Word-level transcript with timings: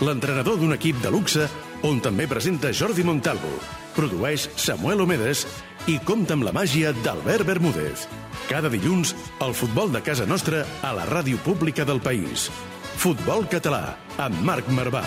l'entrenador 0.00 0.58
d'un 0.60 0.74
equip 0.74 0.98
de 1.00 1.10
luxe 1.10 1.46
on 1.86 2.00
també 2.04 2.26
presenta 2.28 2.72
Jordi 2.74 3.04
Montalvo, 3.06 3.52
produeix 3.96 4.48
Samuel 4.60 5.00
Omedes 5.06 5.46
i 5.88 5.98
compta 6.04 6.36
amb 6.36 6.44
la 6.44 6.52
màgia 6.56 6.92
d'Albert 7.04 7.46
Bermúdez. 7.48 8.06
Cada 8.50 8.70
dilluns, 8.72 9.14
el 9.42 9.54
futbol 9.56 9.92
de 9.92 10.02
casa 10.04 10.26
nostra 10.26 10.64
a 10.82 10.92
la 10.96 11.06
ràdio 11.08 11.40
pública 11.44 11.86
del 11.88 12.00
país. 12.00 12.50
Futbol 12.96 13.48
Català, 13.48 13.96
amb 14.18 14.44
Marc 14.44 14.68
Marvà. 14.72 15.04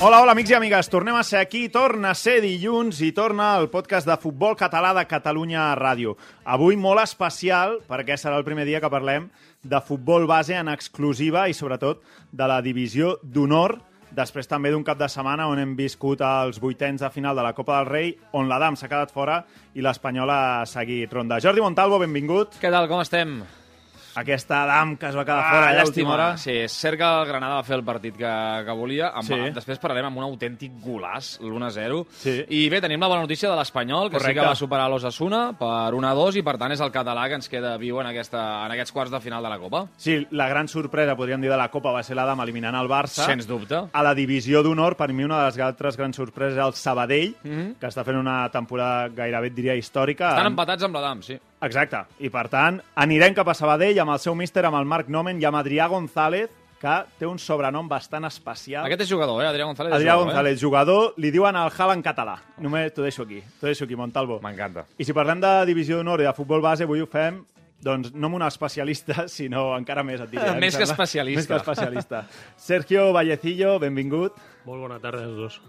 Hola, 0.00 0.22
hola, 0.22 0.32
amics 0.32 0.48
i 0.48 0.54
amigues. 0.56 0.88
Tornem 0.88 1.16
a 1.18 1.22
ser 1.28 1.42
aquí. 1.42 1.66
Torna 1.68 2.14
a 2.14 2.16
ser 2.16 2.38
dilluns 2.40 3.02
i 3.04 3.10
torna 3.12 3.50
el 3.60 3.68
podcast 3.68 4.08
de 4.08 4.16
futbol 4.16 4.56
català 4.56 4.94
de 4.96 5.04
Catalunya 5.04 5.66
Ràdio. 5.76 6.14
Avui 6.48 6.78
molt 6.80 7.02
especial, 7.02 7.76
perquè 7.84 8.16
serà 8.16 8.38
el 8.40 8.46
primer 8.46 8.64
dia 8.64 8.80
que 8.80 8.88
parlem 8.88 9.28
de 9.62 9.80
futbol 9.84 10.26
base 10.26 10.56
en 10.56 10.68
exclusiva 10.72 11.48
i, 11.48 11.54
sobretot, 11.54 12.02
de 12.32 12.48
la 12.48 12.60
divisió 12.64 13.18
d'honor 13.22 13.78
després 14.10 14.48
també 14.50 14.72
d'un 14.72 14.84
cap 14.86 14.98
de 14.98 15.08
setmana 15.10 15.48
on 15.50 15.60
hem 15.62 15.76
viscut 15.78 16.22
els 16.26 16.58
vuitens 16.62 17.02
de 17.02 17.10
final 17.14 17.36
de 17.36 17.44
la 17.46 17.54
Copa 17.54 17.78
del 17.78 17.90
Rei, 17.90 18.12
on 18.34 18.50
l'Adam 18.50 18.76
s'ha 18.76 18.90
quedat 18.90 19.14
fora 19.14 19.40
i 19.74 19.84
l'Espanyol 19.84 20.30
ha 20.34 20.42
seguit 20.66 21.12
ronda. 21.14 21.40
Jordi 21.40 21.62
Montalvo, 21.62 22.00
benvingut. 22.02 22.58
Què 22.60 22.72
tal, 22.74 22.90
com 22.90 23.02
estem? 23.04 23.40
Aquesta 24.16 24.62
Adam 24.64 24.96
que 24.96 25.06
es 25.06 25.16
va 25.16 25.24
quedar 25.24 25.44
fora 25.50 25.68
a 25.70 25.74
l'última 25.84 26.14
hora. 26.14 26.28
Ah, 26.32 26.36
Sí, 26.40 26.50
és 26.64 26.72
cert 26.72 26.98
que 26.98 27.04
el 27.04 27.26
Granada 27.28 27.54
va 27.60 27.62
fer 27.64 27.76
el 27.76 27.84
partit 27.84 28.16
que, 28.16 28.30
que 28.66 28.72
volia. 28.72 29.08
Amb, 29.14 29.24
Sí. 29.30 29.38
Després 29.54 29.78
parlarem 29.78 30.06
amb 30.06 30.18
un 30.18 30.24
autèntic 30.24 30.72
golàs, 30.82 31.38
l'1-0. 31.40 32.04
Sí. 32.18 32.44
I 32.48 32.68
bé, 32.68 32.80
tenim 32.80 33.00
la 33.00 33.08
bona 33.08 33.20
notícia 33.22 33.48
de 33.50 33.56
l'Espanyol, 33.56 34.10
que 34.10 34.16
sí 34.18 34.22
Correcte. 34.22 34.40
que 34.40 34.46
va 34.48 34.54
superar 34.56 34.88
l'Osasuna 34.90 35.52
per 35.58 35.92
1-2 35.94 36.36
i, 36.36 36.42
per 36.42 36.56
tant, 36.58 36.72
és 36.72 36.80
el 36.80 36.90
català 36.90 37.28
que 37.28 37.34
ens 37.38 37.48
queda 37.48 37.76
viu 37.78 38.00
en, 38.00 38.06
aquesta, 38.06 38.64
en 38.66 38.72
aquests 38.72 38.92
quarts 38.92 39.10
de 39.12 39.20
final 39.20 39.42
de 39.42 39.48
la 39.50 39.58
Copa. 39.58 39.86
Sí, 39.96 40.26
la 40.32 40.48
gran 40.48 40.66
sorpresa, 40.68 41.14
podríem 41.16 41.40
dir, 41.40 41.50
de 41.50 41.56
la 41.56 41.68
Copa 41.70 41.92
va 41.92 42.02
ser 42.02 42.16
l'Adam 42.16 42.40
eliminant 42.40 42.74
el 42.74 42.88
Barça. 42.88 43.24
Sens 43.26 43.46
dubte. 43.46 43.76
A 43.92 44.02
la 44.02 44.14
divisió 44.14 44.62
d'honor, 44.62 44.96
per 44.96 45.12
mi, 45.12 45.24
una 45.24 45.38
de 45.40 45.44
les 45.50 45.58
altres 45.60 45.96
grans 45.96 46.16
sorpreses 46.16 46.58
és 46.58 46.64
el 46.64 46.72
Sabadell, 46.74 47.34
que 47.78 47.86
està 47.86 48.04
fent 48.04 48.16
una 48.18 48.48
temporada 48.50 49.08
gairebé, 49.08 49.50
diria, 49.50 49.74
històrica. 49.76 50.30
Estan 50.34 50.46
Amb- 50.46 50.54
empatats 50.58 50.82
amb 50.82 50.94
l'Adam, 50.96 51.22
sí. 51.22 51.38
Exacte. 51.60 52.04
I, 52.18 52.30
per 52.32 52.46
tant, 52.52 52.80
anirem 52.96 53.36
cap 53.36 53.50
a 53.50 53.54
Sabadell 53.56 53.98
amb 54.00 54.14
el 54.14 54.22
seu 54.22 54.34
míster, 54.38 54.64
amb 54.64 54.78
el 54.78 54.88
Marc 54.88 55.10
Nomen 55.12 55.40
i 55.42 55.46
amb 55.48 55.60
Adrià 55.60 55.90
González, 55.92 56.48
que 56.80 56.94
té 57.20 57.28
un 57.28 57.36
sobrenom 57.38 57.88
bastant 57.88 58.24
especial. 58.24 58.86
Aquest 58.88 59.04
és 59.04 59.10
jugador, 59.10 59.42
eh? 59.44 59.50
Adrià 59.50 59.66
González. 59.68 59.92
Adrià 59.92 60.14
jugador, 60.14 60.30
González, 60.30 60.60
jugador, 60.62 61.14
li 61.20 61.30
diuen 61.34 61.58
el 61.60 61.72
Hal 61.76 61.92
en 61.92 62.02
català. 62.02 62.38
Només 62.64 62.94
t'ho 62.96 63.04
deixo 63.04 63.26
aquí. 63.28 63.42
T'ho 63.60 63.68
deixo 63.68 63.84
aquí, 63.84 63.98
Montalvo. 64.00 64.38
Eh? 64.40 64.44
M'encanta. 64.46 64.86
I 64.96 65.04
si 65.04 65.16
parlem 65.16 65.42
de 65.44 65.52
divisió 65.68 66.00
d'honor 66.00 66.24
i 66.24 66.28
de 66.30 66.32
futbol 66.36 66.64
base, 66.64 66.88
avui 66.88 67.04
ho 67.04 67.08
fem 67.10 67.42
doncs 67.80 68.12
no 68.12 68.28
amb 68.28 68.40
un 68.40 68.44
especialista, 68.44 69.26
sinó 69.36 69.70
encara 69.76 70.04
més, 70.04 70.24
et 70.24 70.32
diria. 70.32 70.54
Més 70.60 70.76
que 70.76 70.88
especialista. 70.88 71.40
Més 71.40 71.50
que 71.50 71.60
especialista. 71.60 72.24
Sergio 72.60 73.10
Vallecillo, 73.16 73.76
benvingut. 73.82 74.40
Molt 74.64 74.88
bona 74.88 75.00
tarda 75.02 75.24
als 75.28 75.36
dos. 75.36 75.60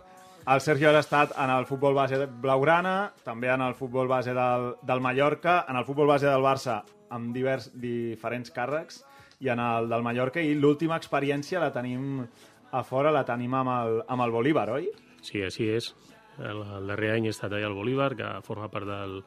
El 0.47 0.61
Sergio 0.61 0.89
ha 0.89 0.99
estat 0.99 1.35
en 1.37 1.51
el 1.53 1.67
futbol 1.69 1.93
base 1.93 2.17
blaugrana, 2.41 3.11
també 3.23 3.51
en 3.53 3.61
el 3.61 3.75
futbol 3.77 4.07
base 4.09 4.33
del, 4.33 4.71
del 4.81 5.01
Mallorca, 5.01 5.65
en 5.69 5.77
el 5.77 5.85
futbol 5.85 6.09
base 6.09 6.25
del 6.25 6.41
Barça 6.41 6.79
amb 7.13 7.35
divers, 7.35 7.69
diferents 7.77 8.49
càrrecs, 8.55 9.03
i 9.41 9.51
en 9.53 9.61
el 9.61 9.89
del 9.91 10.01
Mallorca, 10.01 10.41
i 10.41 10.55
l'última 10.57 10.97
experiència 10.97 11.61
la 11.61 11.69
tenim 11.75 12.23
a 12.71 12.81
fora, 12.87 13.11
la 13.13 13.21
tenim 13.27 13.53
amb 13.53 13.73
el, 13.75 14.01
amb 14.09 14.25
el 14.25 14.33
Bolívar, 14.33 14.65
oi? 14.73 14.89
Sí, 15.21 15.43
així 15.45 15.69
és. 15.75 15.91
El, 16.39 16.63
el 16.79 16.89
darrer 16.89 17.13
any 17.19 17.29
he 17.29 17.35
estat 17.35 17.53
allà 17.53 17.69
al 17.69 17.77
Bolívar, 17.77 18.15
que 18.17 18.33
forma 18.47 18.71
part 18.73 18.89
del, 18.89 19.19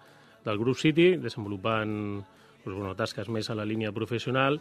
del 0.43 0.59
grup 0.59 0.81
City, 0.83 1.13
desenvolupant 1.23 2.25
doncs, 2.65 2.77
bueno, 2.79 2.95
tasques 2.97 3.29
més 3.29 3.49
a 3.51 3.55
la 3.55 3.65
línia 3.69 3.93
professional 3.93 4.59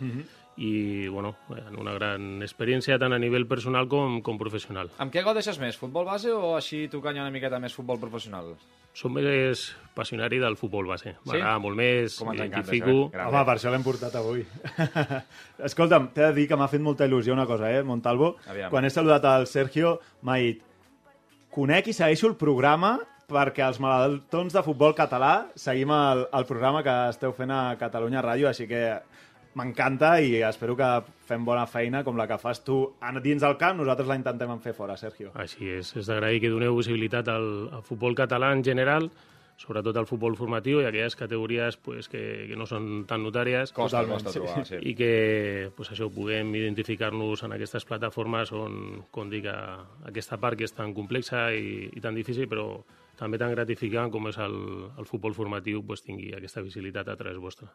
i 0.58 1.08
bueno, 1.08 1.36
en 1.56 1.80
una 1.80 1.94
gran 1.96 2.42
experiència 2.44 3.00
tant 3.00 3.14
a 3.16 3.20
nivell 3.20 3.48
personal 3.48 3.88
com, 3.90 4.20
com 4.22 4.38
professional. 4.38 4.92
Amb 5.00 5.14
què 5.14 5.24
gaudeixes 5.24 5.60
més, 5.60 5.78
futbol 5.80 6.06
base 6.06 6.32
o 6.32 6.56
així 6.58 6.88
tocant 6.92 7.18
una 7.18 7.32
miqueta 7.34 7.60
més 7.60 7.74
futbol 7.74 8.00
professional? 8.02 8.54
Som 8.94 9.16
més 9.18 9.72
passionari 9.96 10.38
del 10.38 10.56
futbol 10.60 10.86
base. 10.86 11.16
Sí? 11.16 11.30
M'agrada 11.32 11.58
molt 11.64 11.80
més, 11.80 12.20
m'identifico... 12.22 13.10
eh? 13.10 13.24
Home, 13.26 13.42
per 13.48 13.56
això 13.56 13.72
l'hem 13.74 13.86
portat 13.86 14.20
avui. 14.20 14.44
Escolta'm, 15.70 16.12
t'he 16.14 16.28
de 16.28 16.36
dir 16.38 16.46
que 16.52 16.60
m'ha 16.60 16.70
fet 16.70 16.84
molta 16.84 17.08
il·lusió 17.10 17.34
una 17.34 17.48
cosa, 17.50 17.72
eh, 17.74 17.82
Montalvo? 17.88 18.36
Aviam. 18.46 18.70
Quan 18.70 18.86
he 18.86 18.94
saludat 18.94 19.26
al 19.26 19.48
Sergio, 19.50 19.96
m'ha 20.22 20.38
dit 20.44 20.62
conec 21.54 21.90
i 21.90 21.98
segueixo 21.98 22.30
el 22.30 22.38
programa 22.38 23.00
perquè 23.30 23.66
els 23.66 23.80
malaltons 23.84 24.54
de 24.54 24.64
futbol 24.66 24.96
català 24.98 25.50
seguim 25.56 25.92
el, 25.96 26.26
el 26.34 26.48
programa 26.50 26.84
que 26.86 26.96
esteu 27.14 27.34
fent 27.36 27.52
a 27.54 27.64
Catalunya 27.80 28.24
Ràdio, 28.26 28.50
així 28.50 28.68
que 28.70 28.84
m'encanta 29.58 30.16
i 30.22 30.40
espero 30.46 30.76
que 30.78 30.88
fem 31.28 31.44
bona 31.46 31.66
feina 31.70 32.04
com 32.04 32.18
la 32.18 32.26
que 32.30 32.40
fas 32.42 32.64
tu 32.66 32.80
dins 33.22 33.44
del 33.44 33.58
camp, 33.58 33.78
nosaltres 33.78 34.10
la 34.10 34.18
intentem 34.20 34.56
fer 34.62 34.74
fora, 34.74 34.98
Sergio. 34.98 35.32
Així 35.36 35.70
és, 35.78 35.94
és 35.96 36.10
d'agrair 36.10 36.42
que 36.42 36.52
doneu 36.52 36.76
visibilitat 36.78 37.30
al, 37.30 37.70
al 37.72 37.86
futbol 37.86 38.18
català 38.18 38.52
en 38.54 38.64
general, 38.66 39.10
sobretot 39.62 39.96
al 39.98 40.08
futbol 40.10 40.36
formatiu 40.36 40.82
i 40.82 40.88
aquelles 40.88 41.16
categories 41.16 41.78
pues, 41.78 42.10
que, 42.10 42.48
que 42.50 42.58
no 42.58 42.66
són 42.68 43.06
tan 43.08 43.22
notàries 43.24 43.72
Costa, 43.76 44.02
costa 44.10 44.34
sí. 44.34 44.40
trobar, 44.42 44.66
sí. 44.68 44.80
i 44.82 44.96
que 44.98 45.70
pues, 45.78 45.94
això 45.94 46.10
puguem 46.12 46.50
identificar-nos 46.58 47.46
en 47.46 47.54
aquestes 47.56 47.86
plataformes 47.88 48.52
on, 48.58 49.06
com 49.14 49.30
dic, 49.30 49.48
a, 49.48 49.78
aquesta 50.10 50.42
part 50.42 50.58
que 50.58 50.68
és 50.68 50.74
tan 50.74 50.96
complexa 50.98 51.52
i, 51.54 51.92
i 51.94 52.04
tan 52.04 52.18
difícil, 52.18 52.50
però 52.50 52.68
també 53.20 53.38
tan 53.38 53.52
gratificant 53.54 54.12
com 54.14 54.28
és 54.32 54.38
el, 54.42 54.56
el 54.98 55.06
futbol 55.10 55.36
formatiu 55.38 55.84
pues, 55.86 56.02
tingui 56.06 56.32
aquesta 56.34 56.64
visibilitat 56.66 57.12
a 57.12 57.18
través 57.20 57.38
vostra. 57.42 57.70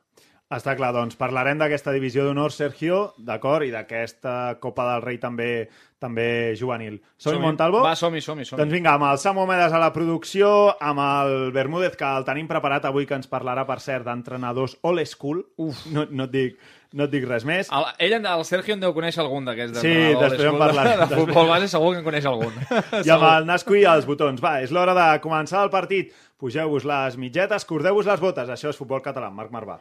Està 0.49 0.73
clar, 0.79 0.95
doncs 0.97 1.19
parlarem 1.21 1.61
d'aquesta 1.61 1.93
divisió 1.93 2.25
d'honor, 2.25 2.55
Sergio, 2.55 3.13
d'acord, 3.21 3.67
i 3.69 3.73
d'aquesta 3.75 4.57
Copa 4.63 4.87
del 4.93 5.05
Rei 5.05 5.21
també 5.23 5.69
també 5.99 6.55
juvenil. 6.57 7.01
Som-hi, 7.19 7.35
Som-hi. 7.35 7.43
Montalvo? 7.43 7.83
Va, 7.83 7.95
som-hi, 7.99 8.23
som-hi, 8.23 8.47
som-hi. 8.47 8.63
Doncs 8.63 8.73
vinga, 8.73 8.95
amb 8.95 9.09
el 9.11 9.19
Samu 9.19 9.43
Omedes 9.43 9.75
a 9.75 9.81
la 9.83 9.91
producció, 9.93 10.51
amb 10.79 11.03
el 11.03 11.53
Bermúdez, 11.55 11.97
que 11.99 12.07
el 12.07 12.27
tenim 12.27 12.47
preparat 12.51 12.87
avui, 12.87 13.07
que 13.07 13.19
ens 13.19 13.31
parlarà, 13.31 13.67
per 13.67 13.81
cert, 13.83 14.07
d'entrenadors 14.07 14.79
old 14.87 15.03
school. 15.11 15.43
Uf. 15.59 15.85
No, 15.91 16.07
no, 16.11 16.29
et 16.29 16.35
dic, 16.35 16.61
no 16.93 17.05
et 17.05 17.11
dic 17.13 17.27
res 17.29 17.45
més. 17.45 17.69
El, 17.75 17.85
ell, 18.07 18.15
en- 18.21 18.27
el 18.31 18.45
Sergio 18.49 18.75
en 18.75 18.81
deu 18.81 18.95
conèixer 18.97 19.21
algun 19.25 19.45
d'aquests. 19.49 19.81
Sí, 19.83 19.89
d'entrenador 19.93 20.31
després 20.31 20.53
en 20.53 20.59
parlarem. 20.63 21.03
De, 21.03 21.07
de 21.11 21.21
futbol 21.21 21.49
base 21.53 21.69
segur 21.69 21.93
que 21.93 21.99
en 22.01 22.07
coneix 22.09 22.25
algun. 22.31 22.55
I 23.07 23.13
amb 23.17 23.29
el 23.33 23.47
Nasco 23.51 23.77
i 23.77 23.85
els 23.85 24.07
botons. 24.09 24.41
Va, 24.45 24.57
és 24.65 24.73
l'hora 24.73 24.95
de 24.97 25.07
començar 25.25 25.63
el 25.67 25.71
partit. 25.75 26.15
Pugeu-vos 26.39 26.85
les 26.89 27.17
mitgetes, 27.19 27.65
cordeu-vos 27.69 28.07
les 28.07 28.21
botes. 28.23 28.49
Això 28.49 28.71
és 28.73 28.77
Futbol 28.79 29.03
Català. 29.05 29.29
Marc 29.35 29.51
Marvà. 29.53 29.81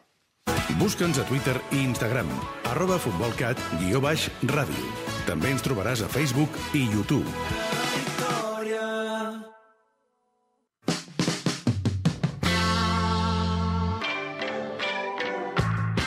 Busca'ns 0.77 1.17
a 1.17 1.23
Twitter 1.25 1.55
i 1.71 1.79
Instagram, 1.87 2.27
arroba 2.73 2.99
futbolcat, 3.01 3.57
guió 3.79 4.01
baix, 4.03 4.27
ràdio. 4.51 4.91
També 5.25 5.53
ens 5.55 5.63
trobaràs 5.65 6.03
a 6.05 6.11
Facebook 6.11 6.53
i 6.77 6.83
YouTube. 6.91 7.86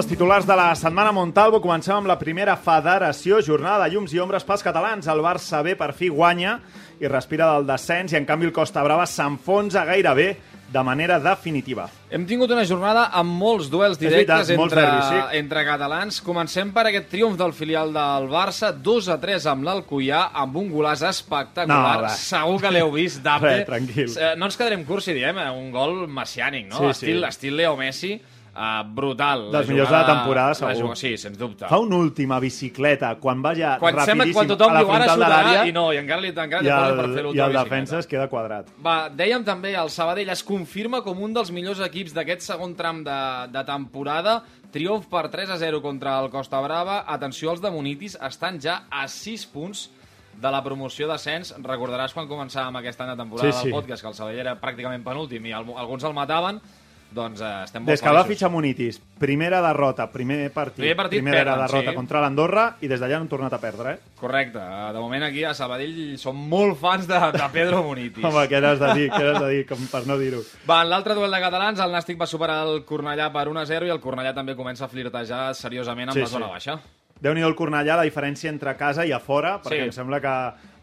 Als 0.00 0.08
titulars 0.08 0.46
de 0.48 0.54
la 0.56 0.70
setmana 0.72 1.10
Montalvo. 1.12 1.58
Comencem 1.60 1.92
amb 1.92 2.08
la 2.08 2.14
primera 2.16 2.54
federació, 2.56 3.42
jornada 3.44 3.84
de 3.84 3.92
llums 3.92 4.14
i 4.16 4.20
ombres 4.22 4.46
pels 4.48 4.62
catalans. 4.64 5.04
El 5.12 5.20
Barça 5.20 5.58
B 5.60 5.74
per 5.76 5.90
fi 5.92 6.08
guanya 6.08 6.54
i 6.96 7.10
respira 7.12 7.50
del 7.50 7.66
descens 7.68 8.14
i 8.14 8.16
en 8.16 8.24
canvi 8.24 8.48
el 8.48 8.54
Costa 8.56 8.80
Brava 8.80 9.04
s'enfonsa 9.04 9.82
gairebé 9.84 10.30
de 10.72 10.84
manera 10.86 11.18
definitiva. 11.20 11.84
Hem 12.08 12.24
tingut 12.24 12.48
una 12.56 12.64
jornada 12.64 13.10
amb 13.20 13.36
molts 13.42 13.68
duels 13.68 14.00
veritat, 14.00 14.46
directes 14.46 14.56
molts 14.56 14.72
entre, 14.72 14.86
derbis, 14.88 15.12
sí. 15.12 15.38
entre 15.42 15.66
catalans. 15.68 16.22
Comencem 16.24 16.72
per 16.72 16.86
aquest 16.88 17.12
triomf 17.12 17.36
del 17.36 17.52
filial 17.52 17.92
del 17.92 18.32
Barça, 18.32 18.72
2 18.72 19.12
a 19.12 19.20
3 19.20 19.50
amb 19.52 19.68
l'Alcoià, 19.68 20.30
amb 20.32 20.56
un 20.64 20.72
golàs 20.72 21.04
espectacular. 21.10 21.76
No, 21.76 22.08
va. 22.08 22.16
Segur 22.16 22.56
que 22.64 22.72
l'heu 22.72 22.96
vist, 22.96 23.20
Dape. 23.28 23.52
Res, 23.52 23.68
tranquil. 23.68 24.16
Eh, 24.16 24.32
No 24.40 24.48
ens 24.48 24.56
quedarem 24.56 24.88
curts 24.88 25.12
si 25.12 25.20
diem, 25.20 25.44
eh, 25.44 25.50
un 25.52 25.68
gol 25.76 26.06
messiànic, 26.08 26.70
no? 26.72 26.78
Sí, 26.78 26.86
sí. 26.86 27.10
estil, 27.10 27.24
estil 27.34 27.60
Leo 27.60 27.76
Messi, 27.76 28.14
eh, 28.54 28.82
brutal. 28.86 29.50
Dels 29.52 29.68
millors 29.68 29.90
de 29.90 29.96
la 29.96 30.06
temporada, 30.06 30.48
la 30.48 30.54
segur. 30.54 30.74
jugada- 30.74 30.96
Sí, 30.96 31.16
sens 31.16 31.38
dubte. 31.38 31.66
Fa 31.68 31.78
una 31.78 31.96
última 31.96 32.38
bicicleta 32.40 33.14
quan 33.16 33.42
va 33.42 33.54
ja 33.54 33.78
quan 33.78 33.94
sembla 33.94 34.24
rapidíssim 34.24 34.34
quan 34.34 34.48
tothom 34.48 34.70
a 34.70 34.74
la 34.74 34.80
frontal 34.86 35.18
de 35.20 35.26
l'àrea 35.26 35.66
i 35.68 35.72
no, 35.72 35.92
i 35.92 35.96
encara 35.98 36.20
li, 36.20 36.28
encara 36.28 36.62
i 36.62 36.68
el, 36.68 36.96
per 36.96 37.08
fer 37.14 37.24
i 37.34 37.38
el 37.40 37.52
defensa 37.52 37.98
es 37.98 38.06
queda 38.06 38.28
quadrat. 38.28 38.66
Va, 38.84 39.08
dèiem 39.10 39.44
també, 39.44 39.74
el 39.74 39.90
Sabadell 39.90 40.28
es 40.30 40.42
confirma 40.42 41.02
com 41.02 41.20
un 41.22 41.32
dels 41.32 41.50
millors 41.50 41.80
equips 41.80 42.12
d'aquest 42.14 42.40
segon 42.42 42.74
tram 42.74 43.04
de, 43.04 43.18
de 43.52 43.64
temporada. 43.64 44.42
Triomf 44.70 45.06
per 45.10 45.28
3 45.28 45.50
a 45.50 45.56
0 45.58 45.80
contra 45.82 46.20
el 46.20 46.30
Costa 46.30 46.60
Brava. 46.60 47.04
Atenció, 47.06 47.50
els 47.50 47.60
de 47.60 47.70
Munitis 47.70 48.16
estan 48.22 48.60
ja 48.60 48.84
a 48.90 49.08
6 49.08 49.46
punts 49.46 49.90
de 50.40 50.50
la 50.50 50.62
promoció 50.62 51.08
d'ascens. 51.08 51.56
Recordaràs 51.58 52.14
quan 52.14 52.28
començàvem 52.28 52.76
aquest 52.78 53.00
any 53.00 53.10
de 53.10 53.16
temporada 53.16 53.50
Sí, 53.50 53.58
sí. 53.58 53.64
del 53.64 53.74
podcast 53.74 54.02
que 54.02 54.08
el 54.08 54.14
Sabadell 54.14 54.38
era 54.44 54.54
pràcticament 54.60 55.02
penúltim 55.02 55.44
i 55.46 55.50
el, 55.52 55.66
alguns 55.76 56.04
el 56.04 56.14
mataven. 56.14 56.60
Doncs 57.10 57.40
eh, 57.42 57.48
estem 57.64 57.82
molt 57.82 57.90
Des 57.90 58.00
que 58.00 58.06
va 58.06 58.12
feliços. 58.22 58.28
fitxar 58.28 58.50
Munitis, 58.54 59.00
primera 59.18 59.58
derrota, 59.60 60.06
primer 60.12 60.50
partit, 60.54 60.76
Primer 60.84 60.96
partit 60.96 61.18
primera 61.18 61.40
perden, 61.42 61.64
derrota 61.66 61.90
sí. 61.90 61.96
contra 61.96 62.20
l'Andorra 62.22 62.76
i 62.80 62.86
des 62.88 63.00
d'allà 63.00 63.16
no 63.18 63.24
han 63.24 63.28
tornat 63.32 63.52
a 63.52 63.58
perdre, 63.58 63.94
eh? 63.94 63.98
Correcte. 64.20 64.58
Eh, 64.62 64.92
De 64.92 65.00
moment 65.00 65.24
aquí 65.26 65.42
a 65.44 65.52
Sabadell 65.54 66.16
som 66.18 66.36
molt 66.36 66.78
fans 66.78 67.08
de, 67.08 67.18
de 67.34 67.48
Pedro 67.52 67.82
Munitis. 67.82 68.22
Home, 68.28 68.46
què 68.48 68.60
n'has 68.62 68.78
de 68.78 68.92
dir, 68.94 69.08
què 69.10 69.24
n'has 69.24 69.40
de 69.42 69.48
dir, 69.50 69.66
com 69.66 69.82
per 69.90 70.06
no 70.06 70.16
dir-ho. 70.18 70.44
Va, 70.68 70.82
en 70.84 70.90
l'altre 70.90 71.14
duel 71.18 71.30
de 71.34 71.40
catalans, 71.42 71.80
el 71.82 71.90
Nàstic 71.90 72.20
va 72.20 72.26
superar 72.30 72.62
el 72.68 72.84
Cornellà 72.86 73.32
per 73.34 73.48
1-0 73.50 73.86
i 73.86 73.90
el 73.90 74.00
Cornellà 74.00 74.32
també 74.34 74.54
comença 74.54 74.84
a 74.86 74.88
flirtejar 74.88 75.50
seriosament 75.54 76.10
amb 76.10 76.18
Sí, 76.20 76.20
la 76.22 76.26
zona 76.38 76.46
sí. 76.46 76.52
baixa. 76.52 76.78
déu 77.20 77.34
nhi 77.36 77.42
el 77.44 77.52
Cornellà, 77.54 77.96
la 77.98 78.06
diferència 78.06 78.48
entre 78.48 78.72
casa 78.78 79.04
i 79.04 79.10
a 79.12 79.18
fora, 79.20 79.58
perquè 79.60 79.82
Sí. 79.82 79.88
em 79.90 79.92
sembla 79.92 80.20
que 80.22 80.30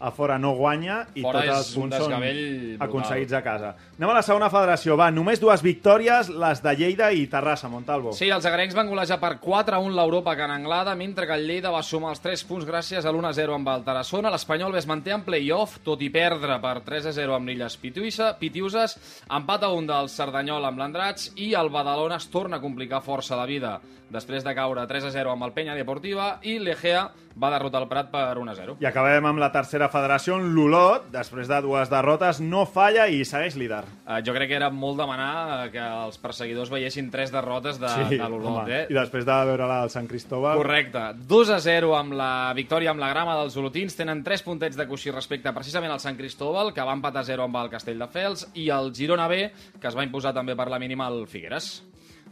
a 0.00 0.10
fora 0.14 0.38
no 0.38 0.52
guanya 0.54 1.00
i 1.14 1.22
Fora 1.22 1.40
tots 1.42 1.54
els 1.56 1.70
punts 1.74 1.96
són 1.98 2.12
brutal. 2.12 2.76
aconseguits 2.86 3.32
a 3.34 3.42
casa. 3.42 3.72
Anem 3.98 4.12
a 4.12 4.14
la 4.18 4.22
segona 4.22 4.48
federació. 4.50 4.96
Va, 4.96 5.10
només 5.10 5.40
dues 5.42 5.62
victòries, 5.62 6.30
les 6.30 6.62
de 6.62 6.74
Lleida 6.78 7.10
i 7.12 7.26
Terrassa, 7.26 7.68
Montalvo. 7.68 8.12
Sí, 8.12 8.30
els 8.30 8.46
agarencs 8.46 8.76
van 8.78 8.88
golejar 8.88 9.18
per 9.20 9.34
4-1 9.42 9.94
l'Europa 9.96 10.36
Can 10.38 10.54
Anglada, 10.54 10.94
mentre 10.94 11.26
que 11.26 11.34
el 11.34 11.46
Lleida 11.48 11.72
va 11.74 11.82
sumar 11.82 12.14
els 12.14 12.22
3 12.22 12.44
punts 12.44 12.66
gràcies 12.68 13.04
a 13.04 13.10
l'1-0 13.12 13.54
amb 13.58 13.68
el 13.74 13.84
Tarassona. 13.84 14.30
L'Espanyol 14.30 14.78
es 14.78 14.86
manté 14.86 15.12
en 15.16 15.26
play-off, 15.26 15.80
tot 15.82 16.02
i 16.02 16.10
perdre 16.14 16.60
per 16.62 16.78
3-0 16.86 17.34
amb 17.34 17.50
l'Illes 17.50 17.76
Pitiusa, 17.76 18.32
Pitiuses, 18.38 18.98
empat 19.28 19.66
a 19.66 19.72
un 19.74 19.86
del 19.86 20.08
Cerdanyol 20.08 20.64
amb 20.64 20.78
l'Andrats 20.78 21.32
i 21.36 21.54
el 21.58 21.70
Badalona 21.74 22.16
es 22.22 22.30
torna 22.30 22.58
a 22.58 22.60
complicar 22.60 23.02
força 23.02 23.36
la 23.36 23.46
vida 23.46 23.80
després 24.08 24.44
de 24.44 24.54
caure 24.56 24.84
3-0 24.88 25.32
amb 25.32 25.44
el 25.44 25.52
Penya 25.52 25.74
Deportiva 25.76 26.38
i 26.48 26.58
l'Egea 26.62 27.08
va 27.38 27.50
derrotar 27.52 27.82
el 27.84 27.88
Prat 27.90 28.10
per 28.10 28.24
1-0. 28.40 28.78
I 28.82 28.88
acabem 28.88 29.26
amb 29.28 29.38
la 29.38 29.50
tercera 29.54 29.87
federació, 29.92 30.36
on 30.38 30.50
l'Olot, 30.54 31.08
després 31.12 31.48
de 31.50 31.58
dues 31.64 31.90
derrotes, 31.90 32.40
no 32.44 32.64
falla 32.68 33.06
i 33.10 33.24
segueix 33.28 33.56
líder. 33.60 33.82
Uh, 34.04 34.18
jo 34.24 34.34
crec 34.36 34.50
que 34.52 34.56
era 34.58 34.70
molt 34.74 35.00
demanar 35.00 35.32
eh, 35.66 35.70
que 35.74 35.82
els 35.82 36.20
perseguidors 36.22 36.70
veiessin 36.72 37.10
tres 37.12 37.32
derrotes 37.34 37.80
de, 37.82 37.90
de 38.12 38.28
l'Olot, 38.30 38.68
eh? 38.68 38.84
I 38.90 38.96
després 38.96 39.26
de 39.28 39.38
veure 39.50 39.68
la 39.70 39.80
del 39.82 39.92
Sant 39.94 40.08
Cristóbal... 40.10 40.60
Correcte. 40.60 41.04
2 41.28 41.52
a 41.56 41.60
0 41.64 41.92
amb 41.98 42.16
la 42.18 42.30
victòria 42.56 42.94
amb 42.94 43.02
la 43.02 43.10
grama 43.12 43.36
dels 43.40 43.58
olotins. 43.60 43.96
Tenen 43.98 44.24
3 44.26 44.46
puntets 44.46 44.78
de 44.78 44.88
coixí 44.88 45.12
respecte 45.14 45.52
precisament 45.56 45.94
al 45.94 46.02
Sant 46.04 46.18
Cristóbal, 46.18 46.72
que 46.76 46.86
va 46.86 46.96
empatar 46.96 47.26
0 47.28 47.48
amb 47.48 47.60
el 47.62 47.72
Castelldefels, 47.72 48.48
i 48.58 48.70
el 48.74 48.92
Girona 48.96 49.28
B, 49.30 49.46
que 49.80 49.90
es 49.90 49.96
va 49.98 50.06
imposar 50.06 50.34
també 50.36 50.56
per 50.58 50.70
la 50.72 50.80
mínima 50.82 51.08
al 51.08 51.26
Figueres. 51.30 51.78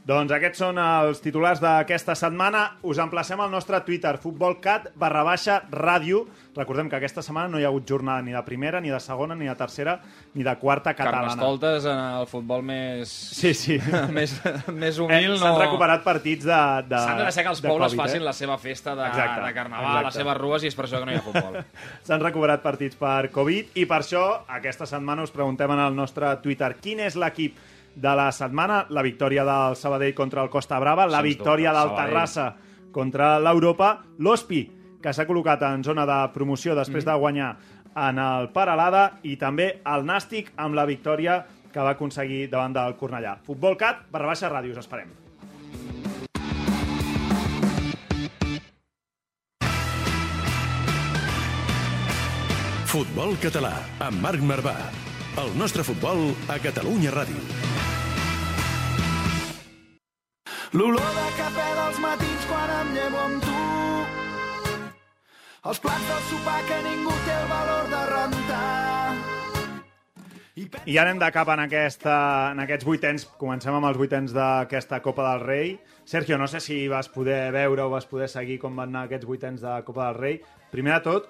Doncs 0.06 0.31
aquests 0.31 0.61
són 0.62 0.76
els 0.79 1.19
titulars 1.19 1.58
d'aquesta 1.58 2.14
setmana. 2.14 2.61
Us 2.87 3.00
emplacem 3.03 3.41
al 3.43 3.50
nostre 3.50 3.81
Twitter, 3.82 4.12
futbolcat 4.23 4.93
barra 4.94 5.25
baixa 5.26 5.56
ràdio. 5.73 6.20
Recordem 6.55 6.87
que 6.87 6.94
aquesta 7.00 7.25
setmana 7.26 7.50
no 7.50 7.58
hi 7.58 7.64
ha 7.67 7.73
hagut 7.73 7.88
jornada 7.91 8.23
ni 8.23 8.31
de 8.31 8.43
primera, 8.47 8.79
ni 8.81 8.93
de 8.94 9.00
segona, 9.03 9.35
ni 9.35 9.50
de 9.50 9.56
tercera, 9.58 9.97
ni 10.38 10.47
de 10.47 10.55
quarta 10.62 10.94
catalana. 10.94 11.35
Carnestoltes 11.35 11.88
en 11.91 11.99
el 12.20 12.29
futbol 12.31 12.62
més... 12.62 13.11
Sí, 13.11 13.50
sí. 13.58 13.81
més, 14.17 14.37
més 14.70 14.94
Eh, 14.94 15.03
humil, 15.03 15.32
no... 15.35 15.43
S'han 15.43 15.58
recuperat 15.64 16.06
partits 16.06 16.47
de, 16.47 16.62
de 16.87 17.02
S'han 17.02 17.19
de 17.25 17.26
deixar 17.26 17.49
que 17.49 17.55
els 17.56 17.67
de 17.67 17.69
pobles 17.75 17.91
Covid, 17.97 18.05
facin 18.06 18.23
eh? 18.23 18.26
la 18.31 18.38
seva 18.44 18.62
festa 18.62 18.94
de, 18.94 19.11
Exacte, 19.11 19.43
de 19.43 19.55
carnaval, 19.59 19.91
exacte. 19.91 20.06
les 20.12 20.20
seves 20.23 20.38
rues, 20.44 20.62
i 20.62 20.70
és 20.70 20.79
per 20.79 20.87
això 20.87 21.02
que 21.02 21.11
no 21.11 21.17
hi 21.17 21.19
ha 21.19 21.26
futbol. 21.26 21.59
S'han 22.06 22.23
recuperat 22.23 22.62
partits 22.62 22.94
per 23.02 23.25
Covid 23.35 23.75
i 23.82 23.91
per 23.91 24.05
això 24.06 24.23
aquesta 24.62 24.87
setmana 24.87 25.26
us 25.26 25.35
preguntem 25.35 25.75
en 25.75 25.82
el 25.91 25.99
nostre 25.99 26.31
Twitter 26.47 26.76
quin 26.79 27.02
és 27.11 27.19
l'equip 27.19 27.59
de 27.97 28.15
la 28.15 28.31
setmana, 28.31 28.85
la 28.93 29.03
victòria 29.03 29.45
del 29.45 29.77
Sabadell 29.77 30.15
contra 30.15 30.43
el 30.45 30.51
Costa 30.53 30.79
Brava, 30.79 31.07
la 31.09 31.23
victòria 31.25 31.73
del. 31.73 31.95
Terrassa 31.97 32.55
contra 32.93 33.39
l'Europa, 33.41 34.05
l'Ospi, 34.19 34.63
que 35.03 35.13
s'ha 35.13 35.27
col·locat 35.27 35.65
en 35.73 35.85
zona 35.85 36.05
de 36.07 36.33
promoció 36.33 36.75
després 36.75 37.05
Mhm. 37.05 37.13
de 37.13 37.19
guanyar 37.19 37.57
en 37.97 38.19
el 38.19 38.51
Paralada, 38.51 39.19
i 39.23 39.37
també 39.37 39.81
el 39.85 40.05
Nàstic 40.05 40.53
amb 40.57 40.75
la 40.75 40.85
victòria 40.85 41.47
que 41.73 41.81
va 41.81 41.91
aconseguir 41.91 42.51
davant 42.51 42.75
del 42.75 42.97
Cornellà. 42.97 43.39
Futbolcat, 43.43 44.11
barra 44.11 44.27
baixa 44.27 44.51
ràdio, 44.51 44.73
us 44.73 44.79
esperem. 44.79 45.09
Futbol 52.87 53.37
català, 53.43 53.75
amb 54.01 54.23
Marc 54.23 54.41
Marvà. 54.41 54.77
El 55.37 55.59
nostre 55.59 55.85
futbol 55.85 56.31
a 56.49 56.57
Catalunya 56.59 57.11
Ràdio. 57.13 57.75
L'olor 60.76 61.12
de 61.17 61.26
cafè 61.38 61.67
dels 61.78 61.99
matins 62.02 62.46
quan 62.50 62.73
em 62.81 62.88
llevo 62.96 63.20
amb 63.23 63.44
tu. 63.44 63.55
Els 65.70 65.81
plats 65.82 66.05
del 66.11 66.23
sopar 66.31 66.58
que 66.69 66.76
ningú 66.84 67.14
té 67.26 67.34
el 67.37 67.46
valor 67.50 67.88
de 67.93 68.02
rentar. 68.11 69.14
I 70.87 70.96
ara 70.99 71.11
anem 71.11 71.19
de 71.20 71.28
cap 71.34 71.49
en, 71.52 71.61
aquesta, 71.64 72.17
en 72.55 72.61
aquests 72.62 72.87
vuitens. 72.87 73.25
Comencem 73.40 73.75
amb 73.76 73.88
els 73.88 73.99
vuitens 74.00 74.32
d'aquesta 74.37 75.00
Copa 75.05 75.25
del 75.31 75.43
Rei. 75.46 75.73
Sergio, 76.06 76.38
no 76.38 76.46
sé 76.49 76.61
si 76.64 76.78
vas 76.88 77.08
poder 77.12 77.50
veure 77.55 77.82
o 77.87 77.90
vas 77.93 78.06
poder 78.06 78.28
seguir 78.31 78.58
com 78.62 78.76
van 78.78 78.93
anar 78.93 79.06
aquests 79.08 79.26
vuitens 79.28 79.64
de 79.64 79.75
Copa 79.87 80.06
del 80.11 80.20
Rei. 80.20 80.38
Primer 80.73 80.94
de 80.99 81.02
tot, 81.08 81.28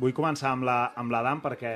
vull 0.00 0.14
començar 0.14 0.52
amb 0.54 0.64
la- 0.68 0.92
amb 0.96 1.10
l'Adam 1.12 1.42
perquè 1.42 1.74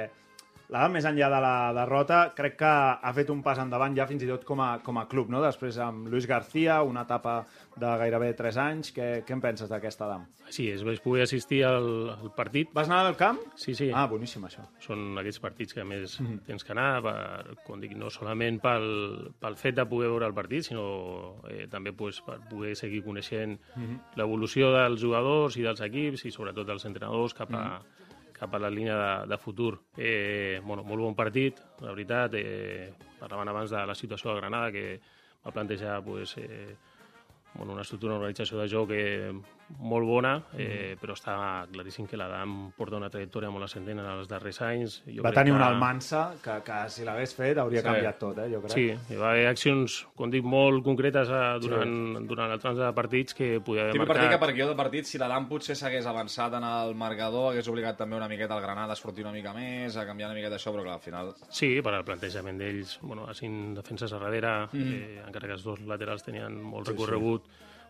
l'Adam, 0.69 0.93
més 0.93 1.05
enllà 1.09 1.29
de 1.33 1.39
la 1.41 1.73
derrota, 1.73 2.33
crec 2.37 2.59
que 2.61 2.69
ha 2.69 3.13
fet 3.17 3.31
un 3.33 3.43
pas 3.43 3.59
endavant 3.59 3.95
ja 3.97 4.05
fins 4.07 4.23
i 4.23 4.27
tot 4.29 4.45
com 4.45 4.61
a, 4.61 4.79
com 4.85 4.99
a 5.01 5.07
club, 5.09 5.31
no? 5.33 5.41
Després 5.41 5.79
amb 5.81 6.09
Luis 6.13 6.27
García, 6.29 6.83
una 6.85 7.03
etapa 7.07 7.39
de 7.79 7.87
gairebé 8.03 8.35
3 8.37 8.57
anys. 8.59 8.91
Què, 8.93 9.23
què 9.25 9.33
en 9.33 9.41
penses 9.41 9.71
d'aquesta 9.71 10.05
Adam? 10.05 10.27
Sí, 10.51 10.67
es 10.71 10.83
vaig 10.85 11.01
poder 11.05 11.23
assistir 11.25 11.63
al, 11.65 11.89
al 12.11 12.33
partit. 12.37 12.69
Vas 12.77 12.89
anar 12.91 13.07
al 13.07 13.17
camp? 13.17 13.39
Sí, 13.57 13.75
sí. 13.75 13.91
Ah, 13.95 14.07
boníssim, 14.11 14.45
això. 14.45 14.67
Són 14.85 15.17
aquests 15.21 15.41
partits 15.41 15.73
que 15.77 15.81
a 15.81 15.85
més 15.89 16.19
Mhm. 16.21 16.41
tens 16.47 16.65
que 16.65 16.73
anar, 16.73 17.03
per, 17.03 17.57
com 17.67 17.81
dic, 17.81 17.97
no 17.97 18.11
solament 18.11 18.61
pel, 18.61 19.33
pel 19.41 19.57
fet 19.57 19.75
de 19.77 19.87
poder 19.87 20.09
veure 20.11 20.27
el 20.27 20.35
partit, 20.35 20.65
sinó 20.65 21.41
eh, 21.49 21.67
també 21.71 21.93
pues, 21.93 22.21
per 22.21 22.41
poder 22.51 22.75
seguir 22.77 23.03
coneixent 23.05 23.59
Mhm. 23.77 24.01
l'evolució 24.17 24.73
dels 24.73 25.01
jugadors 25.01 25.57
i 25.57 25.63
dels 25.63 25.81
equips 25.81 26.25
i 26.27 26.31
sobretot 26.31 26.67
dels 26.67 26.85
entrenadors 26.85 27.33
cap 27.35 27.53
a, 27.55 27.63
Mhm. 27.79 28.08
Cap 28.39 28.55
a 28.55 28.61
la 28.63 28.71
línia 28.71 28.97
de, 28.97 29.13
de 29.33 29.39
futur. 29.39 29.73
Eh, 29.97 30.61
bueno, 30.65 30.85
molt 30.87 31.03
bon 31.03 31.17
partit, 31.19 31.59
la 31.83 31.93
veritat. 31.93 32.35
Eh, 32.39 32.93
parlaven 33.19 33.51
abans 33.51 33.71
de 33.75 33.85
la 33.87 33.97
situació 33.99 34.33
de 34.33 34.41
Granada, 34.41 34.73
que 34.73 35.01
va 35.45 35.53
plantejar 35.53 36.03
pues, 36.05 36.37
eh, 36.39 36.77
bueno, 37.55 37.73
una 37.73 37.83
estructura, 37.83 38.15
una 38.15 38.23
organització 38.23 38.59
de 38.61 38.69
joc 38.71 38.95
eh, 38.95 39.33
molt 39.79 40.07
bona, 40.09 40.43
eh, 40.57 40.97
però 41.01 41.13
està 41.13 41.67
claríssim 41.71 42.07
que 42.09 42.17
l'Adam 42.17 42.71
porta 42.77 42.97
una 42.97 43.11
trajectòria 43.11 43.51
molt 43.51 43.65
ascendent 43.67 43.99
en 44.01 44.07
els 44.07 44.29
darrers 44.29 44.61
anys. 44.63 45.03
Jo 45.07 45.23
Va 45.23 45.31
tenir 45.33 45.53
que- 45.53 45.57
un 45.59 45.63
Almansa 45.63 46.35
que, 46.43 46.63
que 46.65 46.79
si 46.89 47.05
l'hagués 47.05 47.35
fet 47.35 47.59
hauria 47.59 47.81
Sí. 47.83 47.85
canviat 47.87 48.19
tot, 48.19 48.39
eh, 48.39 48.49
jo 48.53 48.61
crec. 48.63 48.73
Sí, 48.73 48.87
hi 49.13 49.17
va 49.17 49.31
haver 49.33 49.47
accions, 49.47 50.07
com 50.17 50.31
dic, 50.31 50.43
molt 50.45 50.83
concretes 50.85 51.29
eh, 51.29 51.59
durant, 51.61 52.27
durant 52.27 52.51
el 52.53 52.59
trams 52.59 52.79
de 52.79 52.93
partits 52.93 53.35
que 53.35 53.61
podia 53.61 53.83
haver 53.83 53.93
Típic 53.93 54.09
marcat... 54.09 54.17
partit 54.25 54.39
que 54.39 54.47
per 54.47 54.55
guió 54.55 54.69
de 54.69 54.75
partit, 54.77 55.05
si 55.05 55.19
l'Adam 55.19 55.49
potser 55.49 55.77
s'hagués 55.77 56.07
avançat 56.07 56.55
en 56.55 56.65
el 56.65 56.95
marcador, 56.95 57.53
hagués 57.53 57.69
obligat 57.69 57.97
també 57.99 58.17
una 58.17 58.29
miqueta 58.29 58.57
el 58.57 58.63
Granada 58.63 58.93
a 58.95 58.97
sortir 58.97 59.25
una 59.25 59.33
mica 59.33 59.53
més, 59.53 59.97
a 59.97 60.07
canviar 60.07 60.31
una 60.31 60.37
miqueta 60.39 60.57
això, 60.57 60.73
però 60.73 60.83
clar, 60.83 60.95
al 60.95 61.01
final... 61.01 61.35
Sí, 61.51 61.81
per 61.83 61.93
al 61.95 62.05
plantejament 62.05 62.59
d'ells, 62.59 62.99
bueno, 63.03 63.27
a 63.29 63.35
cinc 63.35 63.77
defenses 63.77 64.13
a 64.13 64.19
darrere, 64.19 64.67
Mm. 64.73 64.93
eh, 64.95 65.23
encara 65.27 65.47
que 65.47 65.53
els 65.55 65.63
dos 65.65 65.81
laterals 65.81 66.23
tenien 66.25 66.61
molt 66.63 66.89
recorregut, 66.89 67.45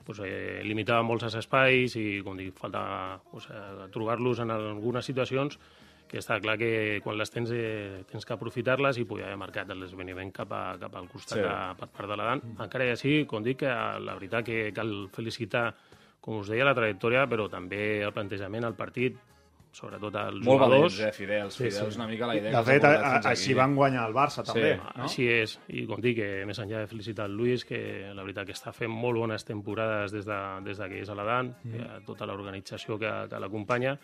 pues, 0.08 0.22
eh, 0.24 0.62
limitaven 0.64 1.04
molts 1.04 1.26
els 1.28 1.34
espais 1.36 1.92
i, 2.00 2.22
com 2.24 2.38
dic, 2.40 2.54
faltava 2.56 3.18
pues, 3.28 3.44
eh, 3.52 3.90
trobar-los 3.92 4.40
en 4.40 4.54
algunes 4.54 5.04
situacions 5.04 5.58
que 6.08 6.16
està 6.22 6.38
clar 6.40 6.54
que 6.56 7.02
quan 7.04 7.18
les 7.20 7.28
tens 7.28 7.50
eh, 7.52 8.00
tens 8.08 8.24
que 8.24 8.32
aprofitar-les 8.32 8.96
i 8.96 9.04
poder 9.04 9.26
haver 9.26 9.36
marcat 9.36 9.68
l'esveniment 9.76 10.30
cap, 10.32 10.54
a, 10.56 10.62
cap 10.80 10.94
al 10.96 11.10
costat 11.12 11.36
Sí. 11.36 11.44
de, 11.44 11.52
per 11.76 11.88
part 11.92 12.08
de 12.08 12.16
l'Adam. 12.16 12.40
Encara 12.64 12.86
i 12.88 12.94
així, 12.94 13.26
com 13.28 13.44
dic, 13.44 13.58
que 13.60 13.74
la 14.00 14.14
veritat 14.16 14.46
que 14.48 14.72
cal 14.72 15.10
felicitar, 15.12 15.74
com 16.24 16.40
us 16.40 16.48
deia, 16.48 16.64
la 16.64 16.72
trajectòria, 16.74 17.26
però 17.28 17.50
també 17.52 18.00
el 18.00 18.14
plantejament, 18.16 18.64
el 18.64 18.78
partit, 18.80 19.20
sobretot 19.72 20.14
els 20.14 20.44
Molt 20.44 20.62
jugadors. 20.62 20.96
valents, 20.96 21.00
eh, 21.00 21.12
Fidels. 21.12 21.54
Sí, 21.54 21.64
Fidels, 21.64 21.94
sí. 21.94 22.00
una 22.00 22.06
mica 22.08 22.26
la 22.26 22.36
idea 22.36 22.52
De 22.58 22.62
fet, 22.64 22.84
així 23.30 23.54
van 23.54 23.74
guanyar 23.76 24.06
el 24.08 24.14
Barça, 24.14 24.44
també. 24.44 24.74
Sí. 24.74 24.80
no? 24.96 25.04
Així 25.04 25.28
és, 25.28 25.58
i 25.68 25.84
com 25.86 26.00
dic, 26.00 26.16
que 26.18 26.46
més 26.48 26.58
enllà 26.58 26.84
de 26.84 26.90
felicitar 26.90 27.28
el 27.28 27.36
Lluís, 27.36 27.64
que 27.68 27.80
la 28.14 28.22
veritat 28.22 28.48
que 28.48 28.56
està 28.56 28.72
fent 28.72 28.90
molt 28.90 29.18
bones 29.18 29.44
temporades 29.44 30.12
des 30.12 30.26
de, 30.26 30.38
des 30.64 30.78
de 30.78 30.88
que 30.88 31.02
és 31.04 31.10
a 31.10 31.18
l'Adan, 31.18 31.52
mm. 31.64 32.00
tota 32.06 32.26
l'organització 32.26 32.98
que, 32.98 33.12
que 33.30 33.42
l'acompanya, 33.42 33.98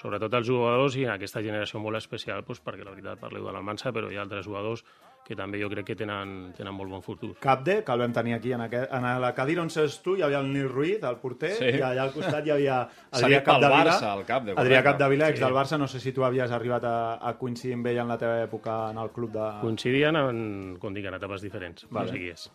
sobretot 0.00 0.34
els 0.34 0.46
jugadors 0.48 0.96
i 0.96 1.04
en 1.04 1.14
aquesta 1.14 1.42
generació 1.44 1.80
molt 1.80 2.00
especial, 2.00 2.42
doncs, 2.46 2.62
perquè 2.64 2.84
la 2.86 2.94
veritat 2.94 3.20
parleu 3.20 3.44
de 3.46 3.52
l'Almansa, 3.52 3.92
però 3.92 4.10
hi 4.10 4.16
ha 4.16 4.24
altres 4.24 4.46
jugadors 4.46 4.84
que 5.30 5.36
també 5.38 5.60
jo 5.62 5.68
crec 5.70 5.86
que 5.92 5.94
tenen, 5.94 6.50
tenen 6.58 6.74
molt 6.74 6.90
bon 6.90 7.04
futur. 7.06 7.36
Capde, 7.38 7.76
que 7.86 7.92
el 7.94 8.00
vam 8.02 8.12
tenir 8.16 8.34
aquí 8.34 8.50
en, 8.52 8.64
aquest, 8.64 8.90
en 8.92 9.04
la 9.22 9.28
cadira 9.36 9.62
on 9.62 9.70
seus 9.70 10.00
tu, 10.02 10.16
hi 10.18 10.24
havia 10.26 10.40
el 10.42 10.48
Nil 10.52 10.66
Ruiz, 10.68 10.98
el 11.06 11.20
porter, 11.22 11.52
Sí. 11.54 11.68
i 11.78 11.80
allà 11.86 12.02
al 12.08 12.10
costat 12.12 12.44
hi 12.48 12.50
havia 12.56 12.80
Adrià 13.14 13.42
Capdevila. 13.46 13.84
Barça, 13.92 14.10
el 14.18 14.24
Capde, 14.26 14.52
Adrià 14.56 14.64
correcte. 14.82 14.84
Capdevila, 14.90 15.28
ex 15.30 15.38
Sí. 15.38 15.44
del 15.44 15.54
Barça, 15.54 15.78
no 15.78 15.86
sé 15.86 16.00
si 16.02 16.12
tu 16.12 16.24
havies 16.26 16.50
arribat 16.50 16.84
a, 16.84 16.96
a 17.22 17.36
coincidir 17.38 17.74
amb 17.78 17.86
ell 17.86 18.02
en 18.02 18.08
la 18.10 18.18
teva 18.18 18.40
època 18.42 18.80
en 18.90 18.98
el 18.98 19.10
club 19.14 19.30
de... 19.38 19.46
Coincidien 19.62 20.16
en, 20.16 20.42
com 20.82 20.92
dic, 20.92 21.06
en 21.06 21.14
etapes 21.20 21.40
diferents, 21.46 21.86
Vale. 21.88 22.08
vale. 22.10 22.18
seguies. 22.18 22.50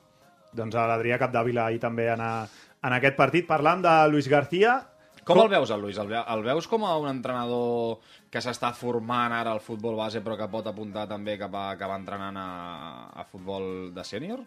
Doncs 0.56 0.76
a 0.76 0.84
l'Adrià 0.92 1.18
Capdevila 1.20 1.66
ahir 1.70 1.80
també 1.80 2.10
en, 2.12 2.20
a, 2.22 2.46
en 2.84 2.94
aquest 3.00 3.16
partit. 3.16 3.48
Parlant 3.48 3.82
de 3.88 3.96
Luis 4.12 4.28
García, 4.28 4.82
Com 5.26 5.40
el 5.42 5.48
veus, 5.50 5.72
el 5.72 5.82
ve- 5.82 6.20
el 6.22 6.44
veus 6.46 6.68
com 6.70 6.84
a 6.86 6.92
un 7.02 7.08
entrenador 7.10 7.98
que 8.36 8.42
s'està 8.44 8.74
formant 8.76 9.32
ara 9.32 9.54
al 9.56 9.62
futbol 9.64 9.96
base 9.96 10.20
però 10.24 10.36
que 10.36 10.50
pot 10.52 10.68
apuntar 10.68 11.06
també 11.08 11.38
cap 11.40 11.54
a 11.56 11.70
acabar 11.72 11.96
entrenant 12.02 12.36
a, 12.36 12.48
a 13.16 13.24
futbol 13.32 13.94
de 13.96 14.04
sènior? 14.04 14.44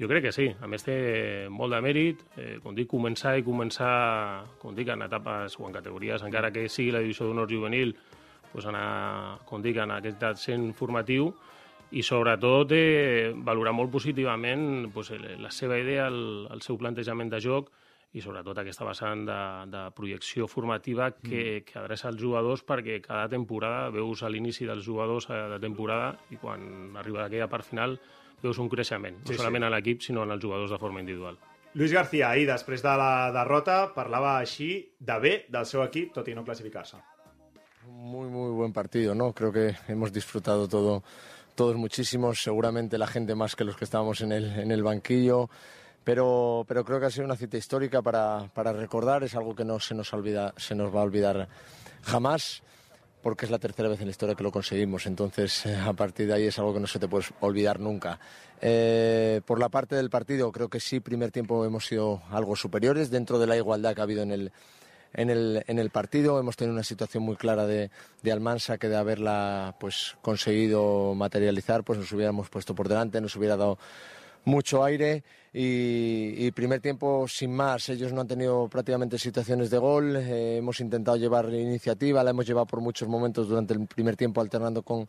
Jo 0.00 0.08
crec 0.08 0.24
que 0.24 0.32
sí. 0.32 0.46
A 0.64 0.66
més, 0.66 0.82
té 0.82 1.46
molt 1.52 1.74
de 1.76 1.78
mèrit. 1.84 2.22
Eh, 2.40 2.54
com 2.64 2.74
dic, 2.74 2.88
començar 2.88 3.34
i 3.38 3.44
començar, 3.44 4.46
com 4.58 4.74
dic, 4.74 4.88
en 4.88 5.04
etapes 5.04 5.58
o 5.60 5.66
en 5.68 5.74
categories, 5.76 6.24
encara 6.24 6.50
que 6.50 6.66
sigui 6.72 6.90
la 6.94 7.02
divisió 7.04 7.28
d'honor 7.28 7.50
juvenil, 7.52 7.92
doncs 8.54 8.66
anar, 8.72 9.38
com 9.46 9.60
dic, 9.62 9.76
en 9.84 9.92
aquest 9.98 10.24
sent 10.40 10.70
formatiu 10.74 11.28
i 11.92 12.02
sobretot 12.06 12.72
eh, 12.72 13.30
valorar 13.44 13.74
molt 13.76 13.92
positivament 13.92 14.88
el- 14.96 15.42
la 15.42 15.50
seva 15.52 15.76
idea, 15.78 16.08
el, 16.08 16.48
el 16.50 16.62
seu 16.64 16.78
plantejament 16.80 17.30
de 17.30 17.40
joc 17.44 17.68
i 18.12 18.20
sobretot 18.20 18.58
aquesta 18.58 18.84
vessant 18.84 19.22
de, 19.28 19.40
de 19.70 19.82
projecció 19.94 20.48
formativa 20.50 21.12
que, 21.12 21.62
que 21.66 21.78
adreça 21.78 22.08
als 22.10 22.18
jugadors 22.18 22.64
perquè 22.66 22.98
cada 23.04 23.28
temporada 23.30 23.90
veus 23.94 24.22
a 24.22 24.30
l'inici 24.32 24.66
dels 24.66 24.82
jugadors 24.84 25.28
eh, 25.30 25.36
de 25.52 25.60
temporada 25.62 26.16
i 26.34 26.36
quan 26.42 26.96
arriba 26.98 27.24
aquella 27.28 27.46
part 27.48 27.64
final 27.68 27.94
veus 28.42 28.58
un 28.58 28.68
creixement, 28.72 29.20
no 29.20 29.26
Sí, 29.28 29.34
sí. 29.34 29.38
solament 29.38 29.68
en 29.68 29.74
l'equip 29.76 30.00
sinó 30.02 30.24
en 30.24 30.32
els 30.34 30.42
jugadors 30.42 30.70
de 30.72 30.78
forma 30.78 31.00
individual. 31.00 31.38
Luis 31.74 31.92
García 31.92 32.30
ahir, 32.30 32.48
després 32.48 32.82
de 32.82 32.92
la 32.98 33.30
derrota, 33.30 33.92
parlava 33.94 34.38
així 34.40 34.72
de 34.98 35.18
bé 35.22 35.34
del 35.48 35.66
seu 35.68 35.84
equip, 35.84 36.10
tot 36.16 36.26
i 36.26 36.34
no 36.34 36.42
classificar-se. 36.42 36.96
Muy, 37.86 38.28
muy 38.28 38.50
buen 38.50 38.72
partido, 38.72 39.14
¿no? 39.14 39.32
Creo 39.32 39.52
que 39.52 39.76
hemos 39.86 40.12
disfrutado 40.12 40.66
todo, 40.68 41.04
todos 41.54 41.76
muchísimo, 41.76 42.34
seguramente 42.34 42.98
la 42.98 43.06
gente 43.06 43.34
más 43.36 43.54
que 43.54 43.64
los 43.64 43.76
que 43.76 43.84
estábamos 43.84 44.20
en 44.20 44.32
el, 44.32 44.46
en 44.58 44.72
el 44.72 44.82
banquillo, 44.82 45.48
pero, 46.04 46.64
pero 46.66 46.84
creo 46.84 47.00
que 47.00 47.06
ha 47.06 47.10
sido 47.10 47.24
una 47.24 47.36
cita 47.36 47.56
histórica 47.56 48.02
para, 48.02 48.50
para 48.54 48.72
recordar, 48.72 49.22
es 49.22 49.34
algo 49.34 49.54
que 49.54 49.64
no 49.64 49.80
se 49.80 49.94
nos, 49.94 50.12
olvida, 50.12 50.54
se 50.56 50.74
nos 50.74 50.94
va 50.94 51.00
a 51.00 51.04
olvidar 51.04 51.48
jamás, 52.02 52.62
porque 53.22 53.44
es 53.44 53.50
la 53.50 53.58
tercera 53.58 53.88
vez 53.88 54.00
en 54.00 54.06
la 54.06 54.12
historia 54.12 54.34
que 54.34 54.42
lo 54.42 54.50
conseguimos, 54.50 55.06
entonces 55.06 55.66
eh, 55.66 55.76
a 55.76 55.92
partir 55.92 56.26
de 56.26 56.34
ahí 56.34 56.46
es 56.46 56.58
algo 56.58 56.72
que 56.72 56.80
no 56.80 56.86
se 56.86 56.98
te 56.98 57.08
puede 57.08 57.26
olvidar 57.40 57.80
nunca. 57.80 58.18
Eh, 58.62 59.40
por 59.44 59.58
la 59.58 59.68
parte 59.68 59.94
del 59.94 60.10
partido, 60.10 60.50
creo 60.52 60.68
que 60.68 60.80
sí, 60.80 61.00
primer 61.00 61.30
tiempo 61.30 61.64
hemos 61.64 61.86
sido 61.86 62.22
algo 62.30 62.56
superiores 62.56 63.10
dentro 63.10 63.38
de 63.38 63.46
la 63.46 63.56
igualdad 63.56 63.94
que 63.94 64.00
ha 64.00 64.04
habido 64.04 64.22
en 64.22 64.32
el, 64.32 64.52
en 65.12 65.30
el, 65.30 65.64
en 65.66 65.78
el 65.78 65.90
partido. 65.90 66.38
Hemos 66.38 66.56
tenido 66.56 66.74
una 66.74 66.84
situación 66.84 67.22
muy 67.22 67.36
clara 67.36 67.66
de, 67.66 67.90
de 68.22 68.32
Almansa 68.32 68.78
que 68.78 68.88
de 68.88 68.96
haberla 68.96 69.76
pues, 69.80 70.16
conseguido 70.22 71.14
materializar, 71.14 71.84
pues 71.84 71.98
nos 71.98 72.12
hubiéramos 72.12 72.48
puesto 72.48 72.74
por 72.74 72.88
delante, 72.88 73.20
nos 73.20 73.36
hubiera 73.36 73.56
dado 73.56 73.78
mucho 74.44 74.82
aire 74.84 75.22
y, 75.52 76.34
y 76.46 76.50
primer 76.52 76.80
tiempo 76.80 77.26
sin 77.28 77.52
más. 77.52 77.88
Ellos 77.88 78.12
no 78.12 78.20
han 78.22 78.26
tenido 78.28 78.68
prácticamente 78.68 79.18
situaciones 79.18 79.70
de 79.70 79.78
gol. 79.78 80.16
eh, 80.16 80.56
hemos 80.58 80.80
intentado 80.80 81.16
llevar 81.16 81.46
la 81.46 81.56
iniciativa, 81.58 82.22
la 82.24 82.30
hemos 82.30 82.46
llevado 82.46 82.66
por 82.66 82.80
muchos 82.80 83.08
momentos 83.08 83.48
durante 83.48 83.74
el 83.74 83.86
primer 83.86 84.16
tiempo 84.16 84.40
alternando 84.40 84.82
con, 84.82 85.06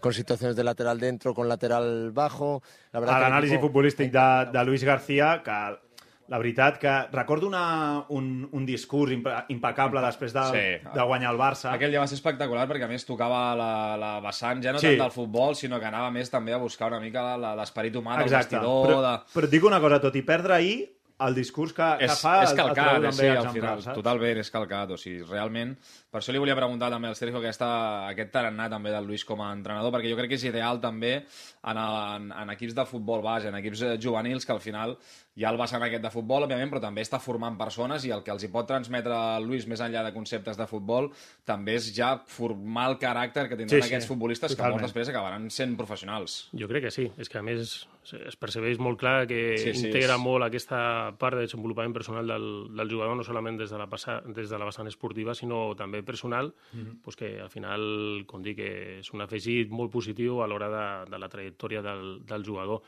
con 0.00 0.12
situaciones 0.12 0.56
de 0.56 0.64
lateral 0.64 0.98
dentro, 0.98 1.34
con 1.34 1.48
lateral 1.48 2.10
bajo. 2.12 2.62
La 2.92 3.00
que 3.00 3.06
l'anàlisi 3.06 3.54
equipo- 3.54 3.68
futbolístic 3.68 4.10
de, 4.12 4.50
de 4.52 4.64
Luis 4.64 4.82
García, 4.84 5.42
que 5.44 5.91
la 6.32 6.38
veritat 6.40 6.78
que 6.80 6.92
recordo 7.12 7.46
una, 7.46 8.04
un, 8.08 8.48
un 8.56 8.64
discurs 8.64 9.12
impe- 9.12 9.34
impecable 9.52 10.00
després 10.00 10.32
de, 10.32 10.44
Sí. 10.48 10.88
de 10.94 11.04
guanyar 11.04 11.34
el 11.34 11.38
Barça. 11.38 11.74
Aquell 11.74 11.92
dia 11.92 12.00
va 12.00 12.06
ser 12.08 12.16
espectacular 12.16 12.64
perquè 12.70 12.86
a 12.86 12.88
més 12.88 13.04
tocava 13.04 13.42
la, 13.58 13.68
la 14.00 14.14
vessant 14.24 14.62
ja 14.64 14.72
no 14.72 14.80
Sí. 14.80 14.94
tant 14.94 15.02
del 15.04 15.12
futbol, 15.12 15.54
sinó 15.54 15.78
que 15.78 15.90
anava 15.90 16.08
més 16.10 16.30
també 16.32 16.54
a 16.56 16.62
buscar 16.62 16.88
una 16.88 17.00
mica 17.04 17.36
l'esperit 17.36 17.94
humà 18.00 18.16
del 18.16 18.30
Exacte. 18.30 18.56
vestidor. 18.56 18.86
Però, 18.88 18.98
de... 19.04 19.14
però 19.34 19.44
et 19.50 19.50
dic 19.58 19.64
una 19.68 19.80
cosa, 19.84 20.00
tot 20.00 20.16
i 20.16 20.22
perdre 20.22 20.54
ahir, 20.56 20.78
el 21.22 21.34
discurs 21.36 21.74
que, 21.76 21.84
que 22.00 22.06
és, 22.08 22.16
fa 22.18 22.42
és 22.42 22.50
el- 22.50 22.58
el 22.58 22.64
calcat, 22.64 22.96
eh, 22.96 23.00
també 23.04 23.12
sí, 23.12 23.28
al 23.28 23.50
final, 23.54 23.82
saps? 23.84 23.94
totalment 24.00 24.38
és 24.40 24.50
calcat, 24.50 24.90
o 24.90 24.96
sigui, 24.98 25.20
realment, 25.28 25.76
per 26.12 26.20
això 26.20 26.34
li 26.34 26.38
volia 26.42 26.54
preguntar 26.58 26.90
també 26.92 27.08
al 27.08 27.16
Sergio 27.16 27.40
aquesta, 27.40 27.70
aquest 28.12 28.30
tarannà 28.34 28.68
també 28.68 28.92
del 28.92 29.06
Luis 29.08 29.24
com 29.24 29.40
a 29.40 29.50
entrenador, 29.56 29.90
perquè 29.94 30.10
jo 30.12 30.18
crec 30.20 30.28
que 30.34 30.36
és 30.36 30.44
ideal 30.44 30.78
també 30.82 31.14
en, 31.22 31.76
el, 31.80 31.96
en, 32.18 32.30
en 32.44 32.50
equips 32.52 32.76
de 32.76 32.84
futbol 32.86 33.22
base, 33.24 33.48
en 33.48 33.56
equips 33.62 33.82
eh, 33.88 33.96
juvenils, 34.02 34.44
que 34.44 34.52
al 34.52 34.60
final 34.60 34.98
hi 35.34 35.46
ha 35.46 35.50
el 35.54 35.56
vessant 35.56 35.80
aquest 35.80 36.02
de 36.04 36.10
futbol, 36.12 36.44
òbviament, 36.44 36.68
però 36.68 36.82
també 36.84 37.00
està 37.00 37.16
formant 37.18 37.56
persones 37.56 38.04
i 38.04 38.10
el 38.12 38.20
que 38.22 38.30
els 38.34 38.44
hi 38.44 38.50
pot 38.52 38.66
transmetre 38.68 39.16
el 39.38 39.46
Luis 39.48 39.64
més 39.66 39.80
enllà 39.80 40.02
de 40.04 40.12
conceptes 40.12 40.58
de 40.60 40.66
futbol 40.68 41.08
també 41.48 41.78
és 41.80 41.88
ja 41.96 42.18
formar 42.28 42.90
el 42.90 42.98
caràcter 43.00 43.46
que 43.48 43.56
tindran 43.56 43.80
Sí, 43.80 43.86
sí, 43.88 43.94
aquests 43.94 44.10
futbolistes 44.12 44.52
totalment. 44.52 44.76
que 44.76 44.82
molts 44.82 44.92
després 44.92 45.08
acabaran 45.14 45.48
sent 45.50 45.72
professionals. 45.80 46.36
Jo 46.52 46.68
crec 46.68 46.84
que 46.84 46.92
sí. 46.92 47.08
És 47.16 47.32
que, 47.32 47.40
a 47.40 47.42
més, 47.46 47.72
es 48.12 48.36
percebeix 48.36 48.76
molt 48.82 49.00
clar 49.00 49.22
que 49.30 49.56
Sí, 49.56 49.72
sí, 49.72 49.78
sí, 49.80 49.86
integra 49.88 50.18
és- 50.18 50.20
molt 50.20 50.44
aquesta 50.44 51.14
part 51.16 51.38
de 51.40 51.46
desenvolupament 51.46 51.94
personal 51.96 52.28
del, 52.28 52.46
del 52.76 52.90
jugador, 52.92 53.16
no 53.16 53.24
solament 53.24 53.56
des 53.62 53.70
de 53.72 53.78
la, 53.80 53.88
passa, 53.88 54.20
des 54.26 54.50
de 54.52 54.58
la 54.60 54.68
vessant 54.68 54.90
esportiva, 54.92 55.32
sinó 55.34 55.70
també 55.78 56.01
personal, 56.04 56.52
mm. 56.72 56.80
-hmm. 56.80 57.00
pues 57.02 57.16
que 57.16 57.40
al 57.40 57.50
final, 57.50 58.24
com 58.26 58.42
dic, 58.42 58.58
és 58.58 59.12
un 59.12 59.20
afegit 59.20 59.70
molt 59.70 59.90
positiu 59.92 60.42
a 60.42 60.46
l'hora 60.46 60.68
de, 60.68 61.10
de 61.10 61.18
la 61.18 61.28
trajectòria 61.28 61.82
del, 61.82 62.24
del 62.24 62.44
jugador. 62.44 62.82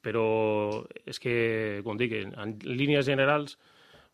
Però 0.00 0.86
és 1.04 1.18
que, 1.18 1.80
com 1.84 1.96
dic, 1.96 2.12
en, 2.12 2.58
línies 2.62 3.06
generals, 3.06 3.58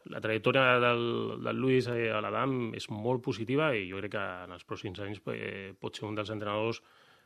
la 0.04 0.20
trajectòria 0.20 0.78
del, 0.80 1.40
del 1.44 1.56
Luis 1.56 1.86
eh, 1.88 2.10
a 2.12 2.20
l'Adam 2.20 2.74
és 2.76 2.88
molt 2.90 3.22
positiva 3.24 3.74
i 3.74 3.88
jo 3.88 4.00
crec 4.02 4.12
que 4.12 4.24
en 4.44 4.52
els 4.52 4.64
pròxims 4.64 5.00
anys 5.00 5.20
eh, 5.32 5.72
pot 5.80 5.96
ser 5.96 6.06
un 6.08 6.14
dels 6.14 6.30
entrenadors 6.30 6.82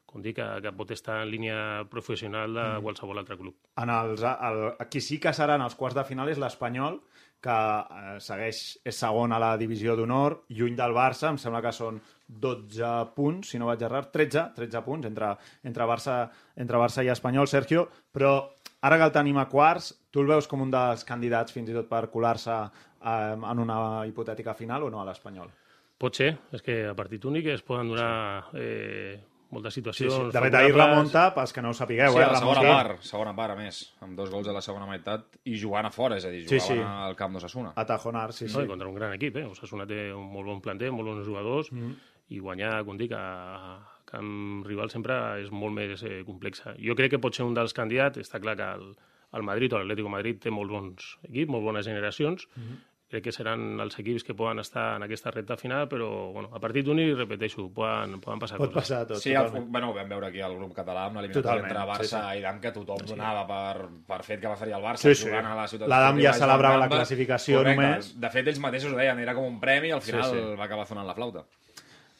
com 0.08 0.24
dic, 0.24 0.38
que, 0.38 0.46
que 0.64 0.72
pot 0.72 0.90
estar 0.94 1.20
en 1.22 1.30
línia 1.30 1.58
professional 1.92 2.54
de 2.56 2.66
qualsevol 2.84 3.20
altre 3.20 3.36
club. 3.36 3.56
En 3.82 3.92
els, 3.92 4.24
el, 4.24 4.62
qui 4.88 5.02
sí 5.04 5.18
que 5.20 5.34
serà 5.36 5.58
en 5.58 5.66
els 5.66 5.76
quarts 5.76 5.98
de 5.98 6.04
final 6.08 6.30
és 6.32 6.40
l'Espanyol, 6.40 6.96
que 7.44 7.54
eh, 7.54 8.14
segueix, 8.24 8.62
és 8.88 9.00
segon 9.04 9.34
a 9.34 9.40
la 9.42 9.52
divisió 9.60 9.94
d'honor, 9.98 10.40
lluny 10.56 10.78
del 10.78 10.96
Barça, 10.96 11.28
em 11.30 11.38
sembla 11.38 11.62
que 11.62 11.74
són 11.76 12.00
12 12.28 12.92
punts, 13.14 13.52
si 13.52 13.60
no 13.60 13.68
vaig 13.68 13.84
errar, 13.84 14.06
13, 14.14 14.48
13 14.56 14.82
punts 14.86 15.08
entre, 15.08 15.34
entre, 15.68 15.86
Barça, 15.92 16.18
entre 16.56 16.80
Barça 16.80 17.04
i 17.04 17.12
Espanyol, 17.12 17.48
Sergio, 17.48 17.86
però 18.12 18.34
ara 18.80 18.98
que 18.98 19.08
el 19.10 19.14
tenim 19.14 19.38
a 19.38 19.48
quarts, 19.52 19.92
tu 20.10 20.24
el 20.24 20.32
veus 20.32 20.50
com 20.50 20.64
un 20.64 20.74
dels 20.74 21.06
candidats 21.06 21.54
fins 21.54 21.70
i 21.70 21.76
tot 21.76 21.88
per 21.90 22.06
colar-se 22.12 22.58
eh, 22.58 23.36
en 23.36 23.64
una 23.64 23.80
hipotètica 24.08 24.56
final 24.58 24.88
o 24.88 24.92
no 24.92 25.04
a 25.04 25.08
l'Espanyol? 25.08 25.52
Pot 25.98 26.14
ser, 26.14 26.30
és 26.54 26.62
que 26.62 26.84
a 26.86 26.94
partit 26.94 27.24
únic 27.26 27.48
es 27.50 27.64
poden 27.66 27.88
donar 27.90 28.50
eh, 28.54 29.18
moltes 29.50 29.74
Sí, 29.74 29.80
situacions 29.80 30.14
sí. 30.14 30.32
De 30.34 30.40
fet, 30.44 30.54
ahir 30.54 30.74
remunta, 30.74 31.34
pels 31.34 31.52
que 31.52 31.62
no 31.64 31.70
ho 31.70 31.74
sapigueu, 31.74 32.12
Sí, 32.12 32.18
eh? 32.20 32.24
a 32.24 32.32
la 32.32 32.40
segona 32.42 32.62
part, 32.62 33.02
segona 33.02 33.34
part, 33.36 33.54
a 33.54 33.56
més, 33.56 33.94
amb 34.04 34.16
dos 34.18 34.30
gols 34.30 34.48
a 34.48 34.52
la 34.52 34.60
segona 34.64 34.86
meitat 34.86 35.38
i 35.44 35.56
jugant 35.58 35.86
a 35.86 35.90
fora, 35.90 36.16
és 36.16 36.24
a 36.24 36.30
dir, 36.30 36.44
Sí, 36.48 36.58
jugaven 36.58 36.84
sí. 36.84 36.92
al 37.08 37.16
camp 37.16 37.34
d'Osasuna. 37.34 37.72
a 37.76 37.84
Tajonar, 37.86 38.32
sí, 38.32 38.44
No, 38.44 38.60
sí. 38.60 38.66
contra 38.66 38.88
un 38.88 38.94
gran 38.94 39.12
equip, 39.14 39.36
eh? 39.36 39.44
Osasuna 39.44 39.86
té 39.86 40.12
un 40.12 40.26
molt 40.32 40.46
bon 40.46 40.60
planter, 40.60 40.90
molt 40.92 41.08
bons 41.08 41.26
jugadors, 41.26 41.72
mm. 41.72 41.92
i 42.30 42.38
guanyar, 42.40 42.84
com 42.84 42.96
dic, 42.98 43.12
a, 43.12 43.78
camp 44.08 44.64
rival 44.66 44.90
sempre 44.90 45.18
és 45.42 45.50
molt 45.52 45.74
més 45.76 46.02
eh, 46.02 46.22
complexa. 46.26 46.74
Jo 46.80 46.96
crec 46.98 47.12
que 47.14 47.18
pot 47.22 47.36
ser 47.36 47.44
un 47.44 47.54
dels 47.56 47.74
candidats, 47.76 48.18
està 48.22 48.40
clar 48.40 48.56
que 48.56 48.68
el, 48.78 48.94
el 49.36 49.42
Madrid 49.44 49.74
o 49.74 49.80
l'Atlético 49.82 50.08
Madrid 50.12 50.40
té 50.40 50.50
molt 50.54 50.72
bons 50.72 51.18
equips, 51.28 51.50
molt 51.52 51.64
bones 51.64 51.86
generacions, 51.88 52.48
mm. 52.56 52.78
Crec 53.08 53.22
que 53.24 53.32
seran 53.32 53.80
els 53.80 53.94
equips 54.02 54.22
que 54.26 54.34
poden 54.36 54.58
estar 54.60 54.96
en 54.98 55.02
aquesta 55.06 55.30
recta 55.32 55.56
final, 55.56 55.86
però 55.88 56.08
bueno, 56.34 56.50
a 56.52 56.60
partit 56.60 56.86
únic, 56.92 57.14
repeteixo, 57.16 57.70
poden, 57.72 58.18
poden 58.20 58.38
passar 58.42 58.58
Pot 58.60 58.72
coses. 58.74 58.82
passar 58.90 59.06
tot, 59.08 59.22
Sí, 59.22 59.32
el, 59.32 59.48
bueno, 59.72 59.90
ho 59.90 59.94
vam 59.96 60.08
veure 60.12 60.26
aquí 60.28 60.42
al 60.44 60.54
grup 60.58 60.74
català 60.76 61.06
amb 61.08 61.16
l'eliminatòria 61.16 61.62
Totalment, 61.62 61.70
entre 61.72 61.86
Barça 61.88 62.20
sí, 62.32 62.38
i 62.38 62.42
Dam, 62.44 62.60
que 62.60 62.72
tothom 62.76 63.00
donava 63.08 63.46
per, 63.48 63.86
per 64.12 64.20
fet 64.26 64.42
que 64.42 64.48
va 64.52 64.56
fer 64.60 64.68
el 64.68 64.82
Barça 64.84 65.08
Sí, 65.08 65.14
sí. 65.14 65.24
jugant 65.30 65.46
a 65.48 65.54
la 65.56 65.66
ciutat 65.72 65.88
L'Adam 65.88 66.20
ja 66.20 66.34
celebrava 66.36 66.76
la 66.84 66.88
classificació 66.92 67.62
Correcte. 67.62 67.80
només. 67.82 68.12
De 68.20 68.30
fet, 68.36 68.46
ells 68.52 68.60
mateixos 68.60 68.92
ho 68.92 68.96
deien, 69.00 69.18
era 69.24 69.34
com 69.34 69.48
un 69.48 69.58
premi 69.58 69.88
i 69.88 69.96
al 69.96 70.02
final 70.04 70.28
Sí, 70.28 70.36
sí. 70.36 70.54
va 70.60 70.64
acabar 70.68 70.86
sonant 70.86 71.06
la 71.08 71.14
flauta. 71.16 71.46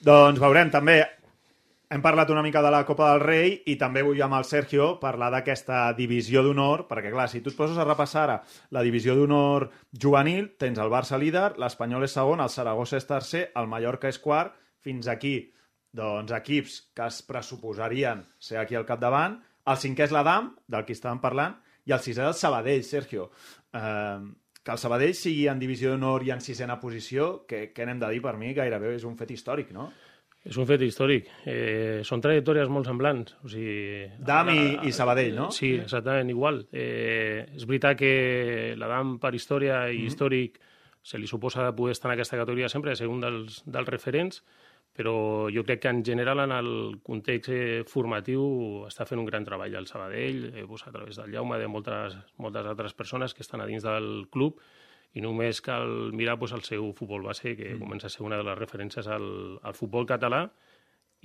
Doncs 0.00 0.40
veurem, 0.40 0.70
també 0.70 1.02
hem 1.90 2.02
parlat 2.04 2.28
una 2.30 2.42
mica 2.44 2.60
de 2.60 2.70
la 2.70 2.84
Copa 2.84 3.12
del 3.12 3.22
Rei 3.22 3.52
i 3.72 3.76
també 3.80 4.02
vull 4.04 4.20
amb 4.24 4.36
el 4.36 4.44
Sergio 4.44 4.88
parlar 5.00 5.30
d'aquesta 5.32 5.86
divisió 5.96 6.42
d'honor, 6.44 6.84
perquè 6.90 7.12
clar, 7.14 7.28
si 7.32 7.40
tu 7.40 7.48
et 7.48 7.56
poses 7.56 7.78
a 7.80 7.86
repassar 7.86 8.24
ara 8.26 8.38
la 8.76 8.82
divisió 8.84 9.14
d'honor 9.16 9.70
juvenil, 9.92 10.50
tens 10.60 10.78
el 10.78 10.92
Barça 10.92 11.16
líder, 11.20 11.54
l'Espanyol 11.56 12.04
és 12.04 12.16
segon, 12.18 12.42
el 12.44 12.52
Saragossa 12.52 13.00
és 13.00 13.08
tercer, 13.08 13.46
el 13.56 13.70
Mallorca 13.72 14.12
és 14.12 14.20
quart 14.20 14.52
fins 14.84 15.08
aquí 15.08 15.36
doncs, 15.96 16.34
equips 16.36 16.82
que 16.94 17.06
es 17.08 17.22
pressuposarien 17.24 18.26
ser 18.38 18.58
aquí 18.60 18.76
al 18.76 18.86
capdavant. 18.86 19.38
El 19.68 19.80
cinquè 19.80 20.04
és 20.04 20.12
l'Adam, 20.12 20.52
del 20.68 20.84
que 20.84 20.94
estàvem 20.96 21.22
parlant, 21.24 21.56
i 21.88 21.94
el 21.96 22.04
sisè 22.04 22.20
és 22.20 22.28
el 22.28 22.36
Sabadell, 22.36 22.84
Sergio. 22.84 23.30
Eh, 23.72 24.20
que 24.62 24.74
el 24.74 24.80
Sabadell 24.80 25.16
sigui 25.16 25.48
en 25.48 25.60
divisió 25.60 25.94
d'honor 25.94 26.24
i 26.26 26.32
en 26.34 26.44
sisena 26.44 26.76
posició, 26.80 27.46
què, 27.48 27.70
què 27.72 27.88
n'hem 27.88 28.00
de 28.02 28.12
dir 28.12 28.20
per 28.24 28.36
mi? 28.36 28.52
Gairebé 28.56 28.94
és 28.98 29.08
un 29.08 29.16
fet 29.16 29.32
històric, 29.32 29.72
no? 29.72 29.88
És 30.48 30.56
un 30.56 30.64
fet 30.68 30.80
històric. 30.80 31.28
Eh, 31.44 32.00
són 32.08 32.22
trajectòries 32.24 32.70
molt 32.72 32.88
semblants. 32.88 33.34
O 33.44 33.50
sigui, 33.52 34.06
Dam 34.24 34.48
i, 34.54 34.62
i 34.88 34.92
Sabadell, 34.96 35.34
no? 35.36 35.50
Sí, 35.52 35.74
exactament, 35.76 36.30
igual. 36.32 36.62
Eh, 36.72 37.44
és 37.52 37.66
veritat 37.68 37.98
que 38.00 38.12
l'Adam, 38.80 39.18
per 39.20 39.34
història 39.36 39.82
i 39.90 39.98
mm 39.98 40.00
-hmm. 40.00 40.06
històric, 40.06 40.58
se 41.02 41.18
li 41.18 41.26
suposa 41.26 41.64
de 41.64 41.72
poder 41.72 41.92
estar 41.92 42.10
en 42.10 42.14
aquesta 42.16 42.36
categoria 42.36 42.68
sempre, 42.68 42.96
ser 42.96 43.08
un 43.08 43.20
dels, 43.20 43.62
dels 43.66 43.88
referents, 43.88 44.42
però 44.98 45.48
jo 45.54 45.62
crec 45.64 45.82
que 45.82 45.88
en 45.88 46.04
general 46.04 46.40
en 46.40 46.52
el 46.52 47.00
context 47.06 47.52
eh, 47.54 47.84
formatiu 47.86 48.42
està 48.88 49.06
fent 49.06 49.20
un 49.20 49.26
gran 49.26 49.44
treball 49.44 49.74
el 49.74 49.86
Sabadell, 49.86 50.52
eh, 50.54 50.66
a 50.66 50.90
través 50.90 51.16
del 51.16 51.32
Jaume, 51.32 51.58
de 51.58 51.68
moltes, 51.68 52.16
moltes 52.36 52.66
altres 52.66 52.94
persones 52.94 53.34
que 53.34 53.42
estan 53.42 53.60
a 53.60 53.66
dins 53.66 53.82
del 53.82 54.26
club, 54.30 54.58
i 55.16 55.22
només 55.24 55.62
cal 55.64 56.12
mirar 56.12 56.38
pues, 56.38 56.52
el 56.52 56.64
seu 56.66 56.90
futbol 56.96 57.24
base, 57.24 57.54
que 57.56 57.74
mm. 57.74 57.80
comença 57.80 58.08
a 58.08 58.12
ser 58.12 58.24
una 58.26 58.36
de 58.36 58.44
les 58.44 58.58
referències 58.58 59.08
al, 59.08 59.58
al 59.62 59.76
futbol 59.76 60.06
català, 60.06 60.48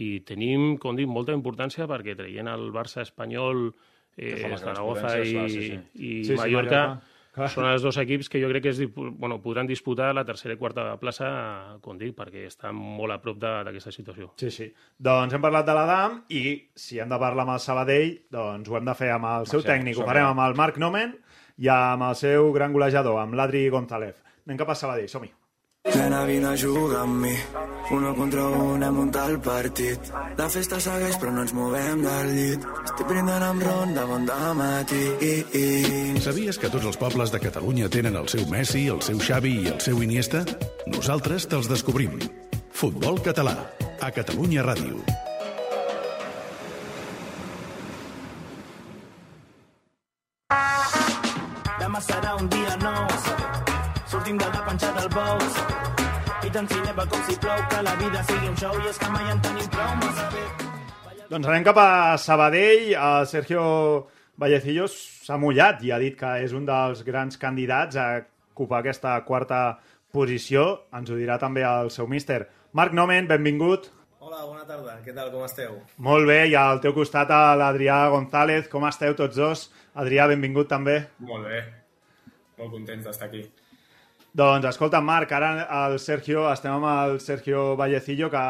i 0.01 0.19
tenim, 0.25 0.77
com 0.81 0.97
dic, 0.97 1.09
molta 1.09 1.35
importància 1.35 1.87
perquè 1.89 2.15
traient 2.17 2.49
el 2.49 2.71
Barça 2.73 3.03
espanyol, 3.03 3.67
eh, 4.17 4.55
Zaragoza 4.57 5.17
i, 5.21 5.33
clar, 5.33 5.49
sí, 5.49 5.65
sí. 5.67 5.81
i 5.93 6.13
Sí, 6.23 6.31
sí, 6.31 6.39
Mallorca, 6.39 7.01
són 7.49 7.65
els 7.65 7.81
dos 7.81 7.97
equips 7.97 8.29
que 8.29 8.41
jo 8.41 8.49
crec 8.51 8.63
que 8.67 8.71
es, 8.73 8.81
bueno, 8.93 9.39
podran 9.41 9.67
disputar 9.69 10.11
la 10.13 10.25
tercera 10.25 10.53
i 10.53 10.57
quarta 10.57 10.85
plaça, 11.01 11.29
com 11.81 11.97
dic, 11.97 12.13
perquè 12.17 12.45
estan 12.45 12.77
molt 12.77 13.13
a 13.13 13.19
prop 13.21 13.39
de- 13.41 13.63
d'aquesta 13.65 13.91
situació. 13.91 14.31
Sí, 14.37 14.51
sí. 14.53 14.71
Doncs 14.97 15.33
hem 15.33 15.41
parlat 15.41 15.65
de 15.65 15.73
l'Adam 15.73 16.19
i 16.29 16.69
si 16.75 16.99
hem 16.99 17.09
de 17.09 17.19
parlar 17.19 17.47
amb 17.47 17.55
el 17.55 17.59
Sabadell, 17.59 18.19
doncs 18.29 18.69
ho 18.69 18.77
hem 18.77 18.85
de 18.85 18.95
fer 18.95 19.09
amb 19.11 19.25
el 19.25 19.47
seu 19.49 19.61
sí, 19.61 19.67
tècnic. 19.67 19.97
Ho 19.97 20.05
farem 20.05 20.29
amb 20.29 20.45
el 20.45 20.53
Marc 20.55 20.77
Nomen 20.77 21.17
i 21.57 21.69
amb 21.69 22.09
el 22.09 22.15
seu 22.19 22.51
gran 22.55 22.73
golejador, 22.73 23.19
amb 23.21 23.37
l'Adri 23.37 23.67
González. 23.69 24.19
Anem 24.47 24.59
cap 24.59 24.73
a 24.73 24.75
Sabadell, 24.75 25.09
som-hi. 25.09 25.31
Nena, 25.83 26.23
vine 26.25 26.47
a 26.47 26.57
jugar 26.57 27.01
amb 27.01 27.25
mi. 27.25 27.35
Uno 27.91 28.15
contra 28.15 28.45
un 28.47 28.83
hem 28.83 28.95
muntat 28.95 29.29
el 29.29 29.39
partit. 29.43 30.11
La 30.37 30.47
festa 30.49 30.79
segueix 30.79 31.17
però 31.19 31.33
no 31.35 31.43
ens 31.43 31.51
movem 31.53 32.05
del 32.05 32.31
llit. 32.37 32.67
Estic 32.85 33.09
brindant 33.09 33.43
amb 33.43 33.65
ron 33.67 33.91
de 33.93 34.05
bon 34.07 34.23
dematí. 34.29 35.03
Sabies 36.23 36.57
que 36.57 36.71
tots 36.71 36.87
els 36.87 36.99
pobles 37.01 37.35
de 37.35 37.43
Catalunya 37.43 37.91
tenen 37.91 38.15
el 38.15 38.31
seu 38.31 38.47
Messi, 38.47 38.87
el 38.87 39.03
seu 39.03 39.19
Xavi 39.19 39.53
i 39.65 39.67
el 39.75 39.83
seu 39.83 39.99
Iniesta? 40.01 40.45
Nosaltres 40.87 41.49
te'ls 41.51 41.67
descobrim. 41.67 42.15
Futbol 42.71 43.19
català, 43.21 43.57
a 43.99 44.09
Catalunya 44.15 44.63
Ràdio. 44.63 45.03
Demà 51.93 52.01
serà 52.01 52.31
un 52.41 52.47
dia 52.49 52.71
nou. 52.81 53.03
Sortim 54.09 54.37
de 54.41 54.45
la 54.49 54.61
panxa 54.65 54.87
del 54.95 55.11
bous. 55.13 55.57
I 56.41 56.49
tant 56.55 56.65
si 56.65 56.79
neva 56.81 57.03
com 57.05 57.19
si 57.27 57.35
plou, 57.37 57.59
que 57.69 57.83
la 57.85 57.91
vida 57.99 58.23
sigui 58.31 58.47
un 58.49 58.55
show 58.57 58.79
i 58.79 58.87
és 58.89 58.97
que 58.97 59.09
mai 59.13 59.27
en 59.29 59.43
tenim 59.45 59.67
prou, 59.75 59.91
massa 59.99 60.25
bé. 60.33 60.41
Doncs 61.29 61.51
anem 61.51 61.67
cap 61.67 61.77
a 61.77 61.91
Sabadell. 62.17 62.95
El 62.97 63.27
Sergio 63.29 63.65
Vallecillos 64.41 64.95
s'ha 65.27 65.37
mullat 65.37 65.83
i 65.85 65.93
ha 65.93 65.99
dit 66.01 66.17
que 66.17 66.31
és 66.41 66.55
un 66.57 66.65
dels 66.65 67.03
grans 67.05 67.37
candidats 67.37 68.01
a 68.01 68.07
ocupar 68.55 68.81
aquesta 68.81 69.13
quarta 69.29 69.61
posició. 70.09 70.65
Ens 70.97 71.13
ho 71.13 71.19
dirà 71.21 71.37
també 71.37 71.61
el 71.61 71.93
seu 71.93 72.09
míster. 72.09 72.47
Marc 72.73 72.97
Nomen, 72.97 73.29
benvingut. 73.29 73.91
Hola, 74.17 74.41
bona 74.47 74.65
tarda. 74.65 74.97
Què 75.05 75.13
tal, 75.13 75.29
com 75.29 75.45
esteu? 75.45 75.77
Molt 76.01 76.25
bé, 76.25 76.41
i 76.49 76.57
al 76.57 76.81
teu 76.81 76.97
costat 76.97 77.29
l'Adrià 77.61 78.01
González. 78.17 78.65
Com 78.73 78.89
esteu 78.89 79.13
tots 79.13 79.37
dos? 79.37 79.69
Adrià, 79.93 80.25
benvingut 80.33 80.73
també. 80.73 81.03
Molt 81.21 81.45
bé. 81.53 81.63
Molt 82.59 82.71
contents 82.71 83.05
d'estar 83.07 83.27
aquí. 83.29 83.43
Doncs 84.33 84.65
escolta, 84.65 85.01
Marc, 85.01 85.31
ara 85.31 85.51
el 85.85 85.99
Sergio, 86.01 86.47
estem 86.51 86.73
amb 86.73 86.87
el 86.89 87.19
Sergio 87.21 87.75
Vallecillo, 87.77 88.31
que 88.33 88.43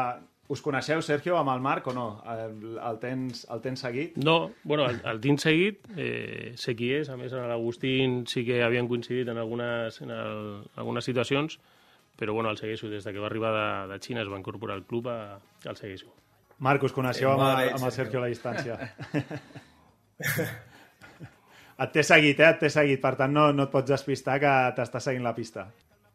us 0.48 0.62
coneixeu, 0.64 1.02
Sergio, 1.04 1.36
amb 1.36 1.52
el 1.52 1.60
Marc 1.64 1.86
o 1.88 1.94
no? 1.96 2.06
El, 2.28 2.56
el, 2.76 2.98
tens, 3.02 3.44
el 3.52 3.60
tens 3.64 3.84
seguit? 3.84 4.16
No, 4.16 4.50
bueno, 4.64 4.88
el, 4.88 5.00
el 5.12 5.20
tinc 5.20 5.40
seguit, 5.44 5.84
eh, 5.96 6.52
sé 6.60 6.74
qui 6.76 6.90
és, 6.96 7.08
a 7.12 7.16
més 7.20 7.32
en 7.36 7.48
l'Agustín 7.48 8.26
sí 8.30 8.44
que 8.48 8.62
havien 8.64 8.88
coincidit 8.88 9.28
en 9.32 9.40
algunes, 9.40 10.00
en 10.04 10.12
el, 10.16 10.42
algunes 10.80 11.04
situacions, 11.08 11.58
però 12.16 12.32
bueno, 12.36 12.52
el 12.52 12.60
segueixo 12.60 12.88
des 12.92 13.04
de 13.04 13.12
que 13.12 13.20
va 13.20 13.28
arribar 13.28 13.52
de, 13.56 13.92
de 13.92 14.00
Xina, 14.00 14.22
es 14.22 14.30
va 14.32 14.40
incorporar 14.40 14.76
al 14.76 14.84
club, 14.88 15.08
a, 15.12 15.40
el 15.64 15.76
segueixo. 15.80 16.12
Marc, 16.64 16.84
us 16.86 16.94
coneixeu 16.96 17.32
Eh, 17.32 17.34
amb, 17.34 17.42
amb 17.48 17.88
el 17.88 17.92
Sergio. 17.92 17.96
Sergio 17.96 18.18
a 18.20 18.22
la 18.22 18.32
distància. 18.32 18.78
et 21.82 21.94
té 21.94 22.04
seguit, 22.06 22.38
eh? 22.40 22.50
Et 22.52 22.60
té 22.62 22.70
seguit, 22.70 23.00
per 23.02 23.14
tant 23.18 23.32
no, 23.34 23.48
no 23.52 23.66
et 23.66 23.72
pots 23.72 23.90
despistar 23.90 24.38
que 24.42 24.52
t'està 24.76 25.02
seguint 25.02 25.26
la 25.26 25.34
pista. 25.36 25.66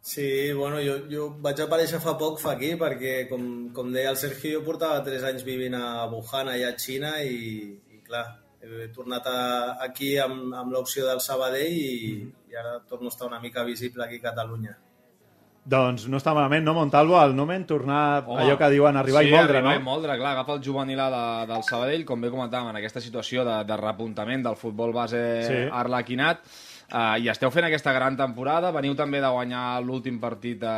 Sí, 0.01 0.53
bueno, 0.55 0.79
jo, 0.79 0.95
jo 1.11 1.25
vaig 1.43 1.59
aparèixer 1.59 1.99
fa 1.99 2.13
poc 2.19 2.39
fa 2.39 2.53
aquí 2.55 2.71
perquè, 2.79 3.15
com, 3.31 3.43
com 3.75 3.89
deia 3.91 4.13
el 4.13 4.19
Sergio, 4.19 4.59
jo 4.59 4.65
portava 4.65 5.03
3 5.03 5.25
anys 5.33 5.43
vivint 5.47 5.75
a 5.75 6.07
Wuhan, 6.11 6.53
allà 6.53 6.69
a 6.71 6.77
Xina, 6.79 7.17
i, 7.19 7.73
i 7.91 7.99
clar, 8.07 8.23
he 8.63 8.87
tornat 8.95 9.27
a, 9.27 9.39
aquí 9.85 10.13
amb, 10.23 10.53
amb 10.55 10.71
l'opció 10.75 11.07
del 11.07 11.19
Sabadell 11.23 11.75
i, 11.75 12.21
i 12.49 12.59
ara 12.61 12.77
torno 12.87 13.11
a 13.11 13.15
estar 13.15 13.27
una 13.27 13.41
mica 13.43 13.65
visible 13.67 14.05
aquí 14.05 14.21
a 14.23 14.29
Catalunya. 14.29 14.77
Doncs 15.69 16.07
no 16.09 16.17
està 16.17 16.33
malament, 16.33 16.63
no, 16.65 16.73
Montalvo? 16.73 17.17
El 17.21 17.35
Nomen 17.37 17.65
tornar 17.69 18.23
Home, 18.25 18.41
allò 18.41 18.55
que 18.57 18.69
diuen 18.73 18.97
arribar 18.97 19.21
sí, 19.21 19.29
i 19.29 19.35
moldre, 19.35 19.59
arribar 19.59 19.75
no? 19.75 19.81
i 19.81 19.85
moldre, 19.85 20.15
clar, 20.17 20.31
agafa 20.33 20.55
el 20.57 20.63
juvenil 20.65 20.97
de, 20.97 21.21
del 21.51 21.65
Sabadell, 21.67 22.05
com 22.09 22.21
bé 22.25 22.31
comentàvem, 22.33 22.71
en 22.71 22.79
aquesta 22.79 23.03
situació 23.03 23.45
de, 23.45 23.59
de 23.69 23.77
repuntament 23.77 24.45
del 24.47 24.57
futbol 24.57 24.95
base 24.95 25.21
Sí. 25.45 25.53
sí. 25.53 25.61
arlequinat, 25.81 26.41
Uh, 26.89 27.19
I 27.21 27.27
esteu 27.29 27.51
fent 27.53 27.67
aquesta 27.67 27.91
gran 27.93 28.15
temporada, 28.17 28.71
veniu 28.73 28.95
també 28.97 29.19
de 29.21 29.27
guanyar 29.29 29.79
l'últim 29.85 30.15
partit 30.19 30.57
de, 30.57 30.71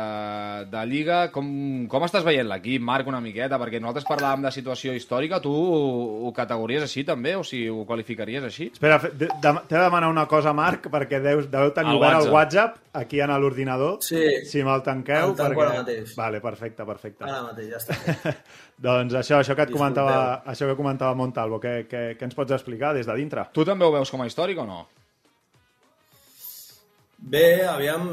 de 0.68 0.82
Lliga. 0.90 1.20
Com, 1.32 1.46
com 1.88 2.04
estàs 2.04 2.24
veient 2.26 2.44
l'equip, 2.50 2.82
Marc, 2.84 3.06
una 3.08 3.20
miqueta? 3.24 3.56
Perquè 3.62 3.80
nosaltres 3.80 4.04
parlàvem 4.04 4.44
de 4.44 4.52
situació 4.52 4.92
històrica, 4.92 5.38
tu 5.40 5.48
ho, 5.56 5.78
ho 6.28 6.32
categories 6.36 6.84
així 6.84 7.04
també, 7.08 7.32
o 7.40 7.42
si 7.48 7.62
ho 7.72 7.86
qualificaries 7.88 8.44
així? 8.44 8.68
Espera, 8.74 8.98
fe- 9.00 9.12
de- 9.16 9.30
de- 9.32 9.54
t'he 9.70 9.78
de 9.78 9.82
demanar 9.86 10.10
una 10.12 10.26
cosa, 10.28 10.52
Marc, 10.52 10.90
perquè 10.92 11.22
deus, 11.24 11.48
deveu 11.50 11.72
tenir 11.72 11.94
El 11.96 12.02
obert 12.02 12.20
el 12.20 12.30
WhatsApp. 12.30 12.76
WhatsApp 12.76 13.02
aquí 13.04 13.20
en 13.24 13.32
l'ordinador. 13.40 13.96
Sí. 14.04 14.22
Si 14.44 14.62
me'l 14.62 14.82
tanqueu. 14.84 15.30
El 15.32 15.36
tanco 15.38 15.60
perquè... 15.62 15.68
ara 15.70 15.80
mateix. 15.82 16.14
Vale, 16.20 16.40
perfecte, 16.44 16.84
perfecte. 16.84 17.24
Ara 17.24 17.42
mateix, 17.48 17.72
ja 17.72 17.80
està. 17.80 18.34
doncs 18.92 19.14
això, 19.16 19.40
això 19.40 19.56
que 19.56 19.64
et 19.64 19.72
Disculpeu. 19.72 19.78
comentava, 19.78 20.42
això 20.52 20.68
que 20.68 20.76
comentava 20.76 21.14
Montalvo, 21.16 21.56
què, 21.62 21.86
què, 21.88 22.02
què 22.20 22.28
ens 22.28 22.36
pots 22.36 22.52
explicar 22.52 22.92
des 22.92 23.08
de 23.08 23.16
dintre? 23.16 23.48
Tu 23.56 23.64
també 23.64 23.88
ho 23.88 23.92
veus 23.96 24.12
com 24.12 24.20
a 24.20 24.28
històric 24.28 24.60
o 24.60 24.66
no? 24.68 24.82
Bé, 27.22 27.62
aviam, 27.70 28.08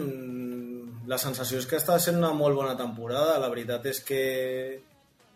la 1.09 1.17
sensació 1.17 1.57
és 1.57 1.65
que 1.65 1.79
està 1.79 1.97
sent 1.97 2.19
una 2.19 2.29
molt 2.37 2.55
bona 2.55 2.75
temporada. 2.77 3.39
La 3.41 3.49
veritat 3.49 3.87
és 3.89 4.01
que 4.05 4.23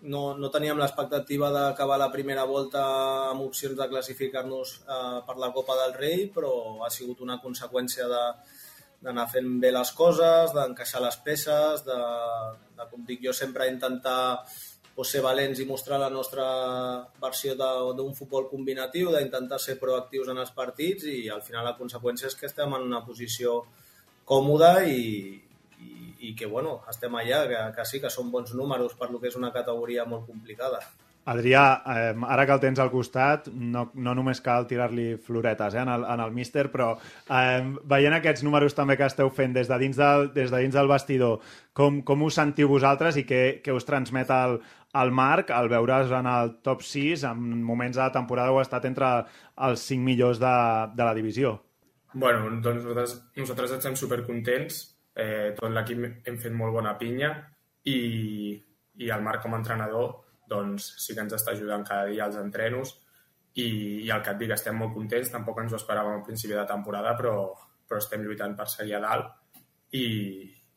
no, 0.04 0.22
no 0.38 0.52
teníem 0.54 0.78
l'expectativa 0.78 1.50
d'acabar 1.54 1.98
la 1.98 2.12
primera 2.14 2.44
volta 2.46 2.84
amb 3.32 3.48
opcions 3.48 3.78
de 3.80 3.88
classificar-nos 3.90 4.76
eh, 4.84 5.22
per 5.26 5.38
la 5.42 5.50
Copa 5.56 5.78
del 5.80 5.96
Rei, 5.98 6.28
però 6.36 6.84
ha 6.86 6.92
sigut 6.94 7.24
una 7.26 7.40
conseqüència 7.42 8.10
de 8.12 8.26
d'anar 9.04 9.26
fent 9.28 9.58
bé 9.60 9.74
les 9.76 9.90
coses, 9.92 10.54
d'encaixar 10.56 11.02
les 11.04 11.18
peces, 11.26 11.82
de, 11.84 11.98
de, 12.78 12.86
com 12.88 13.02
dic 13.04 13.20
jo, 13.26 13.34
sempre 13.36 13.68
intentar 13.68 14.46
pues, 14.96 15.12
ser 15.12 15.22
valents 15.26 15.60
i 15.60 15.66
mostrar 15.70 16.00
la 16.02 16.10
nostra 16.10 16.46
versió 17.22 17.56
d'un 17.58 18.14
futbol 18.18 18.50
combinatiu, 18.50 19.12
d'intentar 19.14 19.60
ser 19.60 19.80
proactius 19.82 20.30
en 20.34 20.42
els 20.44 20.54
partits 20.56 21.08
i 21.10 21.30
al 21.30 21.42
final 21.46 21.66
la 21.66 21.78
conseqüència 21.78 22.30
és 22.30 22.36
que 22.40 22.50
estem 22.50 22.74
en 22.78 22.90
una 22.90 23.04
posició 23.06 23.62
còmoda 24.26 24.84
i, 24.88 25.40
i, 25.80 25.94
i 26.30 26.36
que 26.36 26.48
bueno, 26.48 26.82
estem 26.90 27.16
allà, 27.16 27.46
que, 27.50 27.64
que 27.78 27.88
sí 27.90 28.04
que 28.04 28.12
són 28.14 28.32
bons 28.32 28.54
números 28.54 28.94
per 29.00 29.12
lo 29.12 29.20
que 29.20 29.32
és 29.32 29.40
una 29.40 29.52
categoria 29.56 30.06
molt 30.06 30.28
complicada. 30.30 30.84
Adrià, 31.24 31.64
eh, 31.88 32.16
ara 32.28 32.44
que 32.46 32.52
el 32.52 32.60
tens 32.60 32.80
al 32.84 32.90
costat, 32.92 33.46
no, 33.48 33.86
no 33.96 34.12
només 34.18 34.42
cal 34.44 34.66
tirar-li 34.68 35.14
floretes 35.24 35.78
eh, 35.78 35.80
en, 35.80 35.92
el, 35.94 36.04
en 36.04 36.20
el 36.20 36.34
míster, 36.36 36.66
però 36.74 36.90
eh, 36.98 37.62
veient 37.88 38.18
aquests 38.18 38.44
números 38.44 38.76
també 38.76 38.98
que 39.00 39.08
esteu 39.08 39.32
fent 39.32 39.56
des 39.56 39.72
de 39.72 39.78
dins 39.80 40.00
del, 40.00 40.28
des 40.36 40.52
de 40.52 40.60
dins 40.66 40.76
del 40.76 40.92
vestidor, 40.92 41.40
com, 41.72 42.02
com 42.04 42.28
us 42.28 42.36
sentiu 42.42 42.68
vosaltres 42.68 43.22
i 43.22 43.24
què, 43.30 43.44
què 43.64 43.72
us 43.72 43.88
transmet 43.88 44.36
el, 44.36 44.60
el 45.02 45.12
Marc 45.12 45.52
al 45.52 45.70
veure's 45.70 46.12
en 46.14 46.28
el 46.30 46.58
top 46.62 46.84
6, 46.86 47.24
en 47.30 47.64
moments 47.64 47.98
de 47.98 48.04
la 48.04 48.12
temporada 48.14 48.54
heu 48.54 48.60
estat 48.62 48.86
entre 48.86 49.10
els 49.68 49.86
5 49.90 50.06
millors 50.06 50.42
de, 50.42 50.56
de 50.94 51.04
la 51.08 51.14
divisió? 51.18 51.56
Bueno, 52.14 52.46
doncs 52.62 52.84
nosaltres, 52.84 53.16
nosaltres 53.40 53.78
estem 53.80 53.96
supercontents, 53.98 54.84
eh, 55.16 55.54
tot 55.58 55.72
l'equip 55.74 56.28
hem 56.30 56.38
fet 56.42 56.54
molt 56.54 56.76
bona 56.76 56.94
pinya 57.00 57.32
i, 57.90 57.98
i 59.02 59.10
el 59.10 59.26
Marc 59.26 59.42
com 59.46 59.56
a 59.56 59.62
entrenador 59.62 60.12
doncs 60.50 60.92
sí 61.02 61.16
que 61.16 61.24
ens 61.26 61.34
està 61.34 61.54
ajudant 61.54 61.86
cada 61.88 62.06
dia 62.12 62.28
als 62.28 62.38
entrenos 62.38 62.94
i, 63.54 63.68
i 64.06 64.10
el 64.10 64.22
que 64.22 64.34
et 64.34 64.42
dic, 64.42 64.54
estem 64.54 64.78
molt 64.78 64.94
contents, 64.94 65.32
tampoc 65.34 65.62
ens 65.62 65.74
ho 65.74 65.80
esperàvem 65.80 66.20
al 66.20 66.26
principi 66.26 66.54
de 66.54 66.66
temporada, 66.70 67.14
però, 67.18 67.38
però 67.88 68.02
estem 68.02 68.26
lluitant 68.26 68.56
per 68.58 68.70
seguir 68.70 68.98
a 68.98 69.02
dalt 69.04 69.58
i, 69.94 70.06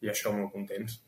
i 0.05 0.13
això 0.13 0.33
molt 0.33 0.53
contents. 0.53 1.01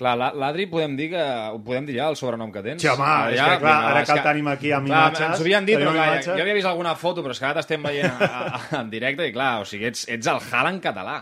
Clar, 0.00 0.14
la- 0.16 0.30
l'Adri 0.32 0.64
podem 0.72 0.94
dir 0.96 1.10
que... 1.12 1.22
Ho 1.52 1.58
podem 1.60 1.84
dir 1.90 1.98
ja, 1.98 2.06
el 2.08 2.16
sobrenom 2.16 2.48
que 2.54 2.62
tens? 2.64 2.80
Sí, 2.80 2.88
home, 2.88 3.04
Ah, 3.04 3.26
és 3.28 3.36
ja? 3.36 3.50
que, 3.52 3.58
clar, 3.60 3.74
Vinga, 3.76 3.90
ara 3.92 4.04
que 4.08 4.14
el 4.16 4.22
tenim 4.24 4.48
aquí 4.48 4.70
amb 4.72 4.88
clar, 4.88 5.02
imatges, 5.10 5.26
Ens 5.28 5.42
ho 5.42 5.44
havien 5.44 5.66
dit, 5.68 5.76
però 5.76 5.92
clar, 5.92 6.06
imatges. 6.14 6.30
jo 6.32 6.44
havia 6.46 6.54
vist 6.56 6.70
alguna 6.70 6.94
foto, 6.96 7.22
però 7.26 7.36
és 7.36 7.42
que 7.42 7.46
ara 7.50 7.60
t'estem 7.60 7.84
veient 7.84 8.24
a, 8.24 8.30
a, 8.48 8.62
en 8.80 8.88
directe 8.96 9.28
i 9.28 9.34
clar, 9.36 9.50
o 9.60 9.68
sigui, 9.68 9.84
ets, 9.92 10.06
ets 10.08 10.32
el 10.32 10.40
Haaland 10.48 10.80
català. 10.82 11.18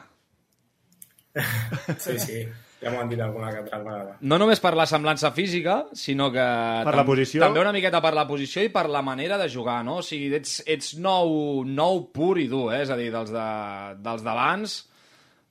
Sí, 1.98 2.14
sí, 2.18 2.38
ja 2.82 2.90
m'ho 2.90 3.00
han 3.02 3.10
dit 3.10 3.20
alguna 3.22 3.50
que 3.52 3.58
altra 3.64 3.78
vegada. 3.82 4.16
No 4.20 4.38
només 4.40 4.60
per 4.62 4.72
la 4.78 4.86
semblança 4.90 5.30
física, 5.34 5.80
sinó 5.98 6.30
que... 6.34 6.46
Per 6.88 6.94
la 6.96 7.04
posició. 7.06 7.42
També 7.44 7.62
una 7.62 7.72
miqueta 7.74 8.00
per 8.04 8.12
la 8.16 8.26
posició 8.28 8.62
i 8.66 8.70
per 8.74 8.86
la 8.90 9.02
manera 9.06 9.38
de 9.38 9.48
jugar, 9.50 9.80
no? 9.86 9.98
O 10.02 10.06
sigui, 10.06 10.30
ets, 10.38 10.60
ets 10.66 10.94
nou, 11.02 11.64
nou 11.66 12.04
pur 12.14 12.36
i 12.42 12.48
dur, 12.50 12.68
eh? 12.74 12.82
És 12.86 12.90
a 12.94 12.98
dir, 12.98 13.10
dels 13.14 13.30
de- 13.34 13.94
dels 14.06 14.24
d'abans, 14.26 14.78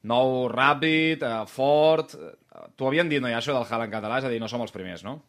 nou 0.07 0.47
ràpid, 0.51 1.23
eh, 1.27 1.45
fort... 1.51 2.15
T'ho 2.75 2.87
havien 2.89 3.09
dit, 3.09 3.21
no, 3.23 3.29
ja, 3.31 3.41
això 3.41 3.55
del 3.55 3.65
Haaland 3.65 3.93
català, 3.93 4.19
és 4.21 4.27
a 4.27 4.31
dir, 4.33 4.39
no 4.41 4.49
som 4.51 4.63
els 4.65 4.73
primers, 4.75 5.03
no? 5.07 5.19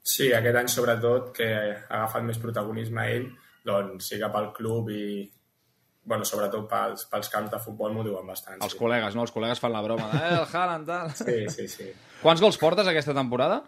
Sí, 0.00 0.30
aquest 0.32 0.56
any 0.56 0.70
sobretot, 0.72 1.34
que 1.36 1.50
ha 1.50 1.98
agafat 2.02 2.24
més 2.26 2.40
protagonisme 2.40 3.04
ell, 3.12 3.28
doncs 3.66 4.08
sí 4.10 4.18
que 4.20 4.30
pel 4.32 4.48
club 4.56 4.88
i, 4.94 5.04
bueno, 6.10 6.24
sobretot 6.24 6.64
pels, 6.70 7.04
pels 7.10 7.28
camps 7.32 7.52
de 7.52 7.60
futbol 7.62 7.92
m'ho 7.94 8.06
diuen 8.06 8.26
bastant. 8.26 8.62
Els 8.64 8.74
sí. 8.74 8.80
col·legues, 8.80 9.16
no? 9.16 9.26
Els 9.26 9.34
col·legues 9.34 9.60
fan 9.62 9.74
la 9.74 9.82
broma 9.84 10.08
de, 10.14 10.22
eh, 10.22 10.38
el 10.40 10.48
Haaland, 10.48 10.88
tal... 10.88 11.12
Sí, 11.20 11.44
sí, 11.52 11.68
sí. 11.68 11.90
Quants 12.22 12.42
gols 12.42 12.58
portes 12.60 12.88
aquesta 12.88 13.14
temporada? 13.16 13.60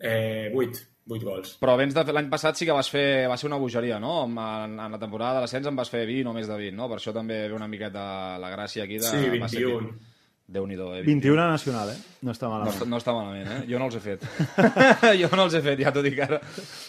Eh, 0.00 0.50
8, 0.54 0.82
8 1.10 1.28
gols. 1.28 1.52
Però 1.60 1.76
vens 1.80 1.94
de... 1.96 2.06
l'any 2.16 2.32
passat 2.32 2.58
sí 2.58 2.68
que 2.68 2.76
vas 2.76 2.88
fer... 2.90 3.28
va 3.30 3.36
ser 3.40 3.50
una 3.50 3.60
bogeria, 3.60 4.00
no? 4.00 4.16
En, 4.24 4.40
en 4.40 4.96
la 4.96 5.00
temporada 5.00 5.38
de 5.38 5.44
l'ascens 5.44 5.68
en 5.68 5.76
vas 5.76 5.92
fer 5.92 6.06
20 6.08 6.32
o 6.32 6.34
més 6.36 6.48
de 6.48 6.58
20, 6.64 6.78
no? 6.80 6.88
Per 6.90 6.98
això 6.98 7.14
també 7.16 7.44
ve 7.44 7.54
una 7.56 7.68
miqueta 7.70 8.04
la 8.40 8.50
gràcia 8.56 8.88
aquí 8.88 8.98
de... 8.98 9.06
Sí, 9.12 9.38
va 9.38 9.52
ser 9.52 9.68
21. 9.68 10.13
Déu-n'hi-do, 10.46 10.90
eh? 10.94 11.00
21 11.06 11.40
a 11.40 11.46
nacional, 11.48 11.88
eh? 11.88 11.96
No 12.20 12.32
està 12.34 12.44
No, 12.46 12.52
malament. 12.52 12.74
està- 12.76 12.86
no 12.86 12.98
està 13.00 13.12
malament, 13.16 13.46
eh? 13.48 13.60
Jo 13.70 13.78
no 13.80 13.86
els 13.88 13.94
he 13.96 14.00
fet. 14.04 14.26
jo 15.22 15.28
no 15.32 15.46
els 15.46 15.54
he 15.56 15.62
fet, 15.64 15.80
ja 15.80 15.90
t'ho 15.90 16.02
dic 16.04 16.18
ara. 16.20 16.38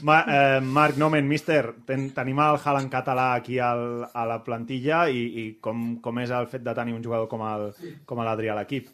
Ma, 0.03 0.17
eh, 0.27 0.59
Marc 0.61 0.97
Nomen, 0.99 1.23
míster, 1.27 1.61
ten, 1.87 2.09
tenim 2.13 2.41
el 2.43 2.59
Haaland 2.59 2.91
català 2.91 3.29
aquí 3.37 3.55
al, 3.63 4.03
a 4.11 4.25
la 4.27 4.41
plantilla 4.43 5.05
i, 5.09 5.23
i 5.39 5.45
com, 5.63 6.01
com 6.03 6.19
és 6.19 6.33
el 6.35 6.49
fet 6.51 6.65
de 6.67 6.73
tenir 6.75 6.93
un 6.97 7.03
jugador 7.03 7.29
com 7.31 7.45
el- 7.47 7.71
com 8.05 8.19
a 8.19 8.25
l'Adri 8.27 8.51
a 8.51 8.57
l'equip? 8.59 8.91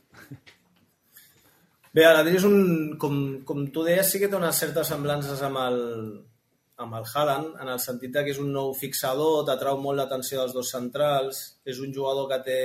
Bé, 1.91 2.05
l'Adri 2.05 2.37
és 2.39 2.45
un... 2.47 2.93
Com, 3.01 3.17
com 3.47 3.65
tu 3.73 3.83
deies, 3.83 4.07
sí 4.13 4.21
que 4.21 4.29
té 4.31 4.37
unes 4.37 4.61
certes 4.61 4.87
semblances 4.93 5.41
amb 5.43 5.57
el, 5.65 5.81
amb 6.85 6.95
el 7.01 7.09
Haaland, 7.15 7.57
en 7.65 7.67
el 7.73 7.81
sentit 7.83 8.13
de 8.13 8.23
que 8.23 8.31
és 8.37 8.39
un 8.39 8.53
nou 8.55 8.71
fixador, 8.77 9.41
t'atrau 9.49 9.81
molt 9.81 9.97
l'atenció 9.99 10.39
dels 10.45 10.53
dos 10.55 10.69
centrals, 10.71 11.41
és 11.65 11.81
un 11.83 11.91
jugador 11.97 12.29
que 12.31 12.39
té 12.45 12.59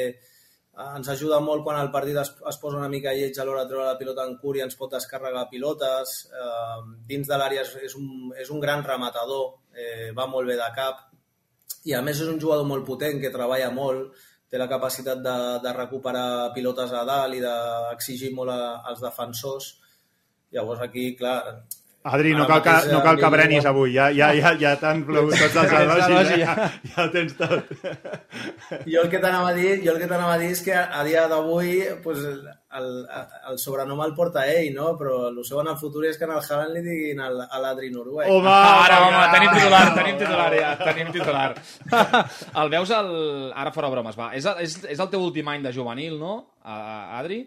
ens 0.85 1.09
ajuda 1.09 1.41
molt 1.41 1.65
quan 1.65 1.81
el 1.81 1.91
partit 1.93 2.19
es, 2.21 2.31
es 2.51 2.59
posa 2.61 2.77
una 2.77 2.91
mica 2.93 3.15
lleig 3.17 3.39
a 3.39 3.45
l'hora 3.49 3.65
de 3.65 3.73
treure 3.73 3.87
la 3.89 3.99
pilota 4.01 4.27
en 4.29 4.37
curt 4.41 4.61
i 4.61 4.65
ens 4.67 4.77
pot 4.77 4.93
descarregar 4.93 5.49
pilotes. 5.49 6.17
Eh, 6.29 6.79
dins 7.09 7.29
de 7.29 7.39
l'àrea 7.41 7.65
és, 7.65 7.75
és, 7.89 7.97
un, 7.97 8.33
és 8.37 8.53
un 8.53 8.61
gran 8.61 8.85
rematador, 8.85 9.55
eh, 9.73 10.11
va 10.17 10.29
molt 10.29 10.53
bé 10.53 10.59
de 10.61 10.71
cap 10.77 11.07
i 11.87 11.95
a 11.95 12.03
més 12.03 12.21
és 12.21 12.29
un 12.31 12.41
jugador 12.43 12.67
molt 12.67 12.87
potent 12.87 13.21
que 13.23 13.33
treballa 13.35 13.71
molt, 13.75 14.15
té 14.51 14.59
la 14.59 14.69
capacitat 14.71 15.23
de, 15.23 15.37
de 15.63 15.73
recuperar 15.75 16.53
pilotes 16.55 16.93
a 16.95 17.03
dalt 17.07 17.39
i 17.39 17.43
d'exigir 17.43 18.33
molt 18.35 18.53
a, 18.55 18.61
als 18.91 19.03
defensors. 19.05 19.75
Llavors 20.55 20.83
aquí, 20.87 21.13
clar... 21.19 21.41
Adri, 22.07 22.35
no 22.39 22.45
cal, 22.47 22.61
que, 22.63 22.73
no 22.93 23.01
cal 23.03 23.17
que 23.17 23.23
nivell- 23.25 23.33
brenis 23.35 23.65
avui, 23.67 23.95
ja, 23.97 24.05
ja, 24.15 24.29
ja, 24.39 24.53
ja 24.61 24.75
t'han 24.79 25.01
plogut 25.09 25.35
tots 25.41 25.57
els 25.63 25.73
elogis, 25.81 26.05
elogi, 26.07 26.37
eh? 26.37 26.45
ja. 26.45 26.69
ja 26.93 27.05
ho 27.05 27.11
tens 27.11 27.33
tot. 27.39 27.73
Jo 28.87 29.03
el 29.03 29.09
que 29.11 29.19
t'anava 29.23 29.49
a 29.51 29.57
dir, 29.57 29.73
jo 29.83 29.91
el 29.95 29.99
que 30.03 30.07
t'anava 30.11 30.37
a 30.37 30.39
dir 30.39 30.53
és 30.55 30.63
que 30.63 30.75
a 30.77 31.03
dia 31.07 31.25
d'avui 31.31 31.73
pues, 32.05 32.21
el, 32.77 32.89
el 33.51 33.59
sobrenom 33.59 34.01
el 34.07 34.15
porta 34.15 34.45
ell, 34.53 34.71
no? 34.77 34.93
Però 35.01 35.29
el 35.33 35.41
seu 35.49 35.59
en 35.65 35.73
el 35.73 35.79
futur 35.81 36.05
és 36.07 36.19
que 36.21 36.29
en 36.29 36.37
el 36.37 36.43
Haaland 36.45 36.77
li 36.79 36.85
diguin 36.87 37.21
al- 37.27 37.43
a 37.49 37.61
l'Adri 37.65 37.91
Noruec. 37.91 38.31
Home, 38.31 38.55
Ara, 38.55 39.01
home, 39.09 39.27
tenim 39.35 39.55
titular, 39.59 39.85
tenim 39.99 40.19
titular 40.23 40.49
ja, 40.61 40.73
tenim 40.85 41.13
titular. 41.15 41.49
el 42.63 42.75
veus 42.79 42.91
el... 43.01 43.13
Ara 43.55 43.73
fora 43.75 43.91
bromes, 43.93 44.15
va. 44.19 44.31
És, 44.39 44.47
el- 44.47 44.63
és, 44.67 44.79
és 44.95 45.01
el 45.03 45.11
teu 45.13 45.27
últim 45.27 45.49
any 45.53 45.67
de 45.67 45.73
juvenil, 45.75 46.19
no, 46.23 46.39
a- 46.63 47.19
Adri? 47.21 47.43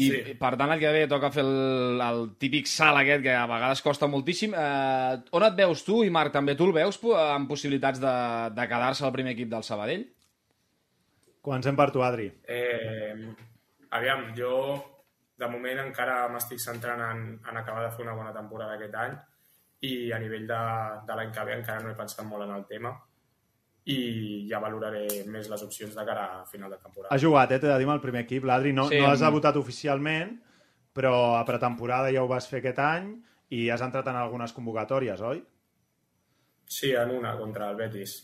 I, 0.00 0.06
Sí. 0.10 0.34
per 0.40 0.52
tant, 0.56 0.70
el 0.72 0.80
que 0.80 0.92
ve 0.94 1.06
toca 1.10 1.30
fer 1.34 1.42
el, 1.44 2.00
el 2.00 2.20
típic 2.40 2.68
salt 2.70 3.00
aquest, 3.00 3.22
que 3.24 3.34
a 3.36 3.46
vegades 3.50 3.82
costa 3.84 4.08
moltíssim. 4.08 4.54
Eh, 4.56 5.18
on 5.36 5.44
et 5.46 5.58
veus 5.58 5.82
tu, 5.84 6.00
i 6.06 6.10
Marc, 6.14 6.32
també 6.32 6.54
tu 6.56 6.68
el 6.68 6.72
veus 6.76 6.98
amb 7.18 7.48
possibilitats 7.50 8.00
de, 8.00 8.14
de 8.56 8.68
quedar-se 8.70 9.04
al 9.04 9.12
primer 9.12 9.34
equip 9.36 9.50
del 9.52 9.66
Sabadell? 9.66 10.06
Comencem 11.40 11.76
per 11.76 11.90
tu, 11.90 12.02
Adri. 12.04 12.28
Eh, 12.48 13.14
aviam, 13.96 14.26
jo 14.36 14.54
de 15.40 15.48
moment 15.48 15.78
encara 15.86 16.26
m'estic 16.28 16.60
centrant 16.60 17.00
en, 17.00 17.20
en 17.48 17.56
acabar 17.56 17.86
de 17.86 17.92
fer 17.96 18.04
una 18.04 18.12
bona 18.14 18.32
temporada 18.36 18.74
aquest 18.76 18.94
any 19.00 19.14
i 19.88 20.10
a 20.12 20.18
nivell 20.20 20.44
de, 20.46 20.58
de 21.08 21.14
l'any 21.16 21.30
que 21.32 21.44
ve 21.48 21.54
encara 21.56 21.80
no 21.80 21.94
he 21.94 21.96
pensat 21.96 22.26
molt 22.28 22.44
en 22.44 22.52
el 22.58 22.66
tema 22.68 22.92
i 23.90 24.48
ja 24.50 24.60
valoraré 24.62 25.06
més 25.26 25.48
les 25.50 25.62
opcions 25.66 25.94
de 25.96 26.04
cara 26.06 26.26
a 26.40 26.44
final 26.46 26.70
de 26.70 26.78
temporada. 26.78 27.14
Ha 27.14 27.18
jugat, 27.18 27.50
eh, 27.52 27.58
t'he 27.58 27.66
de 27.68 27.78
dir, 27.78 27.86
amb 27.88 27.96
el 27.96 28.02
primer 28.04 28.22
equip. 28.26 28.44
L'Adri 28.46 28.72
no, 28.76 28.88
Sí, 28.88 28.98
no 29.00 29.08
has 29.10 29.20
amb- 29.22 29.28
debutat 29.30 29.56
oficialment, 29.56 30.36
però 30.94 31.14
a 31.38 31.44
pretemporada 31.48 32.10
ja 32.12 32.22
ho 32.22 32.28
vas 32.30 32.48
fer 32.50 32.60
aquest 32.62 32.78
any 32.78 33.12
i 33.50 33.68
has 33.70 33.82
entrat 33.82 34.06
en 34.06 34.16
algunes 34.16 34.52
convocatòries, 34.52 35.20
oi? 35.20 35.42
Sí, 36.70 36.92
en 36.94 37.10
una, 37.10 37.36
contra 37.38 37.70
el 37.70 37.76
Betis. 37.76 38.20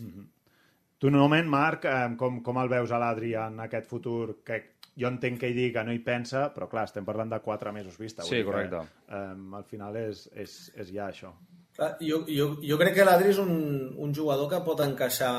Tu, 0.98 1.10
normalment, 1.10 1.48
Marc, 1.50 1.84
com, 2.16 2.40
com 2.46 2.58
el 2.62 2.68
veus 2.72 2.92
a 2.94 2.98
l'Adri 3.02 3.34
en 3.34 3.58
aquest 3.66 3.86
futur 3.90 4.38
que 4.46 4.60
jo 4.96 5.10
entenc 5.10 5.40
que 5.40 5.48
ell 5.50 5.56
digui 5.58 5.72
que 5.74 5.82
no 5.84 5.92
hi 5.92 5.98
pensa, 6.00 6.46
però 6.54 6.68
clar, 6.70 6.84
estem 6.88 7.04
parlant 7.04 7.28
de 7.34 7.40
quatre 7.44 7.72
mesos 7.74 7.98
vista. 8.00 8.22
Sí, 8.22 8.36
dir 8.38 8.44
que, 8.44 8.50
correcte. 8.52 8.80
Eh, 9.10 9.56
al 9.58 9.64
final 9.68 9.96
és, 10.00 10.28
és, 10.32 10.54
és 10.76 10.92
ja 10.94 11.10
això. 11.10 11.34
Clar, 11.76 11.96
jo, 12.00 12.22
jo, 12.32 12.46
jo 12.64 12.78
crec 12.80 12.94
que 12.96 13.04
l'Adri 13.04 13.34
és 13.34 13.40
un, 13.42 13.56
un 14.00 14.14
jugador 14.16 14.48
que 14.48 14.62
pot 14.64 14.80
encaixar 14.80 15.34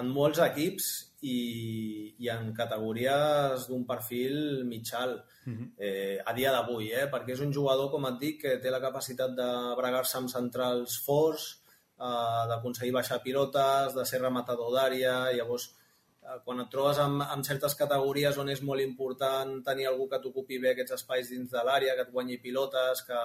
en 0.00 0.10
molts 0.12 0.40
equips 0.44 0.88
i, 1.22 1.38
i 2.20 2.28
en 2.32 2.50
categories 2.56 3.66
d'un 3.68 3.86
perfil 3.88 4.36
mitjal 4.68 5.16
eh, 5.78 6.18
a 6.20 6.34
dia 6.36 6.52
d'avui, 6.54 6.90
eh? 6.96 7.06
perquè 7.12 7.34
és 7.34 7.42
un 7.44 7.52
jugador, 7.56 7.90
com 7.92 8.06
et 8.08 8.20
dic, 8.20 8.38
que 8.44 8.58
té 8.62 8.72
la 8.72 8.82
capacitat 8.82 9.34
de 9.36 9.48
bregar-se 9.80 10.18
amb 10.20 10.32
centrals 10.32 10.96
forts, 11.04 11.48
eh, 11.96 12.42
d'aconseguir 12.52 12.94
baixar 12.96 13.20
pilotes, 13.24 13.96
de 13.96 14.06
ser 14.08 14.22
rematador 14.22 14.72
d'àrea, 14.76 15.16
llavors 15.36 15.70
eh, 15.70 16.38
quan 16.44 16.64
et 16.64 16.70
trobes 16.72 17.00
amb, 17.00 17.24
amb 17.26 17.48
certes 17.48 17.76
categories 17.80 18.40
on 18.40 18.52
és 18.52 18.60
molt 18.64 18.84
important 18.84 19.58
tenir 19.66 19.88
algú 19.90 20.08
que 20.08 20.20
t'ocupi 20.22 20.60
bé 20.62 20.74
aquests 20.74 21.00
espais 21.00 21.32
dins 21.32 21.52
de 21.52 21.64
l'àrea, 21.64 21.96
que 21.96 22.08
et 22.08 22.14
guanyi 22.14 22.40
pilotes, 22.44 23.04
que 23.08 23.24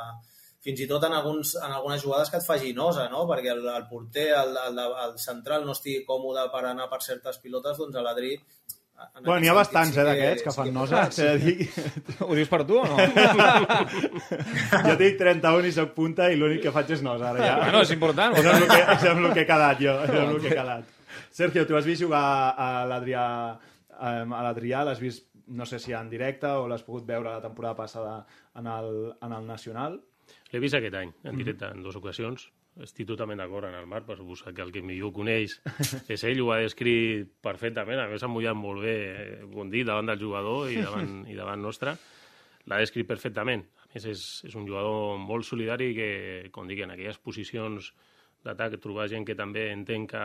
fins 0.65 0.81
i 0.81 0.87
tot 0.89 1.03
en, 1.05 1.13
alguns, 1.13 1.53
en 1.61 1.71
algunes 1.71 2.01
jugades 2.01 2.31
que 2.33 2.39
et 2.41 2.45
faci 2.45 2.71
nosa, 2.73 3.05
no? 3.11 3.27
perquè 3.29 3.53
el, 3.53 3.61
el 3.69 3.83
porter, 3.89 4.31
el, 4.33 4.55
el, 4.65 4.79
el 5.03 5.19
central 5.21 5.65
no 5.67 5.75
estigui 5.75 6.01
còmode 6.07 6.47
per 6.53 6.63
anar 6.71 6.89
per 6.89 7.03
certes 7.05 7.37
pilotes, 7.43 7.77
doncs 7.77 7.99
a 7.99 8.05
l'Adri... 8.05 8.33
en 8.95 9.27
Bueno, 9.27 9.37
n'hi 9.43 9.51
ha 9.51 9.55
bastants, 9.57 9.99
eh, 9.99 10.05
d'aquests 10.07 10.47
que 10.47 10.53
sí 10.55 10.59
fan 10.61 10.73
nosa, 10.73 11.03
de 11.13 11.35
dir. 11.43 11.67
Ho 12.25 12.33
dius 12.33 12.49
per 12.49 12.63
tu 12.65 12.79
o 12.81 12.87
no? 12.89 12.97
Jo 14.89 14.97
tinc 15.03 15.21
31 15.21 15.69
i 15.69 15.75
soc 15.75 15.93
punta 15.93 16.31
i 16.33 16.39
l'únic 16.39 16.65
que 16.65 16.73
faig 16.73 16.95
és 16.97 17.05
nosa, 17.05 17.29
ara 17.35 17.45
ja. 17.45 17.55
Bueno, 17.61 17.85
és 17.85 17.93
important. 17.93 18.39
És 18.39 18.49
amb 18.49 18.65
el 18.65 18.67
que, 18.73 18.81
és 18.95 19.07
amb 19.11 19.21
el 19.21 19.37
que 19.37 19.45
he 19.45 19.49
quedat, 19.51 19.85
jo. 19.85 19.95
És 20.07 20.17
amb 20.23 20.33
el 20.33 20.41
que 20.41 20.49
he 20.49 20.57
quedat. 20.57 20.91
Sergio, 21.35 21.67
tu 21.69 21.77
has 21.77 21.85
vist 21.85 22.01
jugar 22.01 22.25
a 22.57 22.69
l'Adrià 22.89 23.23
a 23.95 24.43
l'Adrià, 24.43 24.83
l'has 24.83 24.99
vist, 24.99 25.29
no 25.47 25.65
sé 25.69 25.79
si 25.79 25.93
en 25.93 26.09
directe 26.09 26.49
o 26.49 26.67
l'has 26.67 26.83
pogut 26.83 27.05
veure 27.07 27.29
la 27.29 27.43
temporada 27.43 27.75
passada 27.77 28.15
en 28.57 28.67
el, 28.67 28.91
en 29.21 29.35
el 29.37 29.47
Nacional? 29.47 29.99
L'he 30.51 30.61
vist 30.63 30.77
aquest 30.77 30.95
any, 30.95 31.11
en 31.27 31.39
directe, 31.39 31.67
en 31.67 31.83
dues 31.83 31.97
ocasions. 31.99 32.47
Estic 32.83 33.07
totalment 33.07 33.39
d'acord 33.39 33.69
en 33.69 33.77
el 33.79 33.87
Marc, 33.87 34.05
per 34.07 34.17
suposar 34.19 34.51
que 34.55 34.63
el 34.63 34.73
que 34.75 34.81
millor 34.83 35.13
coneix 35.15 35.55
és 36.11 36.25
ell, 36.27 36.41
ho 36.43 36.51
ha 36.51 36.59
descrit 36.59 37.29
perfectament, 37.43 38.01
a 38.03 38.09
més 38.11 38.19
s'ha 38.23 38.31
mullat 38.31 38.57
molt 38.59 38.83
bé, 38.83 38.95
eh, 39.11 39.37
bon 39.47 39.71
dit, 39.71 39.85
davant 39.87 40.11
del 40.11 40.19
jugador 40.19 40.71
i 40.71 40.81
davant, 40.83 41.21
i 41.31 41.37
davant 41.37 41.63
nostre. 41.63 41.95
L'ha 42.67 42.81
descrit 42.81 43.07
perfectament. 43.07 43.63
A 43.85 43.87
més, 43.93 44.09
és, 44.11 44.25
és 44.49 44.59
un 44.59 44.67
jugador 44.67 45.15
molt 45.21 45.47
solidari 45.47 45.93
que, 45.95 46.11
com 46.51 46.67
dic, 46.67 46.83
en 46.83 46.91
aquelles 46.95 47.21
posicions 47.23 47.93
d'atac, 48.45 48.77
trobar 48.83 49.07
gent 49.09 49.25
que 49.25 49.37
també 49.39 49.69
entén 49.71 50.05
que, 50.09 50.23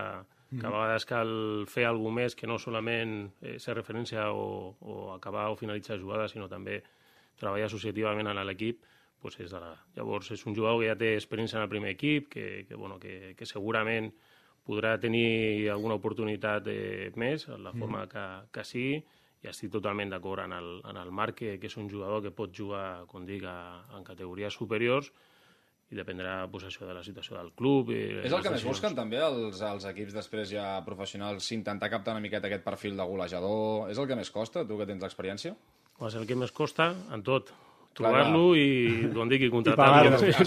que 0.50 0.66
a 0.66 0.72
vegades 0.72 1.06
cal 1.06 1.30
fer 1.70 1.86
alguna 1.86 2.22
més 2.22 2.34
que 2.36 2.48
no 2.50 2.58
solament 2.58 3.30
eh, 3.40 3.58
ser 3.62 3.76
referència 3.78 4.26
o, 4.34 4.74
o 4.80 4.96
acabar 5.14 5.48
o 5.50 5.58
finalitzar 5.60 6.00
jugades, 6.02 6.34
sinó 6.34 6.48
també 6.50 6.80
treballar 7.40 7.70
associativament 7.70 8.28
en 8.28 8.42
l'equip, 8.44 8.82
pues 9.20 9.38
és 9.40 9.52
la... 9.52 9.74
Llavors 9.96 10.32
és 10.34 10.42
un 10.46 10.56
jugador 10.56 10.80
que 10.80 10.90
ja 10.90 10.98
té 10.98 11.14
experiència 11.16 11.58
en 11.58 11.64
el 11.66 11.72
primer 11.72 11.94
equip, 11.94 12.28
que, 12.32 12.64
que, 12.68 12.74
bueno, 12.74 12.98
que, 13.02 13.34
que 13.38 13.48
segurament 13.48 14.10
podrà 14.66 14.96
tenir 15.00 15.70
alguna 15.72 15.96
oportunitat 15.98 16.68
eh, 16.70 17.10
més, 17.16 17.48
en 17.48 17.64
la 17.64 17.72
forma 17.72 18.04
que, 18.10 18.26
que 18.52 18.64
sigui, 18.66 19.00
i 19.40 19.48
estic 19.48 19.72
totalment 19.72 20.12
d'acord 20.12 20.44
en, 20.44 20.52
el, 20.52 20.70
en 20.90 21.00
el 21.00 21.10
Marc, 21.16 21.38
que, 21.40 21.56
que 21.60 21.68
és 21.70 21.76
un 21.80 21.88
jugador 21.88 22.22
que 22.22 22.32
pot 22.36 22.52
jugar, 22.52 23.06
com 23.08 23.24
dic, 23.26 23.46
a, 23.48 23.84
en 23.96 24.04
categories 24.04 24.56
superiors, 24.56 25.10
i 25.90 25.96
dependrà 25.98 26.44
pues, 26.50 26.68
això 26.68 26.86
de 26.86 26.94
la 26.94 27.02
situació 27.02 27.34
del 27.38 27.50
club. 27.58 27.90
I 27.90 28.20
És 28.28 28.34
el 28.36 28.44
que 28.44 28.52
més 28.52 28.66
busquen 28.68 28.94
també 28.94 29.18
els, 29.24 29.58
els 29.66 29.86
equips 29.90 30.14
després 30.14 30.52
ja 30.52 30.68
professionals, 30.86 31.48
intentar 31.56 31.90
captar 31.90 32.14
una 32.14 32.22
miqueta 32.22 32.46
aquest 32.46 32.62
perfil 32.66 33.00
de 33.00 33.08
golejador. 33.10 33.90
És 33.90 33.98
el 33.98 34.06
que 34.06 34.18
més 34.18 34.30
costa, 34.30 34.62
tu 34.68 34.78
que 34.78 34.86
tens 34.86 35.02
l'experiència? 35.02 35.56
és 36.00 36.14
el 36.16 36.24
que 36.24 36.36
més 36.38 36.52
costa 36.56 36.94
en 37.12 37.20
tot 37.20 37.50
trobar-lo 37.96 38.54
i, 38.56 39.10
com 39.14 39.28
dic, 39.28 39.46
i 39.46 39.50
pagar-lo. 39.50 40.16
contractar-lo. 40.16 40.18
Sí, 40.18 40.32
sí, 40.32 40.32
sí, 40.32 40.44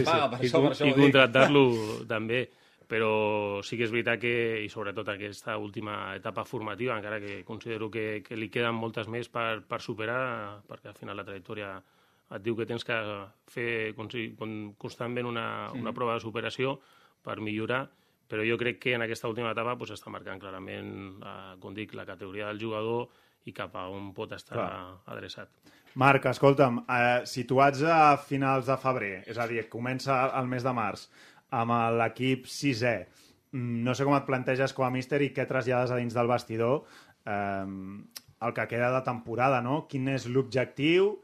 sí. 0.00 0.46
i, 0.46 0.52
això 0.52 0.88
i 0.88 0.94
contractar-lo 0.96 1.66
també 2.10 2.46
però 2.86 3.62
sí 3.66 3.76
que 3.76 3.86
és 3.86 3.90
veritat 3.90 4.20
que, 4.22 4.32
i 4.62 4.68
sobretot 4.70 5.08
aquesta 5.10 5.56
última 5.58 6.14
etapa 6.14 6.44
formativa, 6.46 6.94
encara 6.94 7.18
que 7.18 7.42
considero 7.44 7.90
que, 7.90 8.22
que 8.22 8.38
li 8.38 8.48
queden 8.48 8.78
moltes 8.78 9.10
més 9.10 9.28
per, 9.28 9.64
per 9.66 9.80
superar, 9.82 10.62
perquè 10.68 10.92
al 10.92 10.98
final 10.98 11.18
la 11.18 11.26
trajectòria 11.26 11.72
et 12.36 12.42
diu 12.42 12.56
que 12.58 12.66
tens 12.66 12.86
que 12.86 12.96
fer 13.50 13.94
constantment 13.98 15.26
una, 15.26 15.46
una 15.74 15.94
prova 15.94 16.16
de 16.16 16.22
superació 16.22 16.76
per 17.26 17.40
millorar, 17.42 17.84
però 18.30 18.46
jo 18.46 18.58
crec 18.58 18.80
que 18.82 18.94
en 18.94 19.02
aquesta 19.02 19.30
última 19.30 19.52
etapa 19.54 19.76
pues, 19.78 19.92
està 19.94 20.10
marcant 20.10 20.40
clarament, 20.42 20.90
eh, 21.22 21.54
com 21.62 21.74
dic, 21.74 21.94
la 21.94 22.06
categoria 22.06 22.50
del 22.50 22.62
jugador 22.62 23.10
i 23.46 23.54
cap 23.54 23.74
a 23.78 23.86
on 23.90 24.12
pot 24.14 24.32
estar 24.34 24.58
Clar. 24.58 25.02
adreçat. 25.14 25.50
Marc, 25.96 26.26
escolta'm, 26.28 26.82
eh, 26.92 27.22
situats 27.24 27.80
a 27.88 28.16
finals 28.20 28.66
de 28.68 28.76
febrer, 28.76 29.14
és 29.26 29.38
a 29.40 29.46
dir, 29.48 29.62
comença 29.72 30.18
el 30.38 30.46
mes 30.50 30.62
de 30.66 30.72
març, 30.76 31.06
amb 31.56 31.72
l'equip 31.96 32.44
sisè, 32.50 33.06
mm, 33.52 33.82
no 33.86 33.94
sé 33.94 34.04
com 34.04 34.14
et 34.18 34.26
planteges 34.26 34.74
com 34.76 34.84
a 34.84 34.90
míster 34.92 35.22
i 35.24 35.30
què 35.32 35.46
trasllades 35.48 35.90
a 35.90 35.96
dins 35.96 36.12
del 36.14 36.26
vestidor 36.28 36.82
eh, 37.24 37.64
el 38.46 38.52
que 38.52 38.66
queda 38.68 38.90
de 38.92 39.00
temporada, 39.06 39.62
no? 39.64 39.86
Quin 39.88 40.08
és 40.12 40.26
l'objectiu? 40.28 41.14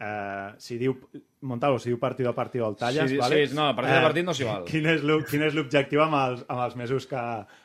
Eh, 0.00 0.52
si 0.58 0.78
diu 0.80 0.94
Montalvo, 1.42 1.78
si 1.80 1.90
diu 1.90 1.98
partit 2.00 2.24
a 2.28 2.32
partit 2.32 2.62
el 2.62 2.76
talles, 2.76 3.10
Sí, 3.10 3.16
vale? 3.20 3.46
sí, 3.48 3.54
no, 3.56 3.66
partit 3.76 3.96
a 3.98 4.02
partit 4.04 4.24
no 4.24 4.32
s'hi 4.36 4.44
val. 4.46 4.62
L'o- 5.04 5.24
quin 5.28 5.42
és 5.42 5.54
l'objectiu 5.56 6.00
amb, 6.04 6.14
els, 6.14 6.44
amb, 6.48 6.60
els 6.68 6.76
mesos 6.76 7.06
que, 7.10 7.16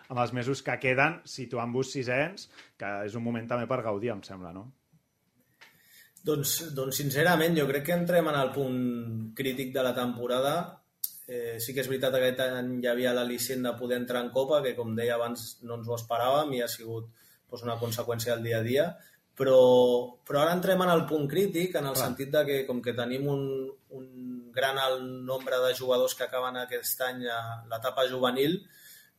amb 0.09 0.19
els 0.19 0.33
mesos 0.33 0.63
que 0.63 0.79
queden, 0.79 1.21
situant-vos 1.23 1.91
sisens, 1.93 2.49
que 2.77 2.89
és 3.05 3.15
un 3.15 3.23
moment 3.23 3.47
també 3.47 3.67
per 3.67 3.81
gaudir, 3.83 4.09
em 4.11 4.23
sembla, 4.23 4.51
no? 4.51 4.65
Doncs, 6.25 6.55
doncs 6.73 6.97
sincerament, 7.03 7.53
jo 7.57 7.67
crec 7.69 7.85
que 7.89 7.93
entrem 7.93 8.31
en 8.31 8.39
el 8.39 8.51
punt 8.55 8.79
crític 9.37 9.73
de 9.75 9.83
la 9.85 9.93
temporada. 9.93 10.55
Eh, 11.27 11.57
sí 11.61 11.73
que 11.73 11.81
és 11.83 11.89
veritat 11.89 12.13
que 12.13 12.21
aquest 12.21 12.41
any 12.45 12.71
hi 12.81 12.89
havia 12.89 13.13
l'al·licient 13.13 13.65
de 13.65 13.73
poder 13.77 13.99
entrar 14.01 14.23
en 14.25 14.31
Copa, 14.33 14.61
que 14.65 14.75
com 14.77 14.95
deia 14.97 15.17
abans 15.17 15.59
no 15.65 15.77
ens 15.79 15.89
ho 15.89 15.97
esperàvem 15.97 16.53
i 16.53 16.61
ha 16.61 16.69
sigut 16.69 17.09
doncs, 17.49 17.63
una 17.65 17.77
conseqüència 17.81 18.33
del 18.33 18.45
dia 18.45 18.59
a 18.61 18.65
dia, 18.65 18.87
però, 19.37 19.59
però 20.25 20.41
ara 20.41 20.55
entrem 20.57 20.81
en 20.85 20.93
el 20.93 21.05
punt 21.09 21.27
crític, 21.29 21.75
en 21.75 21.89
el 21.91 21.97
Clar. 21.97 22.07
sentit 22.07 22.31
de 22.33 22.43
que 22.47 22.59
com 22.69 22.81
que 22.81 22.95
tenim 22.97 23.27
un, 23.29 23.45
un 23.97 24.07
gran 24.55 24.79
alt 24.81 25.01
nombre 25.01 25.59
de 25.65 25.73
jugadors 25.77 26.15
que 26.15 26.25
acaben 26.25 26.57
aquest 26.61 27.01
any 27.05 27.25
a 27.29 27.39
l'etapa 27.69 28.07
juvenil, 28.09 28.61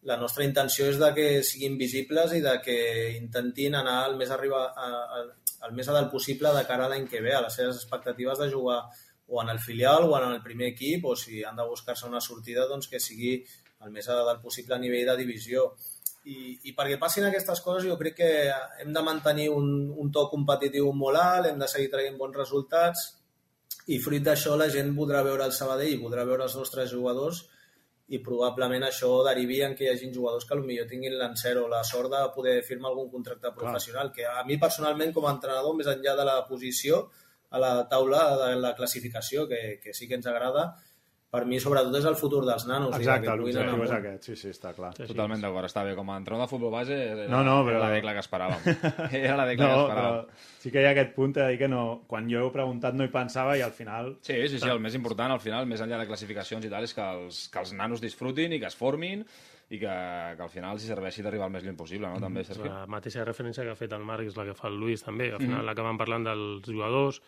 la 0.06 0.16
nostra 0.16 0.46
intenció 0.46 0.86
és 0.90 0.98
de 1.02 1.10
que 1.14 1.26
siguin 1.42 1.76
visibles 1.78 2.32
i 2.32 2.42
de 2.42 2.54
que 2.62 2.78
intentin 3.16 3.74
anar 3.74 4.04
el 4.08 4.16
més, 4.20 4.30
arriba, 4.30 4.62
a, 4.70 4.90
a, 5.18 5.24
el 5.66 5.74
més 5.74 5.88
a 5.88 5.96
dalt 5.96 6.12
possible 6.12 6.52
de 6.52 6.64
cara 6.68 6.86
a 6.86 6.92
l'any 6.92 7.06
que 7.08 7.22
ve, 7.24 7.34
a 7.34 7.42
les 7.44 7.54
seves 7.54 7.80
expectatives 7.80 8.38
de 8.42 8.50
jugar 8.52 8.82
o 9.26 9.42
en 9.42 9.50
el 9.50 9.58
filial 9.58 10.04
o 10.06 10.16
en 10.18 10.32
el 10.32 10.42
primer 10.42 10.68
equip, 10.74 11.04
o 11.04 11.16
si 11.16 11.42
han 11.42 11.56
de 11.56 11.66
buscar-se 11.66 12.06
una 12.06 12.20
sortida, 12.20 12.66
doncs 12.70 12.88
que 12.88 13.00
sigui 13.02 13.40
el 13.84 13.92
més 13.92 14.08
a 14.08 14.20
dalt 14.22 14.42
possible 14.42 14.76
a 14.76 14.78
nivell 14.82 15.06
de 15.10 15.16
divisió. 15.18 15.66
I, 16.26 16.58
I 16.70 16.72
perquè 16.74 16.98
passin 16.98 17.26
aquestes 17.26 17.60
coses 17.62 17.86
jo 17.86 17.98
crec 17.98 18.16
que 18.18 18.30
hem 18.82 18.92
de 18.94 19.02
mantenir 19.02 19.50
un, 19.54 19.68
un 19.94 20.10
to 20.14 20.26
competitiu 20.30 20.90
molt 20.92 21.20
alt, 21.22 21.50
hem 21.50 21.58
de 21.58 21.68
seguir 21.70 21.90
traient 21.92 22.18
bons 22.18 22.34
resultats 22.38 23.12
i 23.94 24.00
fruit 24.02 24.24
d'això 24.26 24.56
la 24.58 24.66
gent 24.72 24.90
podrà 24.96 25.22
veure 25.22 25.46
el 25.46 25.54
Sabadell 25.54 25.94
i 25.94 26.00
podrà 26.02 26.24
veure 26.26 26.48
els 26.48 26.56
nostres 26.58 26.90
jugadors 26.90 27.44
i 28.08 28.20
probablement 28.22 28.84
això 28.86 29.08
derivi 29.26 29.60
en 29.66 29.74
que 29.74 29.86
hi 29.86 29.88
hagi 29.90 30.12
jugadors 30.14 30.46
que 30.46 30.58
potser 30.60 30.86
tinguin 30.90 31.16
l'encert 31.18 31.58
o 31.62 31.68
la 31.70 31.82
sort 31.84 32.12
de 32.12 32.20
poder 32.34 32.60
firmar 32.62 32.92
algun 32.92 33.08
contracte 33.10 33.50
professional, 33.56 34.12
que 34.14 34.26
a 34.26 34.44
mi 34.46 34.58
personalment 34.62 35.14
com 35.14 35.26
a 35.26 35.32
entrenador, 35.34 35.74
més 35.74 35.90
enllà 35.90 36.14
de 36.18 36.26
la 36.28 36.36
posició 36.46 37.06
a 37.50 37.62
la 37.62 37.72
taula 37.90 38.22
de 38.44 38.52
la 38.60 38.74
classificació, 38.78 39.46
que, 39.50 39.80
que 39.82 39.94
sí 39.94 40.06
que 40.06 40.18
ens 40.20 40.26
agrada, 40.30 40.68
per 41.36 41.44
mi 41.46 41.60
sobretot 41.60 41.94
és 42.00 42.08
el 42.08 42.16
futur 42.16 42.40
dels 42.48 42.64
nanos. 42.66 42.96
Exacte, 42.96 43.28
l'objectiu 43.36 43.84
és 43.84 43.92
aquest, 43.98 44.24
sí, 44.30 44.36
sí, 44.40 44.50
està 44.56 44.72
clar. 44.76 44.94
Sí, 44.96 45.04
sí. 45.04 45.10
Totalment 45.12 45.44
d'acord, 45.44 45.68
està 45.68 45.84
bé. 45.84 45.92
Com 45.98 46.08
a 46.10 46.16
entrenador 46.18 46.48
de 46.48 46.52
futbol 46.56 46.72
base 46.72 46.96
era, 47.12 47.28
No, 47.30 47.42
no, 47.46 47.58
però- 47.68 47.76
era 47.80 47.84
la 47.86 47.90
decla 47.94 48.14
que 48.16 48.24
esperàvem. 48.24 49.12
Era 49.20 49.36
la 49.36 49.46
decla 49.52 49.68
No, 49.68 49.74
que 49.86 49.92
però 49.92 50.06
esperàvem. 50.06 50.46
sí 50.64 50.72
que 50.72 50.82
hi 50.82 50.86
ha 50.88 50.94
aquest 50.96 51.12
punt 51.14 51.36
de 51.36 51.48
dir 51.52 51.58
que 51.60 51.68
no, 51.68 51.82
quan 52.08 52.30
jo 52.32 52.46
he 52.48 52.54
preguntat 52.54 52.96
no 52.96 53.04
hi 53.04 53.12
pensava 53.12 53.54
i 53.58 53.62
al 53.62 53.72
final... 53.76 54.16
Sí, 54.22 54.40
sí, 54.48 54.58
sí, 54.58 54.68
el 54.72 54.80
més 54.80 54.96
important 54.98 55.30
al 55.36 55.40
final, 55.44 55.66
més 55.68 55.84
enllà 55.84 56.00
de 56.00 56.08
classificacions 56.08 56.64
i 56.64 56.72
tal, 56.72 56.82
és 56.88 56.94
que 56.96 57.04
els, 57.04 57.44
que 57.52 57.60
els 57.62 57.72
nanos 57.76 58.00
disfrutin 58.02 58.56
i 58.56 58.60
que 58.62 58.66
es 58.72 58.74
formin 58.78 59.22
i 59.68 59.80
que, 59.82 59.90
que 59.90 60.42
al 60.44 60.50
final 60.52 60.78
s'hi 60.78 60.86
serveixi 60.86 61.24
d'arribar 61.26 61.48
el 61.48 61.52
més 61.56 61.64
lluny 61.66 61.74
possible, 61.76 62.06
no? 62.06 62.20
També, 62.22 62.44
Sergi? 62.46 62.68
La 62.70 62.84
mateixa 62.86 63.24
referència 63.26 63.64
que 63.66 63.72
ha 63.74 63.78
fet 63.78 63.92
el 63.96 64.04
Marc 64.06 64.22
és 64.28 64.36
la 64.38 64.44
que 64.46 64.54
fa 64.54 64.68
el 64.70 64.76
Luis 64.78 65.02
també. 65.02 65.32
Al 65.34 65.42
final 65.42 65.68
acaben 65.72 65.98
parlant 65.98 66.22
dels 66.28 66.68
jugadors 66.70 67.18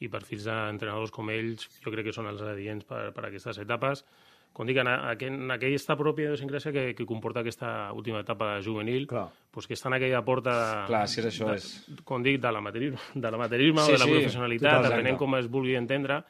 i 0.00 0.08
perfils 0.08 0.44
d'entrenadors 0.46 1.10
com 1.14 1.30
ells 1.34 1.68
jo 1.82 1.90
crec 1.90 2.06
que 2.08 2.12
són 2.14 2.28
els 2.30 2.42
adients 2.42 2.84
per, 2.86 3.08
per 3.16 3.24
aquestes 3.28 3.58
etapes. 3.58 4.04
Com 4.52 4.66
dic, 4.66 4.78
en, 4.80 4.88
en 4.88 5.50
aquesta 5.52 5.94
pròpia 5.98 6.30
idiosincràsia 6.30 6.72
que, 6.72 6.84
que 6.96 7.04
comporta 7.06 7.40
aquesta 7.44 7.92
última 7.94 8.22
etapa 8.24 8.56
juvenil, 8.64 9.04
Clar. 9.10 9.26
pues 9.52 9.66
que 9.68 9.76
està 9.76 9.90
en 9.90 9.98
aquella 9.98 10.22
porta... 10.24 10.54
Clar, 10.88 11.02
si 11.06 11.20
és 11.20 11.28
això, 11.28 11.50
de, 11.52 11.58
és- 11.60 12.00
Com 12.08 12.24
dic, 12.24 12.40
de 12.42 12.50
l'amaterisme, 12.54 12.98
de 13.14 13.30
l'amaterisme 13.30 13.84
Sí, 13.84 13.92
o 13.92 13.94
de 13.94 13.98
la 14.00 14.08
sí, 14.08 14.14
professionalitat, 14.16 14.86
depenent 14.88 15.18
com 15.20 15.36
es 15.38 15.50
vulgui 15.52 15.76
entendre, 15.78 16.22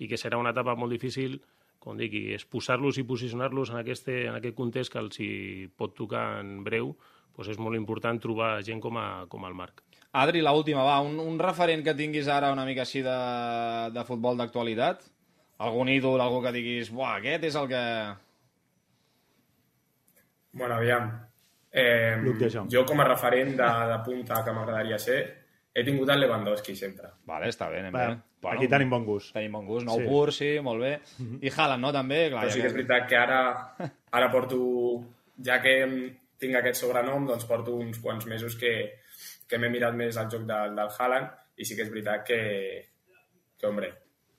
i 0.00 0.08
que 0.08 0.16
serà 0.18 0.40
una 0.40 0.54
etapa 0.56 0.74
molt 0.74 0.92
difícil 0.96 1.38
com 1.78 1.94
dic, 2.00 2.16
i 2.18 2.32
és 2.34 2.42
posar-los 2.50 2.96
i 2.98 3.04
posicionar-los 3.06 3.70
en, 3.70 3.76
aquest, 3.84 4.08
en 4.08 4.34
aquest 4.40 4.56
context 4.58 4.90
que 4.90 4.98
els 5.04 5.20
hi 5.22 5.30
pot 5.78 5.92
tocar 5.94 6.40
en 6.40 6.64
breu, 6.66 6.94
doncs 7.36 7.52
és 7.52 7.60
molt 7.62 7.76
important 7.78 8.18
trobar 8.18 8.56
gent 8.66 8.80
com, 8.82 8.96
a, 8.98 9.26
com 9.30 9.44
el 9.46 9.54
Marc. 9.54 9.84
Adri, 10.16 10.40
la 10.40 10.52
última, 10.56 10.82
va, 10.86 11.00
un, 11.04 11.18
un 11.20 11.38
referent 11.42 11.82
que 11.84 11.92
tinguis 11.98 12.28
ara 12.32 12.52
una 12.54 12.64
mica 12.64 12.84
així 12.86 13.02
de, 13.04 13.16
de 13.92 14.04
futbol 14.08 14.38
d'actualitat? 14.40 15.02
Algun 15.66 15.88
ídol, 15.92 16.20
algú 16.20 16.42
que 16.44 16.52
diguis, 16.54 16.88
buah, 16.92 17.18
aquest 17.18 17.44
és 17.50 17.56
el 17.60 17.68
que... 17.68 17.82
Bueno, 20.52 20.74
aviam. 20.76 21.10
Eh, 21.72 22.16
jo 22.72 22.84
com 22.88 23.00
a 23.00 23.04
referent 23.04 23.56
de, 23.58 23.66
de 23.90 23.98
punta 24.06 24.38
que 24.44 24.52
m'agradaria 24.56 24.96
ser, 25.02 25.18
he 25.76 25.82
tingut 25.84 26.08
el 26.14 26.22
Lewandowski 26.24 26.72
sempre. 26.78 27.10
Vale, 27.28 27.50
està 27.52 27.68
bé, 27.68 27.82
anem 27.82 27.92
Bé, 27.92 28.06
bé. 28.40 28.52
aquí 28.54 28.68
tenim 28.72 28.88
bon 28.94 29.04
gust. 29.04 29.34
Tenim 29.36 29.52
bon 29.58 29.66
gust, 29.68 29.84
nou 29.84 30.00
Sí. 30.00 30.06
pur, 30.08 30.32
sí, 30.32 30.54
molt 30.64 30.80
bé. 30.80 30.94
I 31.44 31.52
Haaland, 31.52 31.84
no, 31.84 31.92
també? 31.92 32.30
Clar, 32.32 32.46
Però 32.46 32.54
sí 32.54 32.62
que 32.64 32.70
és 32.70 32.76
veritat 32.78 33.08
que 33.10 33.18
ara, 33.20 33.40
ara 34.16 34.30
porto, 34.32 34.60
ja 35.44 35.60
que 35.60 35.74
tinc 36.40 36.56
aquest 36.56 36.80
sobrenom, 36.80 37.26
doncs 37.28 37.44
porto 37.44 37.76
uns 37.76 38.00
quants 38.00 38.24
mesos 38.26 38.56
que, 38.56 38.72
que 39.48 39.58
m'he 39.58 39.70
mirat 39.72 39.94
més 39.98 40.18
el 40.20 40.30
joc 40.32 40.46
del, 40.48 40.74
del 40.78 40.92
Haaland 40.98 41.62
i 41.62 41.66
sí 41.68 41.76
que 41.76 41.86
és 41.86 41.92
veritat 41.92 42.26
que, 42.28 42.40
que 43.58 43.68
hombre, 43.68 43.92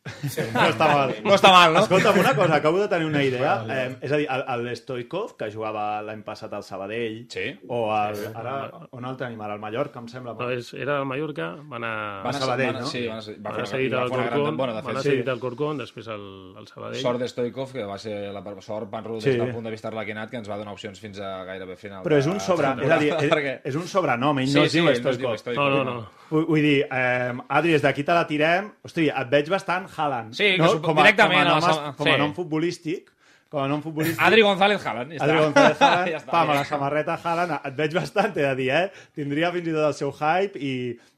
un- 0.07 0.53
No 0.53 0.65
està 0.69 0.87
mal. 0.93 1.13
No 1.27 1.33
està 1.35 1.51
mal, 1.51 1.73
no? 1.73 1.79
Escolta'm, 1.85 2.19
una 2.19 2.33
cosa, 2.35 2.55
acabo 2.55 2.79
de 2.79 2.87
tenir 2.87 3.07
una 3.07 3.23
idea. 3.23 3.53
Eh, 3.69 3.97
és 4.01 4.11
a 4.11 4.17
dir, 4.17 4.27
el, 4.29 4.67
el 4.67 4.75
Stoikov, 4.77 5.35
que 5.37 5.51
jugava 5.53 6.01
l'any 6.01 6.23
passat 6.23 6.53
al 6.53 6.63
Sabadell, 6.63 7.25
Sí. 7.29 7.47
o 7.67 7.81
el, 7.95 8.21
ara, 8.35 8.55
on 8.91 9.05
el 9.05 9.17
tenim 9.17 9.41
ara? 9.41 9.53
Al 9.53 9.59
Mallorca, 9.59 9.99
em 9.99 10.07
sembla. 10.11 10.33
No, 10.39 10.49
és, 10.51 10.73
era 10.73 10.99
el 10.99 11.05
Mallorca, 11.05 11.55
van 11.63 11.83
a... 11.83 11.93
Van 12.23 12.35
a, 12.35 12.39
Sabadell, 12.39 12.73
van 12.73 12.75
a, 12.77 12.85
no? 12.85 12.91
Sí, 12.91 13.05
van 13.07 13.17
a, 13.19 13.21
va 13.21 13.51
Van 13.51 13.65
fer 13.65 13.93
a 13.97 14.01
al 14.01 14.11
una 14.11 14.23
gran 14.25 14.39
Corcón, 14.39 14.57
de 14.57 14.81
van 14.81 14.97
a 14.97 15.01
sí. 15.01 15.09
cedir 15.09 15.29
al 15.29 15.39
Corcón, 15.39 15.77
després 15.77 16.07
al, 16.07 16.27
al 16.57 16.67
Sabadell. 16.67 17.01
Sort 17.01 17.19
de 17.19 17.27
Stoikov, 17.27 17.71
que 17.73 17.83
va 17.83 17.97
ser 17.97 18.31
la 18.33 18.43
sort 18.61 18.89
Van 18.91 19.03
Rull 19.03 19.21
Sí. 19.21 19.29
des 19.29 19.39
del 19.39 19.51
punt 19.53 19.65
de 19.65 19.71
vista 19.71 19.87
arlequinat, 19.87 20.29
que 20.29 20.37
ens 20.37 20.49
va 20.49 20.57
donar 20.57 20.73
opcions 20.73 20.99
fins 20.99 21.19
a 21.19 21.43
gairebé 21.45 21.75
final. 21.75 22.03
Però 22.03 22.17
és 22.17 22.27
un, 22.27 22.39
sobre, 22.39 22.69
és, 22.83 22.91
a 22.91 22.97
dir, 22.97 23.13
és, 23.13 23.59
és 23.71 23.75
un 23.75 23.87
sobrenom, 23.87 24.39
ell 24.39 24.47
Sí, 24.47 24.55
no 24.55 24.63
es 24.63 24.71
sí, 24.71 24.79
diu 24.79 24.89
ell 24.89 25.03
no 25.03 25.09
es 25.09 25.17
diu 25.17 25.27
Stoikov. 25.35 25.37
Stoikov. 25.37 25.69
No, 25.69 25.83
no, 25.83 25.93
no. 26.01 26.16
Vull, 26.29 26.61
dir, 26.61 26.79
eh, 26.91 27.33
Adri, 27.47 27.71
des 27.71 27.81
d'aquí 27.83 28.03
te 28.03 28.15
la 28.15 28.25
tirem. 28.27 28.71
Hosti, 28.83 29.07
et 29.09 29.29
veig 29.31 29.47
bastant 29.49 29.85
Haaland. 29.95 30.33
Sí, 30.35 30.55
no? 30.59 30.73
com 30.81 30.97
a, 30.97 31.05
directament 31.05 31.39
com 31.39 31.47
a, 31.47 31.51
a 31.51 31.53
nom, 31.53 31.61
sala- 31.61 31.93
com 31.97 32.07
a 32.09 32.11
sí. 32.15 32.17
nom 32.19 32.33
futbolístic. 32.35 33.13
Com 33.49 33.62
a 33.63 33.67
nom 33.71 33.81
futbolístic. 33.81 34.19
Adri 34.27 34.41
González 34.43 34.86
Haaland, 34.86 35.13
ja 35.15 35.23
Adri. 35.23 35.38
González 35.39 35.81
Haaland, 35.81 36.10
ja 36.13 36.17
està. 36.19 36.31
pam, 36.33 36.49
a 36.51 36.55
la 36.60 36.65
samarreta 36.67 37.19
Haaland, 37.23 37.53
et 37.63 37.75
veig 37.77 37.93
bastant, 37.95 38.33
t'he 38.36 38.43
de 38.43 38.55
dir, 38.60 38.71
eh? 38.75 38.88
Tindria 39.15 39.51
fins 39.55 39.69
i 39.69 39.75
tot 39.77 39.86
el 39.88 39.93
seu 39.95 40.12
hype 40.12 40.60
i, 40.60 40.71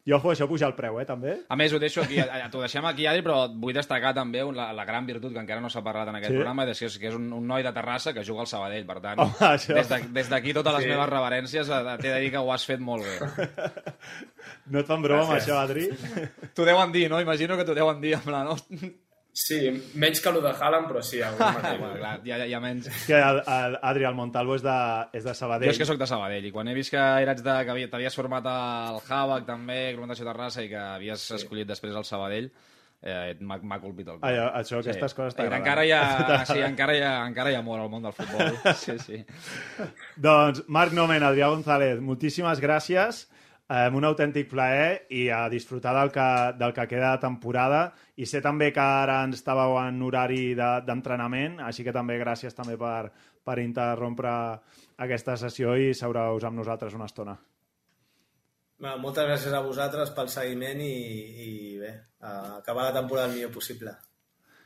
i 0.06 0.14
ojo, 0.14 0.30
això 0.34 0.46
puja 0.50 0.68
el 0.70 0.76
preu, 0.78 1.00
eh, 1.02 1.06
també? 1.10 1.34
A 1.50 1.58
més, 1.58 1.74
ho 1.74 1.80
deixo 1.82 2.04
aquí, 2.04 2.20
t'ho 2.54 2.62
deixem 2.62 2.86
aquí, 2.86 3.08
Adri, 3.10 3.24
però 3.26 3.48
vull 3.50 3.74
destacar 3.74 4.14
també 4.14 4.44
la, 4.54 4.68
la 4.78 4.86
gran 4.86 5.10
virtut 5.10 5.34
que 5.34 5.42
encara 5.42 5.62
no 5.62 5.70
s'ha 5.74 5.82
parlat 5.86 6.10
en 6.14 6.20
aquest 6.20 6.30
Sí? 6.36 6.38
programa, 6.38 6.68
és 6.70 6.80
que 6.80 6.86
és, 6.92 7.00
que 7.02 7.10
és 7.10 7.18
un, 7.18 7.26
un 7.34 7.50
noi 7.50 7.66
de 7.66 7.74
Terrassa 7.74 8.14
que 8.14 8.24
juga 8.24 8.46
al 8.46 8.52
Sabadell, 8.54 8.86
per 8.86 9.00
tant, 9.02 9.20
Home, 9.26 9.34
això- 9.50 9.74
des 9.82 9.90
de- 9.90 10.02
des 10.22 10.30
d'aquí 10.30 10.54
totes 10.54 10.78
les 10.78 10.86
meves 10.94 11.10
reverències 11.10 11.70
eh, 11.70 11.82
t'he 11.98 12.14
de 12.14 12.20
dir 12.28 12.32
que 12.38 12.38
ho 12.46 12.54
has 12.54 12.66
fet 12.70 12.80
molt 12.80 13.06
bé. 13.10 13.50
No 14.70 14.80
et 14.84 14.88
fan 14.88 15.02
broma 15.02 15.24
amb 15.26 15.34
això, 15.40 15.58
Adri? 15.64 15.88
T'ho 16.54 16.66
deuen 16.66 16.92
dir, 16.94 17.08
no? 17.10 17.20
Imagino 17.22 17.58
que 17.58 17.66
t'ho 17.66 17.74
deuen 17.78 18.00
dir, 18.02 18.14
en 18.20 18.22
plan, 18.22 18.46
no? 18.46 18.56
Sí, 19.40 19.58
menys 19.96 20.20
que 20.20 20.28
el 20.34 20.42
de 20.44 20.50
Haaland, 20.52 20.90
però 20.90 21.02
sí, 21.06 21.22
algun 21.24 21.54
mateix. 21.56 21.78
bueno, 21.80 21.94
clar, 21.96 22.16
ja, 22.26 22.40
ja, 22.42 22.48
ja 22.52 22.60
menys... 22.60 22.90
Que 23.08 23.16
el, 23.16 23.38
el, 23.48 23.78
Adri, 23.88 24.04
el 24.10 24.18
Montalvo 24.18 24.58
és 24.58 24.66
de, 24.66 24.74
és 25.16 25.24
de 25.24 25.36
Sabadell. 25.38 25.70
Jo 25.70 25.76
és 25.78 25.80
que 25.80 25.88
sóc 25.88 26.02
de 26.02 26.08
Sabadell 26.12 26.50
i 26.50 26.52
quan 26.52 26.68
he 26.68 26.74
vist 26.76 26.92
que 26.92 27.00
eres 27.24 27.40
de, 27.46 27.54
que 27.64 27.72
havia- 27.72 27.88
t'havies 27.94 28.18
format 28.20 28.50
al 28.52 29.00
Havac 29.08 29.48
també, 29.48 29.78
Aglomeració 29.94 30.28
Terrassa 30.28 30.66
i 30.66 30.68
que 30.74 30.82
havies 30.82 31.24
sí. 31.30 31.38
escollit 31.40 31.70
després 31.72 31.96
el 31.96 32.04
Sabadell, 32.10 32.52
eh, 33.00 33.38
m'ha 33.40 33.62
m'ha 33.64 33.80
colpit 33.80 34.12
el 34.12 34.20
cor. 34.20 34.28
Allò, 34.28 34.50
això, 34.60 34.82
aquestes 34.84 35.16
coses 35.16 35.38
t'agraden. 35.40 35.64
Encara 35.64 35.88
hi, 35.88 35.96
ha, 35.96 36.44
sí, 36.52 36.60
encara, 36.68 36.98
hi 37.00 37.06
ha, 37.08 37.16
encara 37.32 37.54
hi 37.54 37.56
ha 37.56 37.64
amor 37.64 37.80
al 37.86 37.94
món 37.96 38.04
del 38.10 38.18
futbol. 38.20 38.58
Sí, 38.84 39.00
sí. 39.08 39.24
Doncs, 40.20 40.66
Marc 40.68 40.92
Nomen, 41.00 41.24
Adrià 41.24 41.48
González, 41.56 42.04
moltíssimes 42.04 42.60
gràcies. 42.60 43.30
Amb 43.70 43.96
un 44.00 44.06
autèntic 44.08 44.48
plaer 44.50 45.06
i 45.14 45.28
a 45.30 45.44
disfrutar 45.50 45.92
del 45.94 46.10
que, 46.12 46.28
del 46.58 46.72
que 46.74 46.88
queda 46.90 47.12
de 47.16 47.22
temporada 47.22 47.82
i 48.18 48.26
sé 48.26 48.42
també 48.42 48.72
que 48.74 48.82
ara 48.82 49.20
ens 49.28 49.38
estàveu 49.38 49.76
en 49.84 50.02
horari 50.02 50.56
de- 50.58 50.82
d'entrenament, 50.88 51.60
així 51.62 51.84
que 51.86 51.94
també 51.94 52.18
gràcies 52.18 52.56
també 52.58 52.78
per, 52.82 53.12
per 53.46 53.60
interrompre 53.62 54.32
aquesta 54.98 55.38
sessió 55.38 55.76
i 55.78 55.94
seure-us 55.94 56.44
amb 56.50 56.58
nosaltres 56.58 56.94
una 56.98 57.06
estona. 57.06 57.38
Bueno, 58.80 58.98
moltes 59.04 59.26
gràcies 59.28 59.54
a 59.54 59.60
vosaltres 59.62 60.10
pel 60.16 60.30
seguiment 60.32 60.80
i, 60.82 60.94
i 61.46 61.78
bé, 61.78 61.90
acabar 62.22 62.86
la 62.90 62.94
temporada 63.02 63.28
el 63.28 63.36
millor 63.36 63.52
possible. 63.52 63.92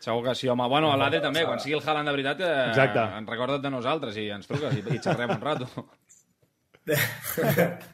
Segur 0.03 0.23
que 0.23 0.35
sí, 0.35 0.47
home. 0.51 0.67
Bueno, 0.69 0.91
a 0.91 0.97
l'Ade 0.99 1.19
també, 1.23 1.45
quan 1.47 1.59
sigui 1.63 1.75
el 1.77 1.81
Haaland 1.83 2.07
de 2.09 2.13
veritat, 2.15 2.41
eh, 2.43 2.69
Exacte. 2.69 3.03
en 3.17 3.27
recorda't 3.27 3.61
de 3.63 3.69
nosaltres 3.71 4.17
i 4.19 4.29
ens 4.35 4.47
truques 4.47 4.75
i, 4.79 4.83
i 4.95 4.99
xerrem 4.99 5.31
un 5.35 5.41
rato. 5.41 5.67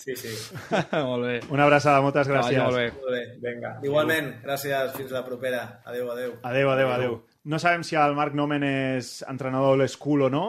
Sí, 0.00 0.14
sí. 0.16 0.30
molt 1.10 1.26
bé. 1.26 1.34
Una 1.52 1.66
abraçada, 1.66 2.00
moltes 2.00 2.26
Que 2.26 2.32
gràcies. 2.32 2.62
molt 2.62 2.76
bé. 2.78 2.86
Molt 2.96 3.12
bé. 3.12 3.22
Vinga. 3.42 3.74
Igualment, 3.84 4.30
gràcies. 4.46 4.94
Fins 4.96 5.12
la 5.12 5.20
propera. 5.26 5.60
Adéu, 5.84 6.08
adéu. 6.14 6.32
Adéu, 6.42 6.70
adéu, 6.72 6.88
adéu. 6.94 7.18
No 7.44 7.58
sabem 7.60 7.84
si 7.84 7.96
el 8.00 8.14
Marc 8.16 8.32
Nomen 8.36 8.64
és 8.64 9.20
entrenador 9.28 9.74
old 9.76 9.88
school 9.92 10.22
o 10.28 10.30
no. 10.32 10.44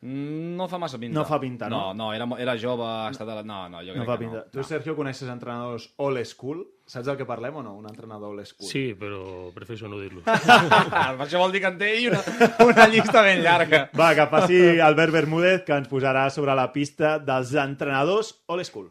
Mm, 0.00 0.54
No 0.56 0.68
fa 0.70 0.78
massa 0.78 0.98
pinta. 0.98 1.18
No 1.18 1.24
fa 1.26 1.40
pinta, 1.42 1.68
no? 1.68 1.88
No, 1.88 1.94
no 1.94 2.12
era, 2.14 2.26
era 2.38 2.54
jove, 2.58 2.86
ha 2.86 3.10
estat... 3.10 3.28
A 3.28 3.40
la... 3.40 3.42
No, 3.42 3.64
no, 3.68 3.80
jo 3.82 3.94
crec 3.96 3.98
No 3.98 4.06
fa 4.06 4.14
que 4.18 4.24
pinta. 4.24 4.44
no. 4.44 4.50
Tu, 4.54 4.62
Sergio, 4.62 4.94
coneixes 4.94 5.28
entrenadors 5.28 5.88
old 5.96 6.22
school? 6.24 6.62
Saps 6.88 7.04
del 7.04 7.18
que 7.18 7.26
parlem 7.28 7.58
o 7.60 7.62
no? 7.62 7.74
Un 7.76 7.84
entrenador 7.90 8.30
old 8.32 8.46
school. 8.48 8.64
Sí, 8.64 8.94
però 8.96 9.50
prefereixo 9.52 9.90
no 9.92 9.98
dir-lo. 10.00 10.22
Per 10.24 11.26
això 11.26 11.42
vol 11.42 11.52
dir 11.52 11.60
que 11.60 11.68
en 11.68 11.76
té 11.76 11.90
una, 12.08 12.22
una 12.64 12.86
llista 12.88 13.20
ben 13.26 13.42
llarga. 13.44 13.82
Va, 13.98 14.14
que 14.16 14.24
passi 14.32 14.62
Albert 14.80 15.12
Bermúdez, 15.12 15.66
que 15.68 15.76
ens 15.76 15.90
posarà 15.92 16.24
sobre 16.32 16.56
la 16.56 16.70
pista 16.72 17.18
dels 17.20 17.52
entrenadors 17.60 18.32
old 18.48 18.64
school. 18.64 18.88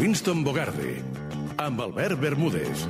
Winston 0.00 0.40
Bogarde, 0.46 0.96
amb 1.60 1.84
Albert 1.84 2.16
Bermúdez. 2.24 2.88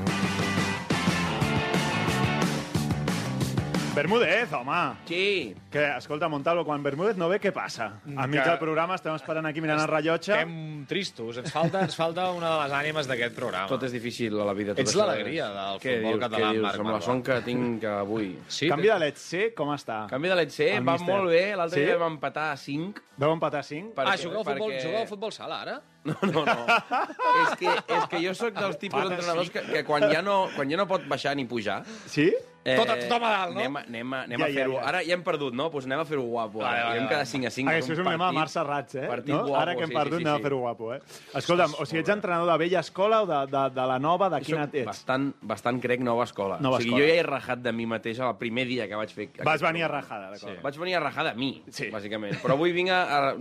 Bermúdez, 3.94 4.52
home! 4.52 4.94
Sí. 5.04 5.54
Que, 5.70 5.96
escolta, 5.96 6.28
Montalvo, 6.28 6.64
quan 6.64 6.82
Bermúdez 6.82 7.16
no 7.18 7.26
ve, 7.28 7.40
què 7.42 7.50
passa? 7.52 7.88
Enmig 8.06 8.38
Que- 8.40 8.48
del 8.48 8.58
programa 8.60 8.94
estem 8.94 9.14
esperant 9.16 9.46
aquí 9.46 9.60
mirant 9.60 9.80
el 9.82 9.88
rellotge. 9.90 10.32
Estem 10.36 10.86
tristos. 10.86 11.38
Ens 11.42 11.50
falta, 11.52 11.80
ens 11.82 11.96
falta 11.98 12.28
una 12.30 12.52
de 12.54 12.62
les 12.62 12.72
ànimes 12.78 13.08
d'aquest 13.10 13.34
programa. 13.34 13.66
Tot 13.66 13.82
és 13.82 13.92
difícil 13.92 14.38
a 14.40 14.44
la 14.46 14.54
vida. 14.54 14.74
tot 14.76 14.84
Ets 14.84 14.94
l'alegria 14.94 15.48
del 15.48 15.80
Què 15.82 15.96
futbol 15.96 16.12
dius, 16.12 16.22
català, 16.22 16.46
Què 16.46 16.52
dius? 16.52 16.62
Marc 16.62 16.78
Amb 16.80 16.90
la 16.90 17.00
son 17.00 17.22
que 17.22 17.40
tinc 17.42 17.84
avui. 17.84 18.38
Sí, 18.46 18.68
Canvi 18.68 18.88
de 18.88 18.98
Let's 19.00 19.20
C, 19.20 19.54
com 19.54 19.68
està? 19.74 20.06
Canvi 20.08 20.28
de 20.28 20.34
l'ETC, 20.36 20.60
El 20.76 20.84
va 20.88 20.92
míster. 20.92 21.14
molt 21.16 21.28
bé. 21.30 21.56
L'altre 21.56 21.80
Sí? 21.80 21.86
dia 21.86 21.96
vam 21.98 22.12
empatar 22.14 22.52
a 22.52 22.56
5. 22.56 23.02
Veu 23.16 23.32
empatar 23.32 23.64
5? 23.64 23.92
Ah, 23.96 24.16
jugueu 24.16 24.40
a 24.40 24.44
futbol, 24.44 24.72
jugueu 24.80 25.02
a 25.02 25.06
futbol 25.06 25.32
sala, 25.32 25.60
ara? 25.62 25.80
No, 26.04 26.16
no, 26.22 26.44
no. 26.46 26.66
és, 27.42 27.58
que, 27.58 27.66
és 27.68 28.06
que 28.08 28.22
jo 28.24 28.34
sóc 28.34 28.54
dels 28.54 28.78
tipus 28.78 29.02
d'entrenadors 29.08 29.50
que, 29.50 29.60
que 29.60 29.84
quan, 29.84 30.08
ja 30.10 30.22
no, 30.22 30.48
quan 30.56 30.70
ja 30.70 30.76
no 30.78 30.86
pot 30.86 31.02
baixar 31.08 31.34
ni 31.36 31.44
pujar... 31.44 31.82
Sí? 32.06 32.32
Tot 32.62 32.90
a 32.92 32.96
tothom 33.00 33.22
a 33.24 33.28
dalt, 33.32 33.54
no? 33.54 33.60
Anem, 33.60 33.76
a- 33.76 33.80
anem, 33.88 34.12
a- 34.12 34.22
anem 34.26 34.38
Ja, 34.40 34.44
a 34.44 34.48
ja, 34.50 34.54
fer-ho. 34.60 34.72
ja. 34.74 34.80
Ara 34.90 34.98
ja 35.02 35.14
hem 35.14 35.22
perdut, 35.24 35.54
no? 35.54 35.62
Doncs 35.64 35.72
pues 35.72 35.86
anem 35.86 36.00
a 36.00 36.04
fer-ho 36.04 36.22
guapo. 36.28 36.60
Ara. 36.62 36.90
Anem 36.90 37.04
vale. 37.04 37.08
cada 37.08 37.24
5 37.24 37.46
a 37.46 37.50
5. 37.50 37.70
Ah, 37.70 37.78
això 37.78 37.92
és 37.94 37.98
un 37.98 38.04
lema 38.10 38.26
de 38.26 38.32
Marc 38.36 38.50
Serrats, 38.52 38.94
eh? 38.96 39.06
Partit 39.08 39.32
no? 39.34 39.38
guapo, 39.46 39.56
Ara 39.62 39.74
que 39.76 39.82
hem 39.84 39.88
sí, 39.88 39.94
perdut, 39.94 40.18
sí, 40.18 40.24
anem 40.26 40.34
sí. 40.36 40.40
a 40.40 40.42
fer-ho 40.44 40.58
guapo, 40.58 40.92
eh? 40.94 41.00
Escolta'm, 41.40 41.74
o 41.80 41.86
sigui, 41.86 42.00
ets 42.02 42.08
entrenador 42.10 42.52
de 42.52 42.58
vella 42.58 42.80
escola 42.80 43.22
o 43.22 43.26
de, 43.26 43.38
de, 43.50 43.62
de 43.80 43.86
la 43.86 43.98
nova? 43.98 44.28
De 44.28 44.40
quina 44.44 44.66
Soc 44.66 44.74
ets? 44.74 44.86
bastant, 44.86 45.32
bastant, 45.40 45.80
crec, 45.80 46.00
nova 46.00 46.24
escola. 46.24 46.58
Nova 46.60 46.76
o 46.76 46.80
sigui, 46.80 46.90
escola. 47.00 47.06
jo 47.06 47.14
ja 47.14 47.20
he 47.20 47.22
rajat 47.22 47.58
de 47.64 47.72
mi 47.72 47.86
mateix 47.86 48.18
el 48.20 48.36
primer 48.36 48.66
dia 48.66 48.86
que 48.86 48.94
vaig 48.94 49.08
fer... 49.10 49.30
Vas 49.38 49.46
aquest 49.54 49.64
venir 49.64 49.84
a 49.84 49.88
rajada, 49.88 50.30
d'acord. 50.30 50.52
Sí. 50.56 50.62
Vaig 50.62 50.76
venir 50.78 50.96
a 50.96 51.00
rajar 51.00 51.24
de 51.30 51.34
mi, 51.34 51.62
Sí. 51.70 51.88
bàsicament. 51.90 52.36
Però 52.42 52.52
avui 52.60 52.72
vinc 52.72 52.90
a, 52.90 53.02
a 53.30 53.36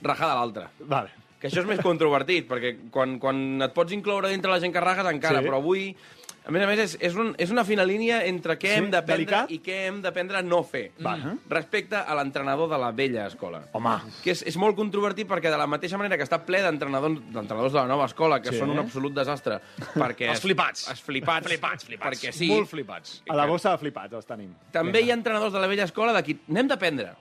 rajar 0.00 0.28
de 0.30 0.34
l'altre. 0.34 0.66
Vale. 0.80 1.10
Que 1.38 1.46
això 1.46 1.60
és 1.60 1.66
més 1.66 1.78
controvertit, 1.78 2.48
perquè 2.48 2.90
quan, 2.90 3.18
quan 3.20 3.62
et 3.62 3.72
pots 3.74 3.92
incloure 3.92 4.28
dintre 4.28 4.50
la 4.50 4.58
gent 4.58 4.72
que 4.72 4.80
rajes 4.80 5.06
encara, 5.06 5.38
Sí. 5.42 5.46
però 5.46 5.56
avui... 5.60 5.94
A 6.48 6.52
més 6.54 6.62
a 6.64 6.66
més, 6.70 6.78
és, 6.80 6.94
és, 7.04 7.14
un, 7.20 7.34
és 7.36 7.50
una 7.52 7.60
fina 7.68 7.84
línia 7.84 8.22
entre 8.24 8.54
què 8.56 8.70
Sí? 8.72 8.78
hem 8.80 8.86
d'aprendre 8.90 9.26
Delicat? 9.26 9.50
i 9.52 9.58
què 9.60 9.74
hem 9.90 9.98
d'aprendre 10.00 10.38
a 10.38 10.42
no 10.42 10.62
fer. 10.64 10.86
Vale. 11.04 11.34
Respecte 11.52 12.00
a 12.00 12.14
l'entrenador 12.16 12.70
de 12.70 12.78
la 12.80 12.88
vella 12.96 13.26
escola. 13.28 13.60
Home. 13.76 13.92
Que 14.24 14.32
és, 14.32 14.42
és 14.48 14.56
molt 14.56 14.74
controvertit 14.78 15.28
perquè 15.28 15.52
de 15.52 15.58
la 15.60 15.66
mateixa 15.68 15.98
manera 16.00 16.16
que 16.16 16.24
està 16.24 16.38
ple 16.46 16.62
d'entrenadors 16.64 17.18
d'entrenadors 17.34 17.72
de 17.76 17.78
la 17.82 17.86
nova 17.86 18.06
escola, 18.08 18.40
que 18.40 18.50
Sí. 18.52 18.58
són 18.62 18.70
un 18.72 18.78
absolut 18.80 19.12
desastre, 19.12 19.60
perquè... 19.94 20.30
Els 20.32 20.40
flipats. 20.40 20.88
Els 20.90 21.00
flipats. 21.04 21.46
Flipats, 21.46 21.84
flipats. 21.84 22.08
Perquè 22.22 22.32
sí. 22.32 22.48
Molt 22.48 22.68
flipats. 22.72 23.22
A 23.28 23.36
la 23.36 23.44
bossa 23.46 23.70
de 23.76 23.78
flipats 23.84 24.14
els 24.14 24.24
tenim. 24.26 24.54
També 24.72 25.02
hi 25.04 25.10
ha 25.10 25.14
entrenadors 25.20 25.52
de 25.52 25.60
la 25.60 25.66
vella 25.68 25.84
escola 25.84 26.12
de 26.16 26.22
qui 26.24 26.38
n'hem 26.48 26.66
d'aprendre. 26.72 27.12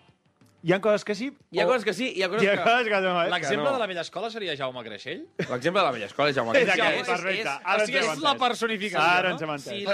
Hi 0.67 0.73
ha 0.75 0.81
coses 0.83 1.05
que 1.07 1.15
sí? 1.15 1.29
Hi 1.55 1.61
ha 1.61 1.65
o- 1.65 1.69
coses 1.69 1.85
que 1.87 1.93
sí, 1.95 2.09
hi 2.17 2.23
ha 2.23 2.27
coses 2.27 2.43
Hi 2.43 2.47
ha 2.51 2.55
que... 2.57 2.63
coses 2.65 2.87
que 2.91 2.97
no, 2.99 3.11
eh? 3.23 3.29
L'exemple 3.31 3.63
no. 3.63 3.71
de 3.71 3.79
la 3.79 3.87
vella 3.87 4.01
escola 4.03 4.29
seria 4.33 4.55
Jaume 4.59 4.81
Creixell? 4.83 5.21
L'exemple 5.37 5.79
de 5.79 5.85
la 5.85 5.91
vella 5.95 6.09
escola 6.09 6.27
és 6.33 6.35
Jaume 6.35 6.51
Creixell. 6.57 6.81
aquest, 6.81 6.99
És- 6.99 7.07
perfecte. 7.07 7.41
és- 7.53 7.61
Ara 7.63 7.83
o 7.83 7.85
sigui, 7.87 7.99
és 8.01 8.19
la 8.25 8.33
personificació, 8.41 9.05
Ara 9.05 9.29
no? 9.29 9.35
ens 9.37 9.45
hem 9.45 9.53
entès. 9.55 9.77
Sí, 9.77 9.85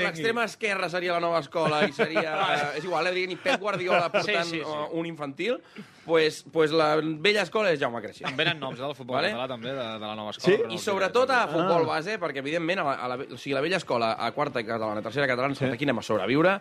l'extrema 0.00 0.44
esquerra 0.48 0.88
seria 0.88 1.12
la 1.12 1.20
nova 1.20 1.42
escola 1.44 1.82
i 1.84 1.92
seria... 1.92 2.32
és 2.78 2.84
igual, 2.88 3.06
eh, 3.12 3.26
ni 3.28 3.36
Pep 3.36 3.60
Guardiola 3.66 4.08
portant 4.10 4.46
Sí, 4.48 4.56
sí, 4.56 4.62
sí. 4.62 4.64
uh, 4.64 4.88
un 4.96 5.04
infantil, 5.06 5.60
pues, 6.08 6.40
pues 6.50 6.72
la 6.72 6.96
vella 7.02 7.42
escola 7.44 7.70
és 7.70 7.78
Jaume 7.78 8.00
Creixell. 8.00 8.30
Em 8.30 8.36
venen 8.40 8.58
noms 8.64 8.80
eh, 8.80 8.86
del 8.86 8.96
futbol 8.96 9.18
Vale. 9.20 9.34
català, 9.34 9.46
també, 9.52 9.74
de, 9.76 9.86
de 10.00 10.06
la 10.08 10.14
nova 10.16 10.32
Sí? 10.32 10.40
escola. 10.54 10.68
no 10.68 10.74
I 10.74 10.78
sobretot 10.78 11.30
a 11.36 11.42
diré. 11.44 11.52
futbol 11.52 11.84
Ah. 11.84 11.92
base, 11.98 12.16
perquè 12.18 12.40
evidentment 12.40 12.80
a 12.80 12.88
la, 12.88 12.94
a 12.96 13.08
la, 13.12 13.20
o 13.28 13.36
sigui, 13.36 13.52
la 13.52 13.60
vella 13.60 13.76
escola, 13.76 14.14
a 14.18 14.32
quarta 14.32 14.64
catalana, 14.64 15.00
a 15.00 15.08
tercera 15.10 15.28
catalana, 15.28 15.54
sí. 15.54 15.66
aquí 15.68 15.84
anem 15.84 15.98
a 16.00 16.02
sobreviure 16.02 16.56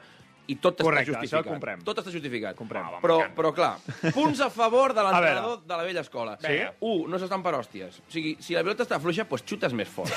i 0.48 0.56
tot 0.64 0.80
Correcte, 0.80 1.12
està 1.12 1.20
això 1.20 1.24
justificat. 1.38 1.46
ho 1.46 1.50
comprem. 1.54 1.82
Tot 1.84 1.98
està 2.02 2.12
justificat. 2.14 2.56
Comprem. 2.56 2.86
Ah, 2.88 3.00
però, 3.04 3.18
però 3.36 3.52
clar, 3.56 3.74
punts 4.18 4.40
a 4.46 4.50
favor 4.54 4.94
de 4.96 5.04
l'entrenador 5.04 5.62
de 5.68 5.76
la 5.76 5.84
vella 5.84 6.04
escola. 6.06 6.38
Sí? 6.42 6.58
Un, 6.88 7.10
no 7.12 7.20
s'estan 7.20 7.44
per 7.44 7.54
hòsties. 7.58 8.00
O 8.06 8.12
sigui, 8.14 8.36
si 8.40 8.56
la 8.56 8.64
pilota 8.64 8.86
està 8.88 9.00
fluixa, 9.04 9.26
doncs 9.28 9.44
xutes 9.48 9.76
més 9.76 9.92
fort. 9.92 10.14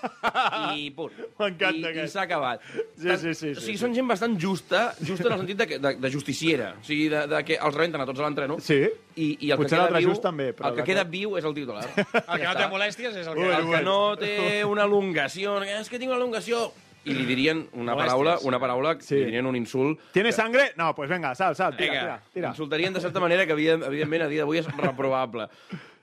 I 0.76 0.90
punt. 0.96 1.12
M'encanta 1.40 1.90
I, 1.92 2.02
i 2.04 2.08
s'ha 2.10 2.24
acabat. 2.26 2.62
Sí, 2.98 3.08
sí, 3.22 3.34
sí, 3.34 3.52
O 3.52 3.60
sí, 3.60 3.66
sigui, 3.66 3.76
sí. 3.76 3.78
són 3.80 3.94
gent 3.96 4.08
bastant 4.10 4.36
justa, 4.40 4.82
justa 5.00 5.28
en 5.30 5.36
el 5.36 5.42
sentit 5.44 5.60
de, 5.62 5.66
que- 5.70 5.78
de, 5.82 5.94
de 6.02 6.10
justiciera. 6.12 6.72
O 6.80 6.84
sigui, 6.86 7.08
de, 7.12 7.24
de 7.30 7.42
que 7.46 7.58
els 7.60 7.74
rebenten 7.78 8.02
a 8.04 8.08
tots 8.08 8.20
a 8.20 8.26
l'entreno. 8.26 8.58
Sí? 8.64 8.80
I, 9.20 9.30
i 9.46 9.50
el 9.54 9.58
Potser 9.60 9.70
que 9.70 9.76
queda 9.76 9.82
l'altre 9.86 10.02
viu, 10.04 10.12
just 10.14 10.22
també, 10.24 10.50
però 10.56 10.70
el 10.70 10.78
que 10.78 10.84
queda 10.86 11.04
viu 11.04 11.34
és 11.38 11.44
el 11.48 11.54
titular. 11.56 11.86
El 11.96 12.04
que 12.38 12.46
no 12.46 12.54
té 12.58 12.68
molèsties 12.72 13.16
és 13.22 13.26
el 13.26 13.34
que... 13.38 13.46
Ui, 13.46 13.54
El 13.60 13.66
que 13.72 13.82
no 13.86 13.98
té 14.20 14.36
una 14.64 14.86
elongació, 14.88 15.58
és 15.66 15.90
que 15.90 15.98
tinc 16.00 16.12
una 16.12 16.20
elongació, 16.20 16.70
i 17.04 17.14
li 17.14 17.24
dirien 17.24 17.68
una 17.72 17.96
paraula, 17.96 18.38
una 18.42 18.58
paraula, 18.60 18.96
Sí. 19.00 19.14
li 19.16 19.24
dirien 19.26 19.46
un 19.46 19.56
insult. 19.56 19.98
¿Tienes 20.12 20.34
sangre? 20.36 20.72
No, 20.76 20.94
pues 20.94 21.08
venga, 21.08 21.34
sal, 21.34 21.56
sal, 21.56 21.76
tira, 21.76 21.92
tira, 22.00 22.22
tira. 22.34 22.48
insultarien 22.50 22.92
de 22.92 23.00
certa 23.00 23.20
manera 23.20 23.46
que, 23.46 23.52
evident- 23.54 23.84
evidentment, 23.86 24.22
a 24.24 24.28
dia 24.28 24.40
d'avui 24.42 24.58
és 24.58 24.66
reprovable. 24.76 25.48